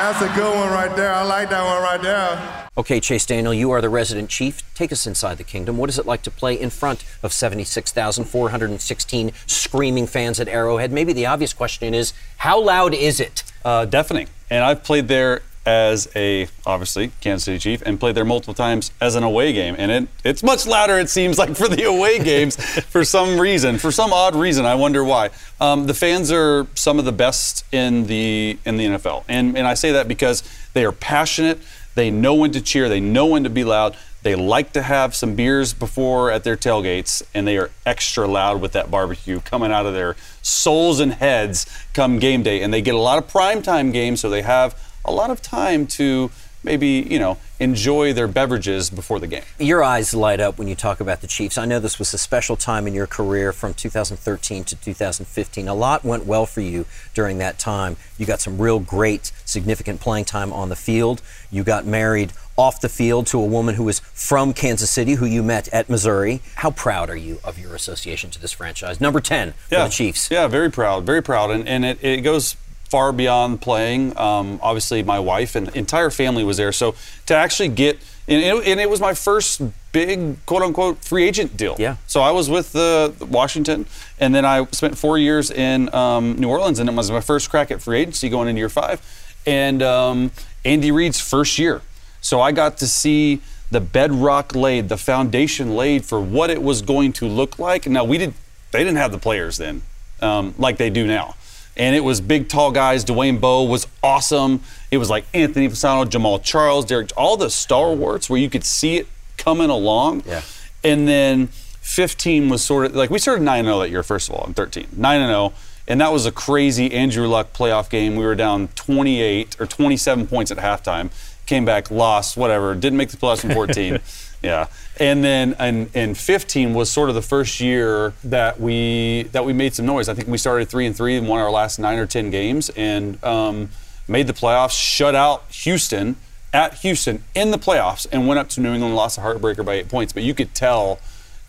That's 0.00 0.22
a 0.22 0.34
good 0.34 0.54
one 0.54 0.70
right 0.70 0.96
there. 0.96 1.12
I 1.12 1.22
like 1.24 1.50
that 1.50 1.62
one 1.62 1.82
right 1.82 2.00
there. 2.00 2.68
Okay, 2.78 3.00
Chase 3.00 3.26
Daniel, 3.26 3.52
you 3.52 3.70
are 3.70 3.82
the 3.82 3.90
resident 3.90 4.30
chief. 4.30 4.62
Take 4.74 4.92
us 4.92 5.06
inside 5.06 5.36
the 5.36 5.44
kingdom. 5.44 5.76
What 5.76 5.90
is 5.90 5.98
it 5.98 6.06
like 6.06 6.22
to 6.22 6.30
play 6.30 6.58
in 6.58 6.70
front 6.70 7.04
of 7.22 7.34
76,416 7.34 9.32
screaming 9.46 10.06
fans 10.06 10.40
at 10.40 10.48
Arrowhead? 10.48 10.90
Maybe 10.90 11.12
the 11.12 11.26
obvious 11.26 11.52
question 11.52 11.92
is 11.92 12.14
how 12.38 12.58
loud 12.62 12.94
is 12.94 13.20
it? 13.20 13.44
uh, 13.64 13.84
deafening. 13.84 14.28
And 14.48 14.64
I've 14.64 14.82
played 14.82 15.08
there 15.08 15.42
as 15.70 16.08
a 16.16 16.48
obviously 16.66 17.12
Kansas 17.20 17.44
City 17.44 17.58
Chief 17.58 17.82
and 17.86 18.00
played 18.00 18.16
there 18.16 18.24
multiple 18.24 18.54
times 18.54 18.90
as 19.00 19.14
an 19.14 19.22
away 19.22 19.52
game, 19.52 19.76
and 19.78 19.90
it, 19.92 20.08
it's 20.24 20.42
much 20.42 20.66
louder. 20.66 20.98
It 20.98 21.08
seems 21.08 21.38
like 21.38 21.54
for 21.54 21.68
the 21.68 21.84
away 21.84 22.18
games 22.24 22.56
for 22.86 23.04
some 23.04 23.38
reason, 23.38 23.78
for 23.78 23.92
some 23.92 24.12
odd 24.12 24.34
reason. 24.34 24.66
I 24.66 24.74
wonder 24.74 25.04
why. 25.04 25.30
Um, 25.60 25.86
the 25.86 25.94
fans 25.94 26.32
are 26.32 26.66
some 26.74 26.98
of 26.98 27.04
the 27.04 27.12
best 27.12 27.64
in 27.70 28.06
the 28.08 28.58
in 28.64 28.78
the 28.78 28.86
NFL, 28.86 29.22
and 29.28 29.56
and 29.56 29.66
I 29.66 29.74
say 29.74 29.92
that 29.92 30.08
because 30.08 30.42
they 30.74 30.84
are 30.84 30.92
passionate. 30.92 31.60
They 31.94 32.10
know 32.10 32.34
when 32.34 32.50
to 32.52 32.60
cheer. 32.60 32.88
They 32.88 33.00
know 33.00 33.26
when 33.26 33.44
to 33.44 33.50
be 33.50 33.62
loud. 33.62 33.96
They 34.22 34.34
like 34.34 34.72
to 34.72 34.82
have 34.82 35.14
some 35.14 35.34
beers 35.34 35.72
before 35.72 36.30
at 36.30 36.44
their 36.44 36.56
tailgates, 36.56 37.22
and 37.32 37.46
they 37.46 37.56
are 37.56 37.70
extra 37.86 38.26
loud 38.26 38.60
with 38.60 38.72
that 38.72 38.90
barbecue 38.90 39.40
coming 39.40 39.72
out 39.72 39.86
of 39.86 39.94
their 39.94 40.14
souls 40.42 41.00
and 41.00 41.14
heads 41.14 41.66
come 41.94 42.18
game 42.18 42.42
day. 42.42 42.60
And 42.60 42.74
they 42.74 42.82
get 42.82 42.94
a 42.94 42.98
lot 42.98 43.18
of 43.18 43.32
primetime 43.32 43.92
games, 43.92 44.20
so 44.20 44.28
they 44.28 44.42
have 44.42 44.74
a 45.04 45.12
lot 45.12 45.30
of 45.30 45.42
time 45.42 45.86
to 45.86 46.30
maybe, 46.62 47.06
you 47.08 47.18
know, 47.18 47.38
enjoy 47.58 48.12
their 48.12 48.28
beverages 48.28 48.90
before 48.90 49.18
the 49.18 49.26
game. 49.26 49.42
Your 49.58 49.82
eyes 49.82 50.12
light 50.14 50.40
up 50.40 50.58
when 50.58 50.68
you 50.68 50.74
talk 50.74 51.00
about 51.00 51.20
the 51.20 51.26
Chiefs. 51.26 51.56
I 51.56 51.64
know 51.64 51.78
this 51.78 51.98
was 51.98 52.12
a 52.12 52.18
special 52.18 52.56
time 52.56 52.86
in 52.86 52.94
your 52.94 53.06
career 53.06 53.52
from 53.52 53.74
2013 53.74 54.64
to 54.64 54.76
2015. 54.76 55.68
A 55.68 55.74
lot 55.74 56.04
went 56.04 56.26
well 56.26 56.46
for 56.46 56.60
you 56.60 56.86
during 57.14 57.38
that 57.38 57.58
time. 57.58 57.96
You 58.18 58.26
got 58.26 58.40
some 58.40 58.60
real 58.60 58.78
great, 58.78 59.32
significant 59.44 60.00
playing 60.00 60.26
time 60.26 60.52
on 60.52 60.68
the 60.68 60.76
field. 60.76 61.22
You 61.50 61.64
got 61.64 61.86
married 61.86 62.32
off 62.56 62.80
the 62.80 62.88
field 62.90 63.26
to 63.28 63.40
a 63.40 63.44
woman 63.44 63.74
who 63.74 63.84
was 63.84 64.00
from 64.00 64.52
Kansas 64.52 64.90
City, 64.90 65.14
who 65.14 65.24
you 65.24 65.42
met 65.42 65.68
at 65.68 65.88
Missouri. 65.88 66.42
How 66.56 66.70
proud 66.70 67.08
are 67.08 67.16
you 67.16 67.38
of 67.42 67.58
your 67.58 67.74
association 67.74 68.30
to 68.30 68.40
this 68.40 68.52
franchise? 68.52 69.00
Number 69.00 69.20
10 69.20 69.52
for 69.52 69.74
yeah. 69.74 69.84
the 69.84 69.90
Chiefs. 69.90 70.30
Yeah, 70.30 70.46
very 70.46 70.70
proud, 70.70 71.06
very 71.06 71.22
proud. 71.22 71.50
And, 71.50 71.66
and 71.66 71.86
it, 71.86 71.98
it 72.02 72.20
goes 72.20 72.56
far 72.90 73.12
beyond 73.12 73.60
playing. 73.60 74.18
Um, 74.18 74.58
obviously, 74.62 75.02
my 75.02 75.20
wife 75.20 75.54
and 75.54 75.68
entire 75.76 76.10
family 76.10 76.42
was 76.42 76.56
there. 76.56 76.72
So 76.72 76.96
to 77.26 77.34
actually 77.34 77.68
get, 77.68 77.98
and 78.26 78.42
it, 78.42 78.66
and 78.66 78.80
it, 78.80 78.90
was 78.90 79.00
my 79.00 79.14
first 79.14 79.62
big 79.92 80.44
quote 80.44 80.62
unquote 80.62 81.04
free 81.04 81.24
agent 81.24 81.56
deal. 81.56 81.76
Yeah. 81.78 81.96
So 82.08 82.20
I 82.20 82.32
was 82.32 82.50
with 82.50 82.72
the 82.72 83.14
Washington, 83.30 83.86
and 84.18 84.34
then 84.34 84.44
I 84.44 84.66
spent 84.72 84.98
four 84.98 85.18
years 85.18 85.50
in 85.52 85.92
um, 85.94 86.34
New 86.36 86.48
Orleans, 86.48 86.80
and 86.80 86.88
it 86.88 86.94
was 86.94 87.10
my 87.10 87.20
first 87.20 87.48
crack 87.48 87.70
at 87.70 87.80
free 87.80 88.00
agency 88.00 88.28
going 88.28 88.48
into 88.48 88.58
year 88.58 88.68
five, 88.68 89.00
and 89.46 89.82
um, 89.82 90.32
Andy 90.64 90.90
Reid's 90.90 91.20
first 91.20 91.58
year. 91.58 91.82
So 92.20 92.40
I 92.40 92.50
got 92.52 92.76
to 92.78 92.88
see 92.88 93.40
the 93.70 93.80
bedrock 93.80 94.54
laid, 94.54 94.88
the 94.88 94.98
foundation 94.98 95.76
laid 95.76 96.04
for 96.04 96.20
what 96.20 96.50
it 96.50 96.60
was 96.60 96.82
going 96.82 97.12
to 97.14 97.26
look 97.26 97.58
like. 97.60 97.86
Now 97.86 98.04
we 98.04 98.18
did, 98.18 98.34
they 98.72 98.80
didn't 98.80 98.96
have 98.96 99.12
the 99.12 99.18
players 99.18 99.58
then, 99.58 99.82
um, 100.20 100.54
like 100.58 100.76
they 100.76 100.90
do 100.90 101.06
now 101.06 101.36
and 101.76 101.96
it 101.96 102.00
was 102.00 102.20
big, 102.20 102.48
tall 102.48 102.72
guys. 102.72 103.04
Dwayne 103.04 103.40
Bowe 103.40 103.64
was 103.64 103.86
awesome. 104.02 104.62
It 104.90 104.98
was 104.98 105.10
like 105.10 105.24
Anthony 105.32 105.68
Fasano, 105.68 106.04
Jamaal 106.04 106.42
Charles, 106.42 106.84
Derrick, 106.84 107.10
all 107.16 107.36
the 107.36 107.50
stalwarts 107.50 108.28
where 108.28 108.40
you 108.40 108.50
could 108.50 108.64
see 108.64 108.96
it 108.96 109.06
coming 109.36 109.70
along. 109.70 110.22
Yeah. 110.26 110.42
And 110.82 111.06
then 111.08 111.46
15 111.46 112.48
was 112.48 112.62
sort 112.62 112.86
of 112.86 112.96
like 112.96 113.10
we 113.10 113.18
started 113.18 113.42
9 113.42 113.64
0 113.64 113.78
that 113.80 113.90
year, 113.90 114.02
first 114.02 114.28
of 114.28 114.34
all, 114.34 114.46
in 114.46 114.54
13. 114.54 114.88
9 114.96 115.26
0. 115.26 115.52
And 115.88 116.00
that 116.00 116.12
was 116.12 116.24
a 116.24 116.30
crazy 116.30 116.92
Andrew 116.92 117.26
Luck 117.26 117.52
playoff 117.52 117.90
game. 117.90 118.14
We 118.14 118.24
were 118.24 118.36
down 118.36 118.68
28 118.76 119.60
or 119.60 119.66
27 119.66 120.26
points 120.28 120.50
at 120.52 120.58
halftime. 120.58 121.10
Came 121.46 121.64
back, 121.64 121.90
lost, 121.90 122.36
whatever. 122.36 122.74
Didn't 122.74 122.96
make 122.96 123.10
the 123.10 123.16
playoffs 123.16 123.44
in 123.44 123.52
14. 123.52 123.98
Yeah, 124.42 124.68
and 124.98 125.22
then 125.22 125.54
and, 125.58 125.90
and 125.94 126.16
15 126.16 126.72
was 126.72 126.90
sort 126.90 127.10
of 127.10 127.14
the 127.14 127.20
first 127.20 127.60
year 127.60 128.14
that 128.24 128.58
we 128.58 129.24
that 129.32 129.44
we 129.44 129.52
made 129.52 129.74
some 129.74 129.84
noise. 129.84 130.08
I 130.08 130.14
think 130.14 130.28
we 130.28 130.38
started 130.38 130.68
three 130.68 130.86
and 130.86 130.96
three 130.96 131.16
and 131.16 131.28
won 131.28 131.40
our 131.40 131.50
last 131.50 131.78
nine 131.78 131.98
or 131.98 132.06
ten 132.06 132.30
games 132.30 132.70
and 132.70 133.22
um, 133.22 133.68
made 134.08 134.26
the 134.26 134.32
playoffs. 134.32 134.70
Shut 134.72 135.14
out 135.14 135.44
Houston 135.50 136.16
at 136.54 136.74
Houston 136.78 137.22
in 137.34 137.50
the 137.50 137.58
playoffs 137.58 138.06
and 138.10 138.26
went 138.26 138.40
up 138.40 138.48
to 138.50 138.60
New 138.60 138.72
England, 138.72 138.96
lost 138.96 139.18
a 139.18 139.20
heartbreaker 139.20 139.64
by 139.64 139.74
eight 139.74 139.88
points. 139.90 140.14
But 140.14 140.22
you 140.22 140.34
could 140.34 140.54
tell 140.54 141.00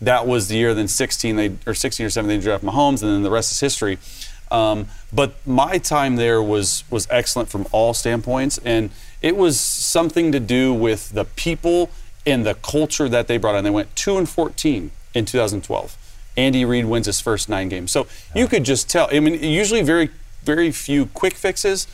that 0.02 0.26
was 0.26 0.48
the 0.48 0.56
year. 0.56 0.74
Then 0.74 0.88
16 0.88 1.36
they 1.36 1.56
or 1.66 1.72
16 1.72 2.06
or 2.06 2.10
17 2.10 2.40
they 2.40 2.44
draft 2.44 2.62
Mahomes, 2.62 3.02
and 3.02 3.10
then 3.10 3.22
the 3.22 3.30
rest 3.30 3.52
is 3.52 3.60
history. 3.60 3.98
Um, 4.50 4.88
but 5.10 5.34
my 5.46 5.78
time 5.78 6.16
there 6.16 6.42
was 6.42 6.84
was 6.90 7.08
excellent 7.10 7.48
from 7.48 7.66
all 7.72 7.94
standpoints, 7.94 8.58
and 8.58 8.90
it 9.22 9.36
was 9.36 9.58
something 9.58 10.32
to 10.32 10.40
do 10.40 10.74
with 10.74 11.10
the 11.10 11.24
people 11.24 11.90
and 12.26 12.44
the 12.44 12.54
culture 12.54 13.08
that 13.08 13.28
they 13.28 13.38
brought 13.38 13.54
in. 13.54 13.64
They 13.64 13.70
went 13.70 13.94
2 13.96 14.18
and 14.18 14.28
14 14.28 14.90
in 15.14 15.24
2012. 15.24 15.96
Andy 16.36 16.64
Reid 16.64 16.86
wins 16.86 17.06
his 17.06 17.20
first 17.20 17.48
nine 17.48 17.68
games. 17.68 17.90
So 17.90 18.06
you 18.34 18.46
could 18.46 18.64
just 18.64 18.88
tell. 18.88 19.08
I 19.12 19.20
mean, 19.20 19.42
usually 19.42 19.82
very, 19.82 20.10
very 20.42 20.72
few 20.72 21.06
quick 21.06 21.34
fixes. 21.34 21.86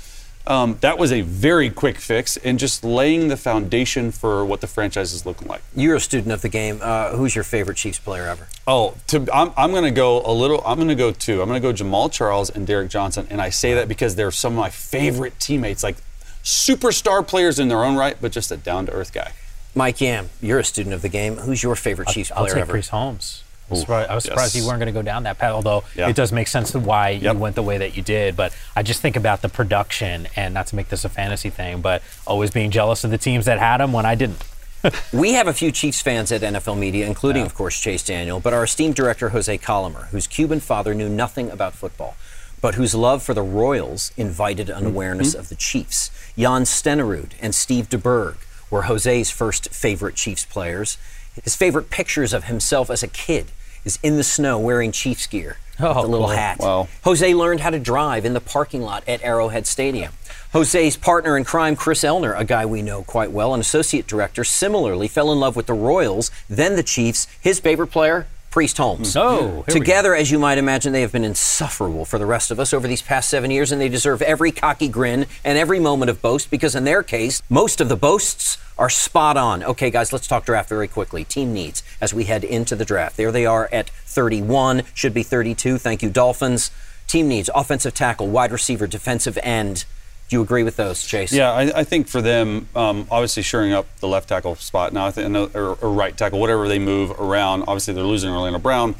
Um, 0.46 0.78
that 0.80 0.96
was 0.96 1.12
a 1.12 1.20
very 1.20 1.68
quick 1.68 1.98
fix 1.98 2.38
and 2.38 2.58
just 2.58 2.82
laying 2.82 3.28
the 3.28 3.36
foundation 3.36 4.10
for 4.10 4.46
what 4.46 4.62
the 4.62 4.66
franchise 4.66 5.12
is 5.12 5.26
looking 5.26 5.46
like. 5.46 5.60
You're 5.76 5.96
a 5.96 6.00
student 6.00 6.32
of 6.32 6.40
the 6.40 6.48
game. 6.48 6.78
Uh, 6.80 7.10
who's 7.10 7.34
your 7.34 7.44
favorite 7.44 7.76
Chiefs 7.76 7.98
player 7.98 8.26
ever? 8.26 8.48
Oh, 8.66 8.94
to, 9.08 9.26
I'm, 9.30 9.52
I'm 9.58 9.72
going 9.72 9.84
to 9.84 9.90
go 9.90 10.22
a 10.24 10.32
little. 10.32 10.62
I'm 10.64 10.76
going 10.76 10.88
to 10.88 10.94
go 10.94 11.12
two. 11.12 11.42
I'm 11.42 11.48
going 11.48 11.60
to 11.60 11.72
go 11.72 11.74
Jamaal 11.74 12.10
Charles 12.10 12.48
and 12.48 12.66
Derrick 12.66 12.88
Johnson, 12.88 13.26
and 13.28 13.42
I 13.42 13.50
say 13.50 13.74
that 13.74 13.88
because 13.88 14.14
they're 14.14 14.30
some 14.30 14.54
of 14.54 14.58
my 14.58 14.70
favorite 14.70 15.38
teammates, 15.38 15.82
like 15.82 15.96
superstar 16.44 17.26
players 17.26 17.58
in 17.58 17.68
their 17.68 17.84
own 17.84 17.96
right, 17.96 18.16
but 18.20 18.32
just 18.32 18.50
a 18.50 18.56
down 18.56 18.86
to 18.86 18.92
earth 18.92 19.12
guy. 19.12 19.32
Mike 19.74 20.00
Yam, 20.00 20.30
you're 20.40 20.58
a 20.58 20.64
student 20.64 20.94
of 20.94 21.02
the 21.02 21.08
game. 21.08 21.36
Who's 21.36 21.62
your 21.62 21.76
favorite 21.76 22.08
Chiefs 22.08 22.30
I'll, 22.32 22.38
player 22.38 22.48
I'll 22.50 22.54
take 22.54 22.62
ever? 22.62 22.72
Priest 22.72 22.90
Holmes. 22.90 23.44
I 23.68 23.70
was 23.72 23.80
surprised, 23.80 24.10
I 24.10 24.14
was 24.14 24.24
surprised 24.24 24.54
yes. 24.54 24.62
you 24.62 24.66
weren't 24.68 24.80
going 24.80 24.86
to 24.92 24.98
go 24.98 25.02
down 25.02 25.24
that 25.24 25.36
path, 25.36 25.52
although 25.52 25.84
Yeah. 25.94 26.08
it 26.08 26.16
does 26.16 26.32
make 26.32 26.48
sense 26.48 26.72
why 26.74 27.10
Yep. 27.10 27.34
you 27.34 27.38
went 27.38 27.54
the 27.54 27.62
way 27.62 27.76
that 27.76 27.96
you 27.98 28.02
did. 28.02 28.34
But 28.34 28.56
I 28.74 28.82
just 28.82 29.02
think 29.02 29.14
about 29.14 29.42
the 29.42 29.50
production, 29.50 30.26
and 30.36 30.54
not 30.54 30.68
to 30.68 30.76
make 30.76 30.88
this 30.88 31.04
a 31.04 31.10
fantasy 31.10 31.50
thing, 31.50 31.82
but 31.82 32.02
always 32.26 32.50
being 32.50 32.70
jealous 32.70 33.04
of 33.04 33.10
the 33.10 33.18
teams 33.18 33.44
that 33.44 33.58
had 33.58 33.82
him 33.82 33.92
when 33.92 34.06
I 34.06 34.14
didn't. 34.14 34.42
We 35.12 35.32
have 35.34 35.48
a 35.48 35.52
few 35.52 35.70
Chiefs 35.72 36.00
fans 36.00 36.30
at 36.32 36.40
NFL 36.40 36.78
Media, 36.78 37.04
including, 37.06 37.42
of 37.44 37.52
course, 37.54 37.78
Chase 37.80 38.02
Daniel, 38.04 38.38
but 38.40 38.52
our 38.54 38.62
esteemed 38.64 38.94
director, 38.94 39.30
Jose 39.30 39.58
Colomer, 39.58 40.06
whose 40.12 40.26
Cuban 40.28 40.60
father 40.60 40.94
knew 40.94 41.08
nothing 41.08 41.50
about 41.50 41.74
football, 41.74 42.16
but 42.60 42.74
whose 42.74 42.94
love 42.94 43.22
for 43.22 43.34
the 43.34 43.42
Royals 43.42 44.12
invited 44.16 44.68
an 44.68 44.78
mm-hmm. 44.78 44.86
awareness 44.86 45.34
of 45.34 45.48
the 45.48 45.54
Chiefs. 45.54 46.10
Jan 46.36 46.62
Stenerud 46.62 47.32
and 47.40 47.54
Steve 47.54 47.88
DeBerg 47.88 48.36
were 48.70 48.82
Jose's 48.82 49.30
first 49.30 49.70
favorite 49.70 50.14
Chiefs 50.14 50.44
players. 50.44 50.98
His 51.42 51.56
favorite 51.56 51.90
pictures 51.90 52.32
of 52.32 52.44
himself 52.44 52.90
as 52.90 53.02
a 53.02 53.08
kid 53.08 53.46
is 53.84 53.98
in 54.02 54.16
the 54.16 54.24
snow 54.24 54.58
wearing 54.58 54.92
Chiefs 54.92 55.26
gear 55.26 55.58
with 55.78 55.78
Oh, 55.80 56.04
a 56.04 56.06
little 56.06 56.28
hat. 56.28 56.58
Wow. 56.58 56.88
Jose 57.04 57.34
learned 57.34 57.60
how 57.60 57.70
to 57.70 57.78
drive 57.78 58.24
in 58.24 58.34
the 58.34 58.40
parking 58.40 58.82
lot 58.82 59.04
at 59.06 59.22
Arrowhead 59.22 59.66
Stadium. 59.66 60.12
Jose's 60.52 60.96
partner 60.96 61.36
in 61.36 61.44
crime, 61.44 61.76
Chris 61.76 62.02
Elner, 62.02 62.34
a 62.34 62.44
guy 62.44 62.66
we 62.66 62.82
know 62.82 63.02
quite 63.02 63.30
well, 63.30 63.54
an 63.54 63.60
associate 63.60 64.06
director, 64.06 64.42
similarly 64.42 65.06
fell 65.06 65.30
in 65.30 65.38
love 65.38 65.54
with 65.54 65.66
the 65.66 65.74
Royals, 65.74 66.30
then 66.48 66.74
the 66.74 66.82
Chiefs. 66.82 67.28
His 67.40 67.60
favorite 67.60 67.88
player, 67.88 68.26
Priest 68.50 68.78
Holmes. 68.78 69.14
Mm-hmm. 69.14 69.18
Oh, 69.18 69.38
here 69.40 69.50
we 69.50 69.62
go. 69.62 69.72
Together, 69.72 70.14
as 70.14 70.30
you 70.30 70.38
might 70.38 70.58
imagine, 70.58 70.92
they 70.92 71.02
have 71.02 71.12
been 71.12 71.24
insufferable 71.24 72.04
for 72.04 72.18
the 72.18 72.26
rest 72.26 72.50
of 72.50 72.58
us 72.58 72.72
over 72.72 72.88
these 72.88 73.02
past 73.02 73.28
seven 73.28 73.50
years, 73.50 73.72
and 73.72 73.80
they 73.80 73.88
deserve 73.88 74.22
every 74.22 74.52
cocky 74.52 74.88
grin 74.88 75.26
and 75.44 75.58
every 75.58 75.80
moment 75.80 76.10
of 76.10 76.22
boast 76.22 76.50
because, 76.50 76.74
in 76.74 76.84
their 76.84 77.02
case, 77.02 77.42
most 77.48 77.80
of 77.80 77.88
the 77.88 77.96
boasts 77.96 78.58
are 78.78 78.88
spot 78.88 79.36
on. 79.36 79.62
Okay, 79.64 79.90
guys, 79.90 80.12
let's 80.12 80.26
talk 80.26 80.44
draft 80.44 80.68
very 80.68 80.88
quickly. 80.88 81.24
Team 81.24 81.52
needs 81.52 81.82
as 82.00 82.14
we 82.14 82.24
head 82.24 82.44
into 82.44 82.76
the 82.76 82.84
draft. 82.84 83.16
There 83.16 83.32
they 83.32 83.44
are 83.44 83.68
at 83.72 83.90
31, 83.90 84.82
should 84.94 85.12
be 85.12 85.22
32. 85.22 85.78
Thank 85.78 86.02
you, 86.02 86.10
Dolphins. 86.10 86.70
Team 87.06 87.28
needs 87.28 87.50
offensive 87.54 87.94
tackle, 87.94 88.28
wide 88.28 88.52
receiver, 88.52 88.86
defensive 88.86 89.38
end. 89.42 89.84
Do 90.28 90.36
you 90.36 90.42
agree 90.42 90.62
with 90.62 90.76
those, 90.76 91.06
Chase? 91.06 91.32
Yeah, 91.32 91.50
I, 91.50 91.80
I 91.80 91.84
think 91.84 92.06
for 92.06 92.20
them, 92.20 92.68
um, 92.76 93.06
obviously 93.10 93.42
shoring 93.42 93.72
up 93.72 93.86
the 94.00 94.08
left 94.08 94.28
tackle 94.28 94.56
spot 94.56 94.92
now, 94.92 95.10
think, 95.10 95.34
or, 95.54 95.72
or 95.72 95.90
right 95.90 96.14
tackle, 96.14 96.38
whatever 96.38 96.68
they 96.68 96.78
move 96.78 97.18
around. 97.18 97.62
Obviously, 97.62 97.94
they're 97.94 98.04
losing 98.04 98.30
Orlando 98.30 98.58
Brown. 98.58 98.94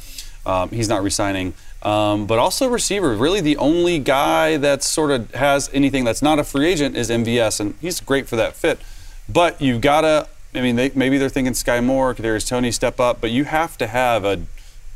Um, 0.47 0.71
he's 0.71 0.89
not 0.89 1.03
resigning. 1.03 1.53
Um, 1.83 2.27
but 2.27 2.39
also 2.39 2.69
receiver. 2.69 3.15
Really, 3.15 3.43
the 3.43 3.59
only 3.59 3.99
guy 3.99 4.57
that 4.57 4.83
sort 4.83 5.11
of 5.11 5.33
has 5.35 5.71
anything 5.75 6.05
that's 6.05 6.23
not 6.23 6.39
a 6.39 6.45
free 6.45 6.67
agent 6.67 6.97
is 6.97 7.11
MVS, 7.11 7.61
and 7.61 7.75
he's 7.81 8.01
great 8.01 8.27
for 8.27 8.37
that 8.37 8.57
fit. 8.57 8.81
But 9.29 9.61
you've 9.61 9.83
got 9.83 10.01
to. 10.01 10.29
I 10.55 10.63
mean, 10.63 10.77
they, 10.77 10.91
maybe 10.95 11.19
they're 11.19 11.29
thinking 11.29 11.53
Skyy 11.53 11.85
Moore, 11.85 12.15
Kadarius 12.15 12.49
Toney 12.49 12.73
step 12.73 12.99
up, 12.99 13.21
but 13.21 13.31
you 13.31 13.45
have 13.45 13.77
to 13.79 13.87
have 13.87 14.25
a 14.25 14.41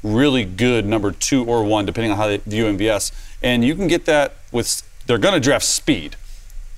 really 0.03 0.45
good 0.47 0.87
number 0.87 1.13
two 1.13 1.45
or 1.45 1.63
one, 1.63 1.85
depending 1.85 2.11
on 2.11 2.17
how 2.17 2.27
they 2.27 2.39
view 2.39 2.65
MVS, 2.65 3.13
and 3.43 3.63
you 3.65 3.75
can 3.75 3.87
get 3.87 4.07
that 4.07 4.37
with. 4.51 4.83
They're 5.07 5.19
going 5.19 5.35
to 5.35 5.41
draft 5.41 5.65
speed 5.65 6.17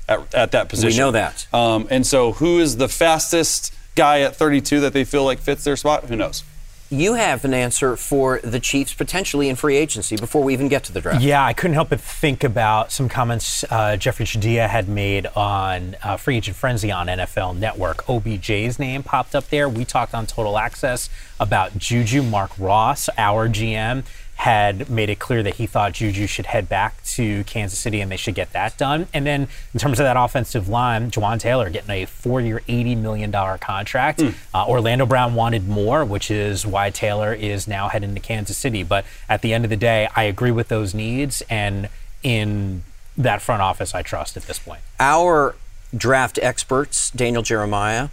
at, 0.08 0.34
at 0.34 0.52
that 0.52 0.68
position. 0.68 0.96
We 0.96 0.98
know 0.98 1.10
that. 1.12 1.46
Um, 1.54 1.86
and 1.90 2.06
so, 2.06 2.32
who 2.32 2.58
is 2.58 2.76
the 2.76 2.88
fastest 2.88 3.74
guy 3.94 4.20
at 4.20 4.36
32 4.36 4.80
that 4.80 4.92
they 4.92 5.04
feel 5.04 5.24
like 5.24 5.38
fits 5.38 5.64
their 5.64 5.76
spot? 5.76 6.04
Who 6.04 6.16
knows? 6.16 6.44
You 6.90 7.14
have 7.14 7.44
an 7.44 7.54
answer 7.54 7.96
for 7.96 8.40
the 8.44 8.60
Chiefs 8.60 8.92
potentially 8.92 9.48
in 9.48 9.56
free 9.56 9.76
agency 9.76 10.16
before 10.16 10.44
we 10.44 10.52
even 10.52 10.68
get 10.68 10.84
to 10.84 10.92
the 10.92 11.00
draft. 11.00 11.22
Yeah, 11.22 11.44
I 11.44 11.54
couldn't 11.54 11.74
help 11.74 11.88
but 11.88 12.00
think 12.00 12.44
about 12.44 12.92
some 12.92 13.08
comments 13.08 13.64
uh, 13.64 13.96
Jeffri 13.98 14.26
Chadiha 14.26 14.68
had 14.68 14.88
made 14.88 15.26
on 15.28 15.96
uh, 16.04 16.18
Free 16.18 16.36
Agent 16.36 16.56
Frenzy 16.56 16.92
on 16.92 17.06
NFL 17.06 17.56
Network. 17.56 18.06
OBJ's 18.06 18.78
name 18.78 19.02
popped 19.02 19.34
up 19.34 19.48
there. 19.48 19.68
We 19.68 19.84
talked 19.84 20.14
on 20.14 20.26
Total 20.26 20.56
Access 20.58 21.08
about 21.40 21.76
Juju. 21.78 22.22
Marc 22.22 22.56
Ross, 22.58 23.08
our 23.16 23.48
GM, 23.48 24.04
had 24.36 24.90
made 24.90 25.08
it 25.08 25.18
clear 25.18 25.42
that 25.42 25.54
he 25.54 25.66
thought 25.66 25.92
Juju 25.92 26.26
should 26.26 26.46
head 26.46 26.68
back 26.68 27.02
to 27.04 27.44
Kansas 27.44 27.78
City 27.78 28.00
and 28.00 28.10
they 28.10 28.16
should 28.16 28.34
get 28.34 28.52
that 28.52 28.76
done. 28.76 29.06
And 29.14 29.24
then 29.24 29.48
in 29.72 29.80
terms 29.80 30.00
of 30.00 30.04
that 30.04 30.16
offensive 30.16 30.68
line, 30.68 31.10
Jawaan 31.10 31.38
Taylor 31.38 31.70
getting 31.70 31.90
a 31.90 32.04
four-year, 32.04 32.60
$80 32.68 32.96
million 32.98 33.32
contract. 33.32 34.20
Uh, 34.52 34.66
Orlando 34.66 35.06
Brown 35.06 35.34
wanted 35.34 35.68
more, 35.68 36.04
which 36.04 36.30
is 36.30 36.66
why 36.66 36.90
Taylor 36.90 37.32
is 37.32 37.68
now 37.68 37.88
heading 37.88 38.14
to 38.14 38.20
Kansas 38.20 38.56
City. 38.56 38.82
But 38.82 39.04
at 39.28 39.40
the 39.40 39.54
end 39.54 39.64
of 39.64 39.70
the 39.70 39.76
day, 39.76 40.08
I 40.14 40.24
agree 40.24 40.50
with 40.50 40.68
those 40.68 40.94
needs. 40.94 41.42
And 41.48 41.88
in 42.22 42.82
that 43.16 43.40
front 43.40 43.62
office, 43.62 43.94
I 43.94 44.02
trust 44.02 44.36
at 44.36 44.44
this 44.44 44.58
point. 44.58 44.80
Our 44.98 45.54
draft 45.96 46.38
experts, 46.42 47.10
Daniel 47.10 47.42
Jeremiah 47.42 48.08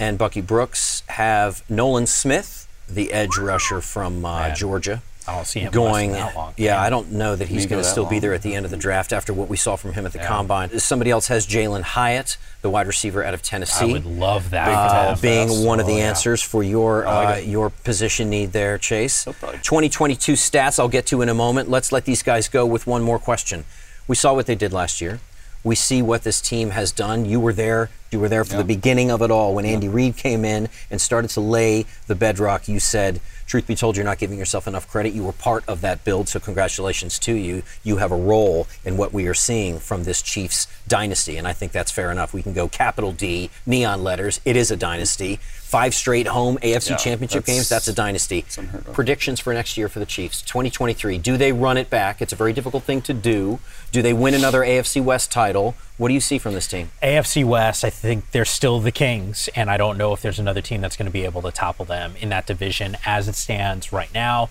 and 0.00 0.16
Bucky 0.16 0.40
Brooks, 0.40 1.02
have 1.08 1.62
Nolan 1.68 2.06
Smith, 2.06 2.66
the 2.88 3.12
edge 3.12 3.36
rusher 3.36 3.80
from 3.80 4.24
uh, 4.24 4.54
Georgia. 4.54 5.02
I 5.28 5.34
don't 5.34 5.44
see 5.46 5.60
him 5.60 5.72
going. 5.72 6.12
that 6.12 6.34
long. 6.36 6.54
Yeah, 6.56 6.80
I 6.80 6.88
don't 6.90 7.12
know 7.12 7.34
that 7.34 7.48
he's 7.48 7.66
going 7.66 7.82
to 7.82 7.86
that 7.86 7.90
still 7.90 8.06
be 8.06 8.18
there 8.20 8.32
at 8.32 8.42
the 8.42 8.54
end 8.54 8.64
of 8.64 8.70
the 8.70 8.76
draft 8.76 9.12
after 9.12 9.32
what 9.34 9.48
we 9.48 9.56
saw 9.56 9.74
from 9.76 9.92
him 9.94 10.06
at 10.06 10.12
the 10.12 10.18
combine. 10.20 10.78
Somebody 10.78 11.10
else 11.10 11.26
has 11.28 11.46
Jalin 11.46 11.82
Hyatt, 11.82 12.36
the 12.62 12.70
wide 12.70 12.86
receiver 12.86 13.24
out 13.24 13.34
of 13.34 13.42
Tennessee. 13.42 13.90
I 13.90 13.92
would 13.92 14.04
love 14.06 14.50
that. 14.50 14.68
uh, 14.68 15.14
for 15.16 15.20
them. 15.22 15.48
being 15.48 15.64
one 15.66 15.80
of 15.80 15.86
the 15.86 15.94
Oh, 15.94 15.96
yeah. 15.98 16.08
answers 16.08 16.42
for 16.42 16.62
your 16.62 17.06
uh, 17.06 17.38
your 17.38 17.70
position 17.70 18.30
need 18.30 18.52
there, 18.52 18.78
Chase. 18.78 19.24
2022 19.24 20.34
stats 20.34 20.78
I'll 20.78 20.88
get 20.88 21.06
to 21.06 21.22
in 21.22 21.28
a 21.28 21.34
moment. 21.34 21.68
Let's 21.68 21.90
let 21.92 22.04
these 22.04 22.22
guys 22.22 22.48
go 22.48 22.64
with 22.66 22.86
one 22.86 23.02
more 23.02 23.18
question. 23.18 23.64
We 24.06 24.14
saw 24.16 24.34
what 24.34 24.46
they 24.46 24.54
did 24.54 24.72
last 24.72 25.00
year. 25.00 25.20
We 25.64 25.74
see 25.74 26.00
what 26.00 26.22
this 26.22 26.40
team 26.40 26.70
has 26.70 26.92
done. 26.92 27.24
You 27.24 27.40
were 27.40 27.52
there. 27.52 27.90
You 28.12 28.20
were 28.20 28.28
there 28.28 28.44
for 28.44 28.56
the 28.56 28.62
beginning 28.62 29.10
of 29.10 29.20
it 29.20 29.32
all 29.32 29.52
when 29.52 29.64
Andy 29.64 29.88
Reid 29.88 30.16
came 30.16 30.44
in 30.44 30.68
and 30.92 31.00
started 31.00 31.28
to 31.30 31.40
lay 31.40 31.86
the 32.06 32.14
bedrock. 32.14 32.68
You 32.68 32.78
said, 32.78 33.20
truth 33.46 33.66
be 33.66 33.74
told, 33.74 33.96
you're 33.96 34.04
not 34.04 34.18
giving 34.18 34.38
yourself 34.38 34.66
enough 34.66 34.88
credit. 34.88 35.12
You 35.12 35.22
were 35.24 35.32
part 35.32 35.64
of 35.68 35.80
that 35.82 36.04
build, 36.04 36.28
so 36.28 36.40
congratulations 36.40 37.18
to 37.20 37.32
you. 37.32 37.62
You 37.84 37.96
have 37.98 38.10
a 38.12 38.16
role 38.16 38.66
in 38.84 38.96
what 38.96 39.12
we 39.12 39.26
are 39.28 39.34
seeing 39.34 39.78
from 39.78 40.04
this 40.04 40.20
Chiefs 40.22 40.66
dynasty, 40.88 41.36
and 41.36 41.46
I 41.46 41.52
think 41.52 41.72
that's 41.72 41.90
fair 41.90 42.10
enough. 42.10 42.34
We 42.34 42.42
can 42.42 42.52
go 42.52 42.68
capital 42.68 43.12
D, 43.12 43.50
neon 43.64 44.02
letters. 44.02 44.40
It 44.44 44.56
is 44.56 44.70
a 44.70 44.76
dynasty. 44.76 45.36
Five 45.36 45.94
straight 45.94 46.28
home 46.28 46.58
AFC 46.62 46.90
Yeah, 46.90 46.96
championship 46.96 47.44
that's- 47.44 47.56
games. 47.56 47.68
That's 47.68 47.88
a 47.88 47.92
dynasty. 47.92 48.44
of. 48.58 48.92
Predictions 48.92 49.40
for 49.40 49.52
next 49.52 49.76
year 49.76 49.88
for 49.88 49.98
the 49.98 50.06
Chiefs 50.06 50.42
2023. 50.42 51.18
Do 51.18 51.36
they 51.36 51.52
run 51.52 51.76
it 51.76 51.90
back? 51.90 52.22
It's 52.22 52.32
a 52.32 52.36
very 52.36 52.52
difficult 52.52 52.84
thing 52.84 53.02
to 53.02 53.12
do. 53.14 53.58
Do 53.92 54.00
they 54.02 54.12
win 54.12 54.34
another 54.34 54.60
AFC 54.62 55.00
West 55.02 55.30
title? 55.32 55.74
What 55.98 56.08
do 56.08 56.14
you 56.14 56.20
see 56.20 56.38
from 56.38 56.52
this 56.52 56.66
team? 56.66 56.90
AFC 57.02 57.42
West, 57.44 57.82
I 57.82 57.90
think 57.90 58.30
they're 58.32 58.44
still 58.44 58.80
the 58.80 58.92
Kings, 58.92 59.48
and 59.56 59.70
I 59.70 59.78
don't 59.78 59.96
know 59.96 60.12
if 60.12 60.20
there's 60.20 60.38
another 60.38 60.60
team 60.60 60.82
that's 60.82 60.96
going 60.96 61.06
to 61.06 61.12
be 61.12 61.24
able 61.24 61.40
to 61.42 61.50
topple 61.50 61.86
them 61.86 62.14
in 62.20 62.28
that 62.28 62.46
division 62.46 62.98
as 63.06 63.28
it 63.28 63.34
stands 63.34 63.92
right 63.92 64.12
now. 64.12 64.50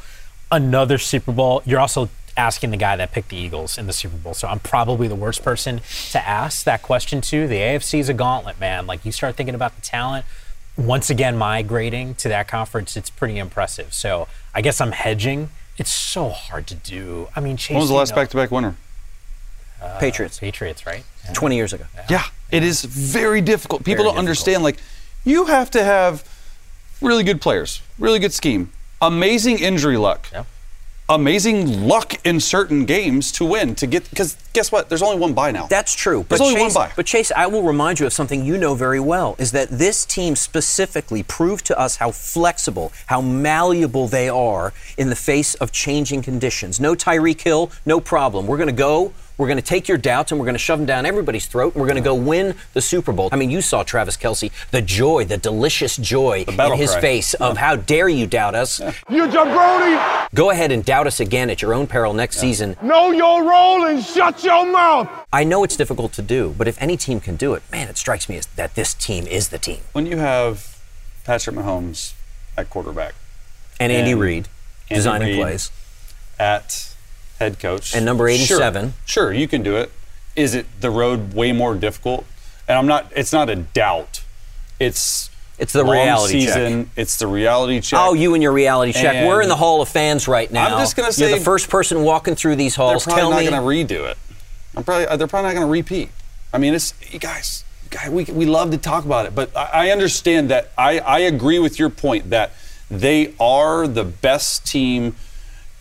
Another 0.51 0.97
Super 0.97 1.31
Bowl. 1.31 1.61
You're 1.65 1.79
also 1.79 2.09
asking 2.35 2.71
the 2.71 2.77
guy 2.77 2.95
that 2.95 3.11
picked 3.11 3.29
the 3.29 3.37
Eagles 3.37 3.77
in 3.77 3.85
the 3.85 3.93
Super 3.93 4.17
Bowl, 4.17 4.33
so 4.33 4.47
I'm 4.47 4.59
probably 4.59 5.07
the 5.07 5.15
worst 5.15 5.43
person 5.43 5.81
to 6.11 6.27
ask 6.27 6.65
that 6.65 6.81
question 6.81 7.21
to. 7.21 7.47
The 7.47 7.57
AFC 7.57 7.99
is 7.99 8.09
a 8.09 8.13
gauntlet, 8.13 8.59
man. 8.59 8.87
Like 8.87 9.05
you 9.05 9.11
start 9.11 9.35
thinking 9.35 9.55
about 9.55 9.75
the 9.75 9.81
talent. 9.81 10.25
Once 10.77 11.09
again, 11.09 11.37
migrating 11.37 12.15
to 12.15 12.27
that 12.27 12.47
conference, 12.47 12.97
it's 12.97 13.09
pretty 13.09 13.37
impressive. 13.37 13.93
So 13.93 14.27
I 14.53 14.61
guess 14.61 14.81
I'm 14.81 14.91
hedging. 14.91 15.49
It's 15.77 15.93
so 15.93 16.29
hard 16.29 16.67
to 16.67 16.75
do. 16.75 17.27
I 17.35 17.39
mean, 17.39 17.55
Chase, 17.55 17.75
When 17.75 17.81
was 17.81 17.89
the 17.89 17.95
last 17.95 18.15
back-to-back 18.15 18.51
winner? 18.51 18.75
Uh, 19.86 19.99
Patriots, 19.99 20.39
Patriots, 20.39 20.86
right? 20.86 21.03
20 21.33 21.55
years 21.55 21.73
ago. 21.73 21.86
Yeah, 22.09 22.23
it 22.51 22.63
is 22.63 22.83
very 22.83 23.41
difficult. 23.41 23.83
People 23.83 24.03
Very 24.03 24.13
don't 24.13 24.19
understand. 24.19 24.63
Like, 24.63 24.77
you 25.23 25.45
have 25.45 25.69
to 25.71 25.83
have 25.83 26.23
really 27.01 27.23
good 27.23 27.41
players, 27.41 27.81
really 27.99 28.19
good 28.19 28.33
scheme, 28.33 28.71
amazing 29.01 29.59
injury 29.59 29.97
luck, 29.97 30.27
Yeah. 30.31 30.43
amazing 31.09 31.88
luck 31.88 32.13
in 32.25 32.39
certain 32.39 32.86
games 32.86 33.31
to 33.33 33.45
win 33.45 33.75
to 33.75 33.86
get. 33.88 34.09
Because 34.09 34.38
guess 34.53 34.71
what? 34.71 34.89
There's 34.89 35.01
only 35.01 35.17
one 35.17 35.33
bye 35.33 35.51
now. 35.51 35.67
That's 35.67 35.93
true. 35.93 36.25
But 36.27 36.38
There's 36.38 36.41
only 36.41 36.55
Chase, 36.55 36.75
one 36.75 36.88
bye. 36.88 36.93
But 36.95 37.05
Chase, 37.05 37.31
I 37.36 37.45
will 37.47 37.63
remind 37.63 37.99
you 37.99 38.05
of 38.05 38.13
something 38.13 38.43
you 38.45 38.57
know 38.57 38.75
very 38.75 38.99
well: 38.99 39.36
is 39.38 39.51
that 39.51 39.69
this 39.69 40.05
team 40.05 40.36
specifically 40.36 41.21
proved 41.23 41.65
to 41.67 41.77
us 41.79 41.97
how 41.97 42.11
flexible, 42.11 42.91
how 43.07 43.21
malleable 43.21 44.07
they 44.07 44.29
are 44.29 44.73
in 44.97 45.09
the 45.09 45.15
face 45.15 45.53
of 45.55 45.71
changing 45.71 46.21
conditions. 46.23 46.79
No 46.79 46.95
Tyreek 46.95 47.41
Hill, 47.41 47.71
no 47.86 47.99
problem. 47.99 48.45
We're 48.47 48.57
going 48.57 48.67
to 48.67 48.73
go. 48.73 49.13
We're 49.38 49.47
going 49.47 49.57
to 49.57 49.63
take 49.63 49.88
your 49.88 49.97
doubts 49.97 50.31
and 50.31 50.39
we're 50.39 50.45
going 50.45 50.55
to 50.55 50.59
shove 50.59 50.79
them 50.79 50.86
down 50.86 51.05
everybody's 51.05 51.45
throat. 51.45 51.73
And 51.73 51.81
we're 51.81 51.88
going 51.88 52.01
to 52.01 52.07
go 52.07 52.15
win 52.15 52.55
the 52.73 52.81
Super 52.81 53.11
Bowl. 53.11 53.29
I 53.31 53.36
mean, 53.36 53.49
you 53.49 53.61
saw 53.61 53.83
Travis 53.83 54.15
Kelce, 54.17 54.51
the 54.71 54.81
joy, 54.81 55.25
the 55.25 55.38
delicious 55.38 55.97
joy 55.97 56.45
in 56.47 56.73
his 56.77 56.91
cry. 56.91 57.01
face 57.01 57.33
of 57.36 57.57
how 57.57 57.75
dare 57.75 58.07
you 58.09 58.27
doubt 58.27 58.55
us. 58.55 58.79
You 59.09 59.27
jabroni, 59.27 60.27
Go 60.33 60.51
ahead 60.51 60.71
and 60.71 60.83
doubt 60.86 61.07
us 61.07 61.19
again 61.19 61.49
at 61.49 61.61
your 61.61 61.73
own 61.73 61.88
peril 61.88 62.13
next 62.13 62.38
season. 62.38 62.75
know 62.81 63.11
your 63.11 63.43
role 63.43 63.86
and 63.86 64.03
shut 64.03 64.43
your 64.43 64.65
mouth. 64.71 65.09
I 65.33 65.43
know 65.43 65.63
it's 65.63 65.75
difficult 65.75 66.13
to 66.13 66.21
do, 66.21 66.55
but 66.57 66.67
if 66.67 66.81
any 66.81 66.95
team 66.97 67.19
can 67.19 67.36
do 67.36 67.53
it, 67.55 67.63
man, 67.71 67.88
it 67.89 67.97
strikes 67.97 68.29
me 68.29 68.38
as 68.38 68.45
that 68.55 68.75
this 68.75 68.93
team 68.93 69.27
is 69.27 69.49
the 69.49 69.57
team. 69.59 69.79
when 69.93 70.05
you 70.05 70.17
have 70.17 70.77
Patrick 71.25 71.55
Mahomes 71.55 72.13
at 72.57 72.69
quarterback, 72.69 73.13
And 73.79 73.91
Andy 73.91 74.11
And 74.11 74.21
Reid 74.21 74.47
designing 74.89 75.27
Reid. 75.29 75.38
plays. 75.41 75.71
at 76.39 76.94
head 77.39 77.59
coach. 77.59 77.95
And 77.95 78.05
number 78.05 78.27
87. 78.27 78.93
Sure, 79.05 79.25
sure, 79.27 79.33
you 79.33 79.47
can 79.47 79.63
do 79.63 79.75
it. 79.77 79.91
Is 80.36 80.53
it 80.55 80.65
the 80.81 80.89
road 80.89 81.33
way 81.33 81.51
more 81.51 81.75
difficult? 81.75 82.25
And 82.67 82.77
I'm 82.77 82.88
not. 82.88 83.11
It's 83.15 83.31
not 83.31 83.49
a 83.49 83.55
doubt. 83.55 84.23
It's 84.79 85.29
It's 85.57 85.71
the 85.71 85.86
reality 85.86 86.41
check. 86.45 86.53
season. 86.55 86.89
It's 86.95 87.17
the 87.17 87.27
reality 87.27 87.79
check. 87.79 87.99
Oh, 88.01 88.13
you 88.13 88.33
and 88.33 88.43
your 88.43 88.51
reality 88.51 88.91
check. 88.91 89.15
And- 89.15 89.27
We're 89.27 89.41
in 89.41 89.47
the 89.49 89.55
Hall 89.55 89.81
of 89.81 89.88
Fans 89.88 90.27
right 90.27 90.51
now. 90.51 90.65
I'm 90.75 90.79
just 90.79 90.95
gonna 90.97 91.07
You're 91.07 91.29
say- 91.29 91.38
the 91.39 91.43
first 91.45 91.69
person 91.69 92.03
walking 92.03 92.36
through 92.36 92.57
these 92.57 92.75
halls. 92.75 93.05
They're 93.05 93.13
probably 93.13 93.21
Tell 93.45 93.51
not 93.51 93.63
going 93.63 93.88
to 93.88 93.95
redo 93.95 94.09
it. 94.09 94.17
I'm 94.75 94.83
probably. 94.83 95.07
Uh, 95.07 95.15
they're 95.15 95.27
probably 95.27 95.49
not 95.49 95.53
going 95.55 95.67
to 95.67 95.71
repeat. 95.71 96.09
I 96.53 96.57
mean, 96.57 96.73
it's 96.73 96.93
you 97.11 97.19
guys. 97.19 97.63
guy- 97.89 98.09
We, 98.09 98.25
we 98.25 98.45
love 98.45 98.71
to 98.71 98.77
talk 98.77 99.05
about 99.05 99.25
it, 99.25 99.33
but 99.36 99.55
I, 99.55 99.88
I 99.88 99.89
understand 99.91 100.49
that. 100.49 100.71
I, 100.77 100.99
I 100.99 101.19
agree 101.19 101.59
with 101.59 101.79
your 101.79 101.89
point 101.89 102.29
that 102.31 102.51
they 102.91 103.33
are 103.39 103.88
the 103.88 104.03
best 104.03 104.65
team 104.67 105.15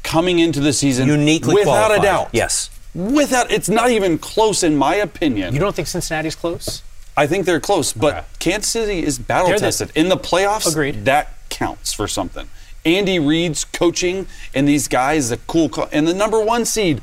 coming 0.05 0.39
into 0.39 0.61
the 0.61 0.73
season, 0.73 1.09
Uniquely 1.09 1.55
without 1.55 1.91
a 1.91 1.97
qualified. 1.97 2.03
doubt. 2.03 2.29
Yes. 2.33 2.71
Without, 2.95 3.51
it's 3.51 3.69
not 3.69 3.91
even 3.91 4.19
close 4.19 4.63
in 4.63 4.77
my 4.77 4.95
opinion. 4.95 5.53
You 5.53 5.59
don't 5.59 5.75
think 5.75 5.89
Cincinnati's 5.89 6.37
close? 6.37 6.83
I 7.17 7.27
think 7.27 7.45
they're 7.47 7.59
close, 7.61 7.93
but 7.93 8.15
Okay. 8.15 8.27
Kansas 8.39 8.71
City 8.71 9.05
is 9.05 9.19
battle 9.19 9.49
They're 9.49 9.59
the- 9.59 9.67
tested 9.67 9.91
in 9.97 10.09
the 10.09 10.17
playoffs. 10.17 10.71
Agreed. 10.71 11.05
That 11.05 11.33
counts 11.49 11.93
for 11.93 12.07
something. 12.07 12.49
Andy 12.85 13.19
Reid's 13.19 13.65
coaching 13.65 14.27
and 14.55 14.69
these 14.69 14.87
guys, 14.89 15.31
the 15.31 15.39
cool, 15.39 15.69
co- 15.69 15.89
and 15.91 16.07
the 16.07 16.15
number 16.15 16.39
one 16.41 16.65
seed 16.65 17.01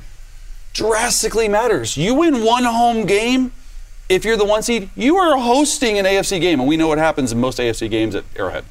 drastically 0.74 1.48
matters. 1.48 1.98
You 1.98 2.14
win 2.14 2.44
one 2.44 2.64
home 2.64 3.06
game. 3.06 3.52
If 4.10 4.26
you're 4.26 4.38
the 4.38 4.46
one 4.46 4.62
seed, 4.62 4.90
you 4.96 5.16
are 5.18 5.38
hosting 5.38 5.98
an 5.98 6.06
AFC 6.06 6.40
game, 6.40 6.60
and 6.60 6.68
we 6.68 6.76
know 6.78 6.88
what 6.88 6.98
happens 6.98 7.32
in 7.32 7.40
most 7.40 7.60
AFC 7.60 7.90
games 7.90 8.14
at 8.14 8.26
Arrowhead. 8.36 8.66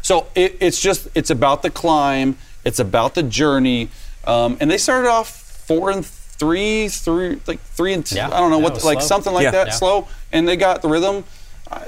So 0.00 0.26
it, 0.34 0.56
it's 0.60 0.80
just 0.80 1.08
it's 1.14 1.28
about 1.30 1.60
the 1.62 1.68
climb, 1.70 2.38
it's 2.66 2.78
about 2.80 3.14
the 3.14 3.22
journey, 3.22 3.88
um, 4.26 4.56
and 4.60 4.70
they 4.70 4.76
started 4.78 5.08
off 5.08 5.30
four 5.66 5.90
and 5.90 6.04
three, 6.04 6.88
three 6.88 7.40
like 7.46 7.60
three 7.60 7.94
and 7.94 8.04
two. 8.04 8.16
Yeah. 8.16 8.26
I 8.26 8.40
don't 8.40 8.50
know 8.50 8.58
Yeah, 8.58 8.64
what 8.64 8.84
like 8.84 8.98
slow. 9.00 9.06
something 9.06 9.32
like 9.32 9.44
Yeah. 9.44 9.52
that 9.52 9.66
Yeah. 9.68 9.72
slow, 9.72 10.08
and 10.32 10.46
they 10.46 10.56
got 10.56 10.82
the 10.82 10.88
rhythm. 10.88 11.24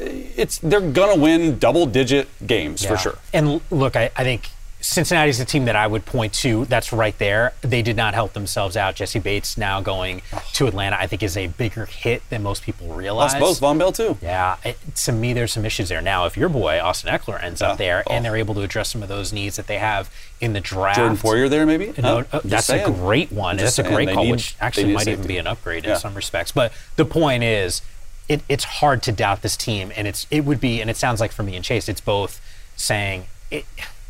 It's 0.00 0.58
they're 0.58 0.80
gonna 0.80 1.16
win 1.20 1.58
double 1.58 1.84
digit 1.86 2.28
games 2.46 2.84
for 2.84 2.96
sure. 2.96 3.18
And 3.32 3.60
look, 3.70 3.94
I, 3.96 4.10
I 4.16 4.24
think 4.24 4.50
Cincinnati's 4.80 5.38
the 5.38 5.44
team 5.44 5.64
that 5.64 5.74
I 5.74 5.88
would 5.88 6.06
point 6.06 6.32
to. 6.34 6.64
That's 6.66 6.92
right 6.92 7.16
there. 7.18 7.52
They 7.62 7.82
did 7.82 7.96
not 7.96 8.14
help 8.14 8.32
themselves 8.32 8.76
out. 8.76 8.94
Jessie 8.94 9.18
Bates 9.18 9.58
now 9.58 9.80
going 9.80 10.22
to 10.54 10.68
Atlanta, 10.68 10.96
I 10.98 11.08
think, 11.08 11.22
is 11.24 11.36
a 11.36 11.48
bigger 11.48 11.86
hit 11.86 12.22
than 12.30 12.44
most 12.44 12.62
people 12.62 12.86
realize. 12.94 13.34
Us 13.34 13.40
both, 13.40 13.60
Vonn 13.60 13.76
Bell 13.78 13.90
too. 13.90 14.16
Yeah, 14.22 14.56
it, 14.64 14.78
to 15.04 15.12
me, 15.12 15.32
there's 15.32 15.52
some 15.52 15.64
issues 15.64 15.88
there. 15.88 16.00
Now, 16.00 16.26
if 16.26 16.36
your 16.36 16.48
boy 16.48 16.78
Austin 16.80 17.12
Ekeler 17.12 17.42
ends 17.42 17.60
Yeah. 17.60 17.72
up 17.72 17.78
there 17.78 18.04
Oh. 18.06 18.12
and 18.12 18.24
they're 18.24 18.36
able 18.36 18.54
to 18.54 18.60
address 18.62 18.90
some 18.90 19.02
of 19.02 19.08
those 19.08 19.32
needs 19.32 19.56
that 19.56 19.66
they 19.66 19.78
have 19.78 20.10
in 20.40 20.52
the 20.52 20.60
draft, 20.60 20.96
Jordan 20.98 21.16
Poyer 21.16 21.50
there 21.50 21.66
maybe. 21.66 21.92
No, 21.98 22.18
Huh? 22.30 22.38
uh, 22.38 22.40
Just 22.46 22.68
that's 22.68 22.70
a 22.70 22.84
great 22.90 23.32
one. 23.32 23.58
Just 23.58 23.76
That's 23.78 23.88
a 23.88 23.92
great 23.92 24.10
call, 24.12 24.24
need- 24.24 24.30
which 24.30 24.54
actually 24.60 24.92
might 24.92 25.08
even 25.08 25.26
be 25.26 25.38
an 25.38 25.48
upgrade 25.48 25.84
Yeah. 25.84 25.94
in 25.94 25.98
some 26.00 26.14
respects. 26.14 26.52
But 26.52 26.72
the 26.94 27.04
point 27.04 27.42
is, 27.42 27.82
it, 28.28 28.42
it's 28.48 28.64
hard 28.64 29.02
to 29.02 29.10
doubt 29.12 29.42
this 29.42 29.56
team, 29.56 29.90
and 29.96 30.06
it's 30.06 30.26
it 30.30 30.44
would 30.44 30.60
be, 30.60 30.80
and 30.80 30.88
it 30.88 30.96
sounds 30.96 31.18
like 31.20 31.32
for 31.32 31.42
me 31.42 31.56
and 31.56 31.64
Chase, 31.64 31.88
it's 31.88 32.00
both 32.00 32.40
saying 32.76 33.26
it. 33.50 33.64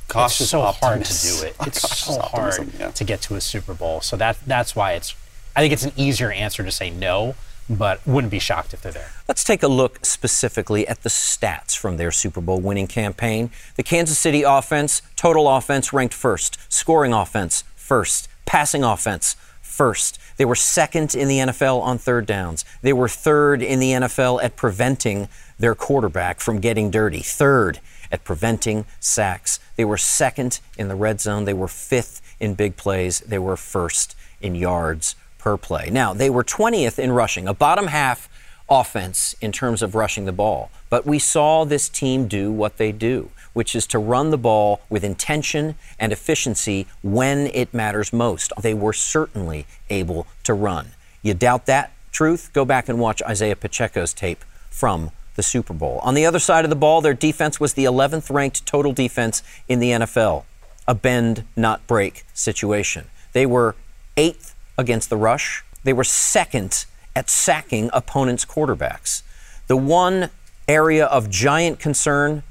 Cautious 0.08 0.40
it's 0.40 0.50
so 0.50 0.62
hard 0.62 1.04
to 1.04 1.22
do 1.22 1.46
it. 1.46 1.56
It's 1.66 1.80
Cautious 1.80 2.14
so 2.16 2.20
hard 2.20 2.72
yeah. 2.78 2.90
to 2.90 3.04
get 3.04 3.20
to 3.22 3.36
a 3.36 3.40
Super 3.40 3.74
Bowl. 3.74 4.00
So 4.00 4.16
that 4.16 4.38
that's 4.46 4.74
why 4.74 4.92
it's. 4.92 5.14
I 5.54 5.60
think 5.60 5.72
it's 5.72 5.84
an 5.84 5.92
easier 5.96 6.30
answer 6.30 6.62
to 6.62 6.70
say 6.70 6.88
no, 6.88 7.34
but 7.68 8.04
wouldn't 8.06 8.30
be 8.30 8.38
shocked 8.38 8.72
if 8.72 8.80
they're 8.80 8.92
there. 8.92 9.10
Let's 9.26 9.44
take 9.44 9.62
a 9.62 9.68
look 9.68 10.04
specifically 10.04 10.86
at 10.86 11.02
the 11.02 11.08
stats 11.08 11.76
from 11.76 11.96
their 11.96 12.10
Super 12.10 12.40
Bowl 12.40 12.60
winning 12.60 12.86
campaign. 12.86 13.50
The 13.76 13.82
Kansas 13.82 14.18
City 14.18 14.42
offense, 14.42 15.02
total 15.16 15.48
offense 15.48 15.92
ranked 15.92 16.14
first, 16.14 16.58
scoring 16.72 17.12
offense 17.12 17.64
first, 17.76 18.28
passing 18.46 18.84
offense 18.84 19.36
first. 19.60 20.18
They 20.38 20.44
were 20.44 20.54
second 20.54 21.14
in 21.14 21.28
the 21.28 21.38
NFL 21.38 21.80
on 21.82 21.98
third 21.98 22.26
downs. 22.26 22.64
They 22.82 22.92
were 22.92 23.08
third 23.08 23.62
in 23.62 23.80
the 23.80 23.92
NFL 23.92 24.42
at 24.42 24.56
preventing 24.56 25.28
their 25.58 25.74
quarterback 25.74 26.40
from 26.40 26.60
getting 26.60 26.90
dirty. 26.90 27.20
Third 27.20 27.80
at 28.10 28.24
preventing 28.24 28.84
sacks. 29.00 29.60
They 29.76 29.84
were 29.84 29.96
second 29.96 30.60
in 30.76 30.88
the 30.88 30.94
red 30.94 31.20
zone. 31.20 31.44
They 31.44 31.54
were 31.54 31.68
fifth 31.68 32.20
in 32.40 32.54
big 32.54 32.76
plays. 32.76 33.20
They 33.20 33.38
were 33.38 33.56
first 33.56 34.16
in 34.40 34.54
yards 34.54 35.16
per 35.38 35.56
play. 35.56 35.88
Now, 35.90 36.14
they 36.14 36.30
were 36.30 36.44
20th 36.44 36.98
in 36.98 37.12
rushing, 37.12 37.48
a 37.48 37.54
bottom 37.54 37.88
half 37.88 38.28
offense 38.68 39.34
in 39.40 39.52
terms 39.52 39.82
of 39.82 39.94
rushing 39.94 40.24
the 40.24 40.32
ball. 40.32 40.70
But 40.90 41.06
we 41.06 41.18
saw 41.18 41.64
this 41.64 41.88
team 41.88 42.28
do 42.28 42.50
what 42.50 42.76
they 42.76 42.92
do, 42.92 43.30
which 43.52 43.74
is 43.74 43.86
to 43.88 43.98
run 43.98 44.30
the 44.30 44.38
ball 44.38 44.80
with 44.88 45.04
intention 45.04 45.74
and 45.98 46.12
efficiency 46.12 46.86
when 47.02 47.46
it 47.48 47.72
matters 47.72 48.12
most. 48.12 48.52
They 48.60 48.74
were 48.74 48.92
certainly 48.92 49.66
able 49.90 50.26
to 50.44 50.54
run. 50.54 50.92
You 51.22 51.34
doubt 51.34 51.66
that 51.66 51.92
truth? 52.12 52.50
Go 52.52 52.64
back 52.64 52.88
and 52.88 52.98
watch 52.98 53.22
Isaiah 53.22 53.56
Pacheco's 53.56 54.14
tape 54.14 54.44
from 54.70 55.10
the 55.38 55.42
Super 55.44 55.72
Bowl. 55.72 56.00
On 56.02 56.14
the 56.14 56.26
other 56.26 56.40
side 56.40 56.64
of 56.64 56.68
the 56.68 56.76
ball, 56.76 57.00
their 57.00 57.14
defense 57.14 57.60
was 57.60 57.74
the 57.74 57.84
11th 57.84 58.28
ranked 58.28 58.66
total 58.66 58.92
defense 58.92 59.40
in 59.68 59.78
the 59.78 59.92
NFL, 59.92 60.42
a 60.88 60.96
bend, 60.96 61.44
not 61.54 61.86
break 61.86 62.26
situation. 62.34 63.06
They 63.32 63.46
were 63.46 63.76
eighth 64.16 64.56
against 64.76 65.10
the 65.10 65.16
rush, 65.16 65.64
they 65.84 65.92
were 65.92 66.02
second 66.02 66.86
at 67.14 67.30
sacking 67.30 67.88
opponents' 67.92 68.44
quarterbacks. 68.44 69.22
The 69.68 69.76
one 69.76 70.30
area 70.66 71.06
of 71.06 71.30
giant 71.30 71.78
concern 71.78 72.42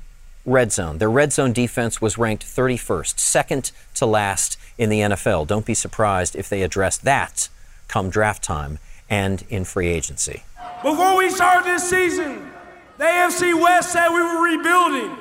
red 0.46 0.72
zone. 0.72 0.98
Their 0.98 1.10
red 1.10 1.34
zone 1.34 1.52
defense 1.52 2.02
was 2.02 2.18
ranked 2.18 2.46
31st, 2.46 3.20
second 3.20 3.72
to 3.96 4.06
last 4.06 4.58
in 4.78 4.90
the 4.90 5.02
NFL. 5.02 5.46
Don't 5.46 5.66
be 5.66 5.74
surprised 5.74 6.38
if 6.38 6.48
they 6.48 6.62
address 6.62 6.98
that 6.98 7.50
come 7.90 8.10
draft 8.10 8.44
time 8.44 8.80
and 9.10 9.44
in 9.50 9.66
free 9.66 9.88
agency. 9.88 10.44
Before 10.82 11.18
we 11.18 11.30
start 11.30 11.66
this 11.66 11.90
season, 11.90 12.50
the 12.98 13.04
AFC 13.04 13.54
West 13.60 13.92
said 13.92 14.10
we 14.10 14.22
were 14.22 14.44
rebuilding. 14.44 15.16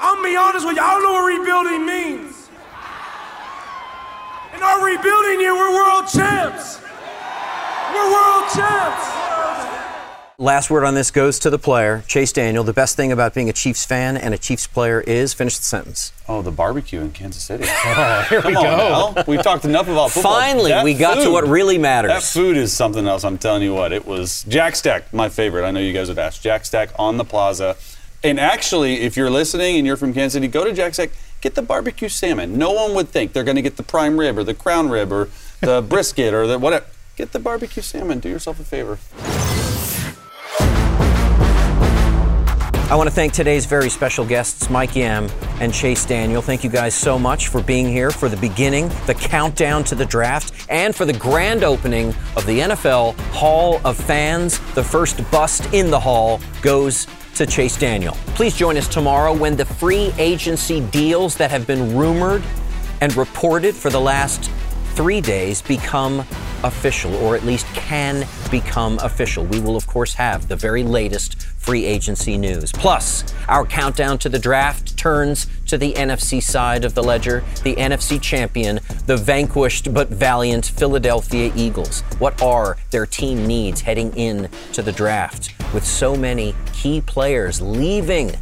I'm 0.00 0.16
gonna 0.16 0.28
be 0.28 0.36
honest 0.36 0.66
with 0.66 0.76
you, 0.76 0.82
I 0.82 0.94
don't 0.94 1.02
know 1.02 1.12
what 1.12 1.26
rebuilding 1.26 1.84
means. 1.84 2.48
In 4.54 4.62
our 4.62 4.84
rebuilding 4.84 5.40
year, 5.40 5.54
we're 5.54 5.74
world 5.74 6.06
champs. 6.08 6.80
We're 7.92 8.10
world 8.10 8.44
champs. 8.54 9.17
Last 10.40 10.70
word 10.70 10.84
on 10.84 10.94
this 10.94 11.10
goes 11.10 11.40
to 11.40 11.50
the 11.50 11.58
player, 11.58 12.04
Chase 12.06 12.30
Daniel. 12.32 12.62
The 12.62 12.72
best 12.72 12.94
thing 12.94 13.10
about 13.10 13.34
being 13.34 13.48
a 13.48 13.52
Chiefs 13.52 13.84
fan 13.84 14.16
and 14.16 14.32
a 14.32 14.38
Chiefs 14.38 14.68
player 14.68 15.00
is 15.00 15.34
finish 15.34 15.56
the 15.56 15.64
sentence. 15.64 16.12
Oh, 16.28 16.42
the 16.42 16.52
barbecue 16.52 17.00
in 17.00 17.10
Kansas 17.10 17.42
City. 17.42 17.64
Oh, 17.84 18.24
here 18.30 18.40
Come 18.42 18.50
we 18.50 18.54
go. 18.54 18.62
now. 18.62 19.24
We've 19.26 19.42
talked 19.42 19.64
enough 19.64 19.88
about 19.88 20.12
football. 20.12 20.34
Finally, 20.34 20.70
That 20.70 20.84
we 20.84 20.94
got 20.94 21.16
to 21.24 21.30
what 21.32 21.48
really 21.48 21.76
matters. 21.76 22.10
That 22.12 22.22
food 22.22 22.56
is 22.56 22.72
something 22.72 23.08
else. 23.08 23.24
I'm 23.24 23.36
telling 23.36 23.62
you 23.64 23.74
what. 23.74 23.92
It 23.92 24.06
was 24.06 24.44
Jack 24.44 24.76
Stack, 24.76 25.12
my 25.12 25.28
favorite. 25.28 25.64
I 25.66 25.72
know 25.72 25.80
you 25.80 25.92
guys 25.92 26.06
would 26.08 26.20
ask. 26.20 26.40
Jack 26.40 26.64
Stack 26.66 26.90
on 27.00 27.16
the 27.16 27.24
plaza. 27.24 27.76
And 28.22 28.38
actually, 28.38 29.00
if 29.00 29.16
you're 29.16 29.30
listening 29.30 29.76
and 29.76 29.84
you're 29.88 29.96
from 29.96 30.14
Kansas 30.14 30.34
City, 30.34 30.46
go 30.46 30.62
to 30.64 30.72
Jack 30.72 30.94
Stack. 30.94 31.10
Get 31.40 31.56
the 31.56 31.62
barbecue 31.62 32.08
salmon. 32.08 32.56
No 32.56 32.70
one 32.70 32.94
would 32.94 33.08
think 33.08 33.32
they're 33.32 33.42
going 33.42 33.56
to 33.56 33.62
get 33.62 33.76
the 33.76 33.82
prime 33.82 34.20
rib 34.20 34.38
or 34.38 34.44
the 34.44 34.54
crown 34.54 34.88
rib 34.88 35.10
or 35.12 35.30
the 35.62 35.82
brisket 35.88 36.32
or 36.32 36.46
the 36.46 36.60
whatever. 36.60 36.86
Get 37.16 37.32
the 37.32 37.40
barbecue 37.40 37.82
salmon. 37.82 38.20
Do 38.20 38.28
yourself 38.28 38.60
a 38.60 38.64
favor. 38.64 38.98
I 42.90 42.94
want 42.94 43.06
to 43.06 43.14
thank 43.14 43.34
today's 43.34 43.66
very 43.66 43.90
special 43.90 44.24
guests, 44.24 44.70
Mike 44.70 44.96
Yam 44.96 45.28
and 45.60 45.74
Chase 45.74 46.06
Daniel. 46.06 46.40
Thank 46.40 46.64
you 46.64 46.70
guys 46.70 46.94
so 46.94 47.18
much 47.18 47.48
for 47.48 47.62
being 47.62 47.86
here 47.86 48.10
for 48.10 48.30
the 48.30 48.36
beginning, 48.38 48.88
the 49.06 49.12
countdown 49.12 49.84
to 49.84 49.94
the 49.94 50.06
draft, 50.06 50.66
and 50.70 50.96
for 50.96 51.04
the 51.04 51.12
grand 51.12 51.64
opening 51.64 52.14
of 52.34 52.46
the 52.46 52.60
NFL 52.60 53.14
Hall 53.32 53.78
of 53.84 53.98
Fans. 53.98 54.58
The 54.72 54.82
first 54.82 55.30
bust 55.30 55.70
in 55.74 55.90
the 55.90 56.00
hall 56.00 56.40
goes 56.62 57.06
to 57.34 57.44
Chase 57.44 57.76
Daniel. 57.76 58.14
Please 58.28 58.56
join 58.56 58.78
us 58.78 58.88
tomorrow 58.88 59.34
when 59.34 59.54
the 59.54 59.66
free 59.66 60.10
agency 60.16 60.80
deals 60.80 61.36
that 61.36 61.50
have 61.50 61.66
been 61.66 61.94
rumored 61.94 62.42
and 63.02 63.14
reported 63.18 63.74
for 63.74 63.90
the 63.90 64.00
last 64.00 64.50
three 64.94 65.20
days 65.20 65.60
become 65.60 66.24
official, 66.64 67.14
or 67.16 67.36
at 67.36 67.44
least 67.44 67.66
can 67.74 68.26
become 68.50 68.98
official. 69.00 69.44
We 69.44 69.60
will, 69.60 69.76
of 69.76 69.86
course, 69.86 70.14
have 70.14 70.48
the 70.48 70.56
very 70.56 70.82
latest 70.82 71.42
free 71.42 71.84
agency 71.84 72.36
news. 72.38 72.72
Plus, 72.72 73.24
our 73.48 73.64
countdown 73.64 74.18
to 74.18 74.28
the 74.28 74.38
draft 74.38 74.96
turns 74.96 75.46
to 75.66 75.78
the 75.78 75.92
NFC 75.94 76.42
side 76.42 76.84
of 76.84 76.94
the 76.94 77.02
ledger, 77.02 77.44
the 77.62 77.76
NFC 77.76 78.20
champion, 78.20 78.80
the 79.06 79.16
vanquished 79.16 79.92
but 79.92 80.08
valiant 80.08 80.66
Philadelphia 80.66 81.52
Eagles. 81.54 82.00
What 82.18 82.40
are 82.42 82.76
their 82.90 83.06
team 83.06 83.46
needs 83.46 83.82
heading 83.82 84.14
in 84.16 84.48
to 84.72 84.82
the 84.82 84.92
draft? 84.92 85.54
With 85.74 85.84
so 85.84 86.16
many 86.16 86.54
key 86.72 87.00
players 87.00 87.60
leaving 87.60 88.32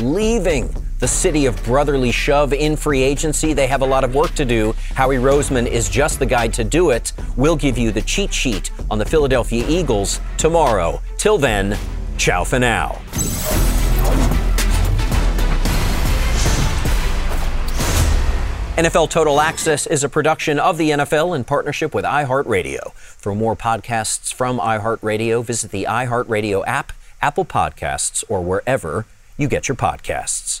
leaving 0.00 0.74
the 1.02 1.08
city 1.08 1.46
of 1.46 1.60
brotherly 1.64 2.12
shove 2.12 2.52
in 2.52 2.76
free 2.76 3.02
agency. 3.02 3.52
They 3.52 3.66
have 3.66 3.82
a 3.82 3.84
lot 3.84 4.04
of 4.04 4.14
work 4.14 4.36
to 4.36 4.44
do. 4.44 4.72
Howie 4.94 5.16
Roseman 5.16 5.66
is 5.66 5.88
just 5.88 6.20
the 6.20 6.26
guy 6.26 6.46
to 6.46 6.62
do 6.62 6.90
it. 6.90 7.12
We'll 7.36 7.56
give 7.56 7.76
you 7.76 7.90
the 7.90 8.02
cheat 8.02 8.32
sheet 8.32 8.70
on 8.88 9.00
the 9.00 9.04
Philadelphia 9.04 9.66
Eagles 9.68 10.20
tomorrow. 10.36 11.02
Till 11.18 11.38
then, 11.38 11.76
ciao 12.18 12.44
for 12.44 12.60
now. 12.60 13.00
NFL 18.76 19.10
Total 19.10 19.40
Access 19.40 19.88
is 19.88 20.04
a 20.04 20.08
production 20.08 20.60
of 20.60 20.78
the 20.78 20.90
NFL 20.90 21.34
in 21.34 21.42
partnership 21.42 21.96
with 21.96 22.04
iHeartRadio. 22.04 22.92
For 22.92 23.34
more 23.34 23.56
podcasts 23.56 24.32
from 24.32 24.60
iHeartRadio, 24.60 25.44
visit 25.44 25.72
the 25.72 25.84
iHeartRadio 25.90 26.62
app, 26.64 26.92
Apple 27.20 27.44
Podcasts, 27.44 28.22
or 28.28 28.40
wherever 28.40 29.04
you 29.36 29.48
get 29.48 29.66
your 29.66 29.76
podcasts. 29.76 30.60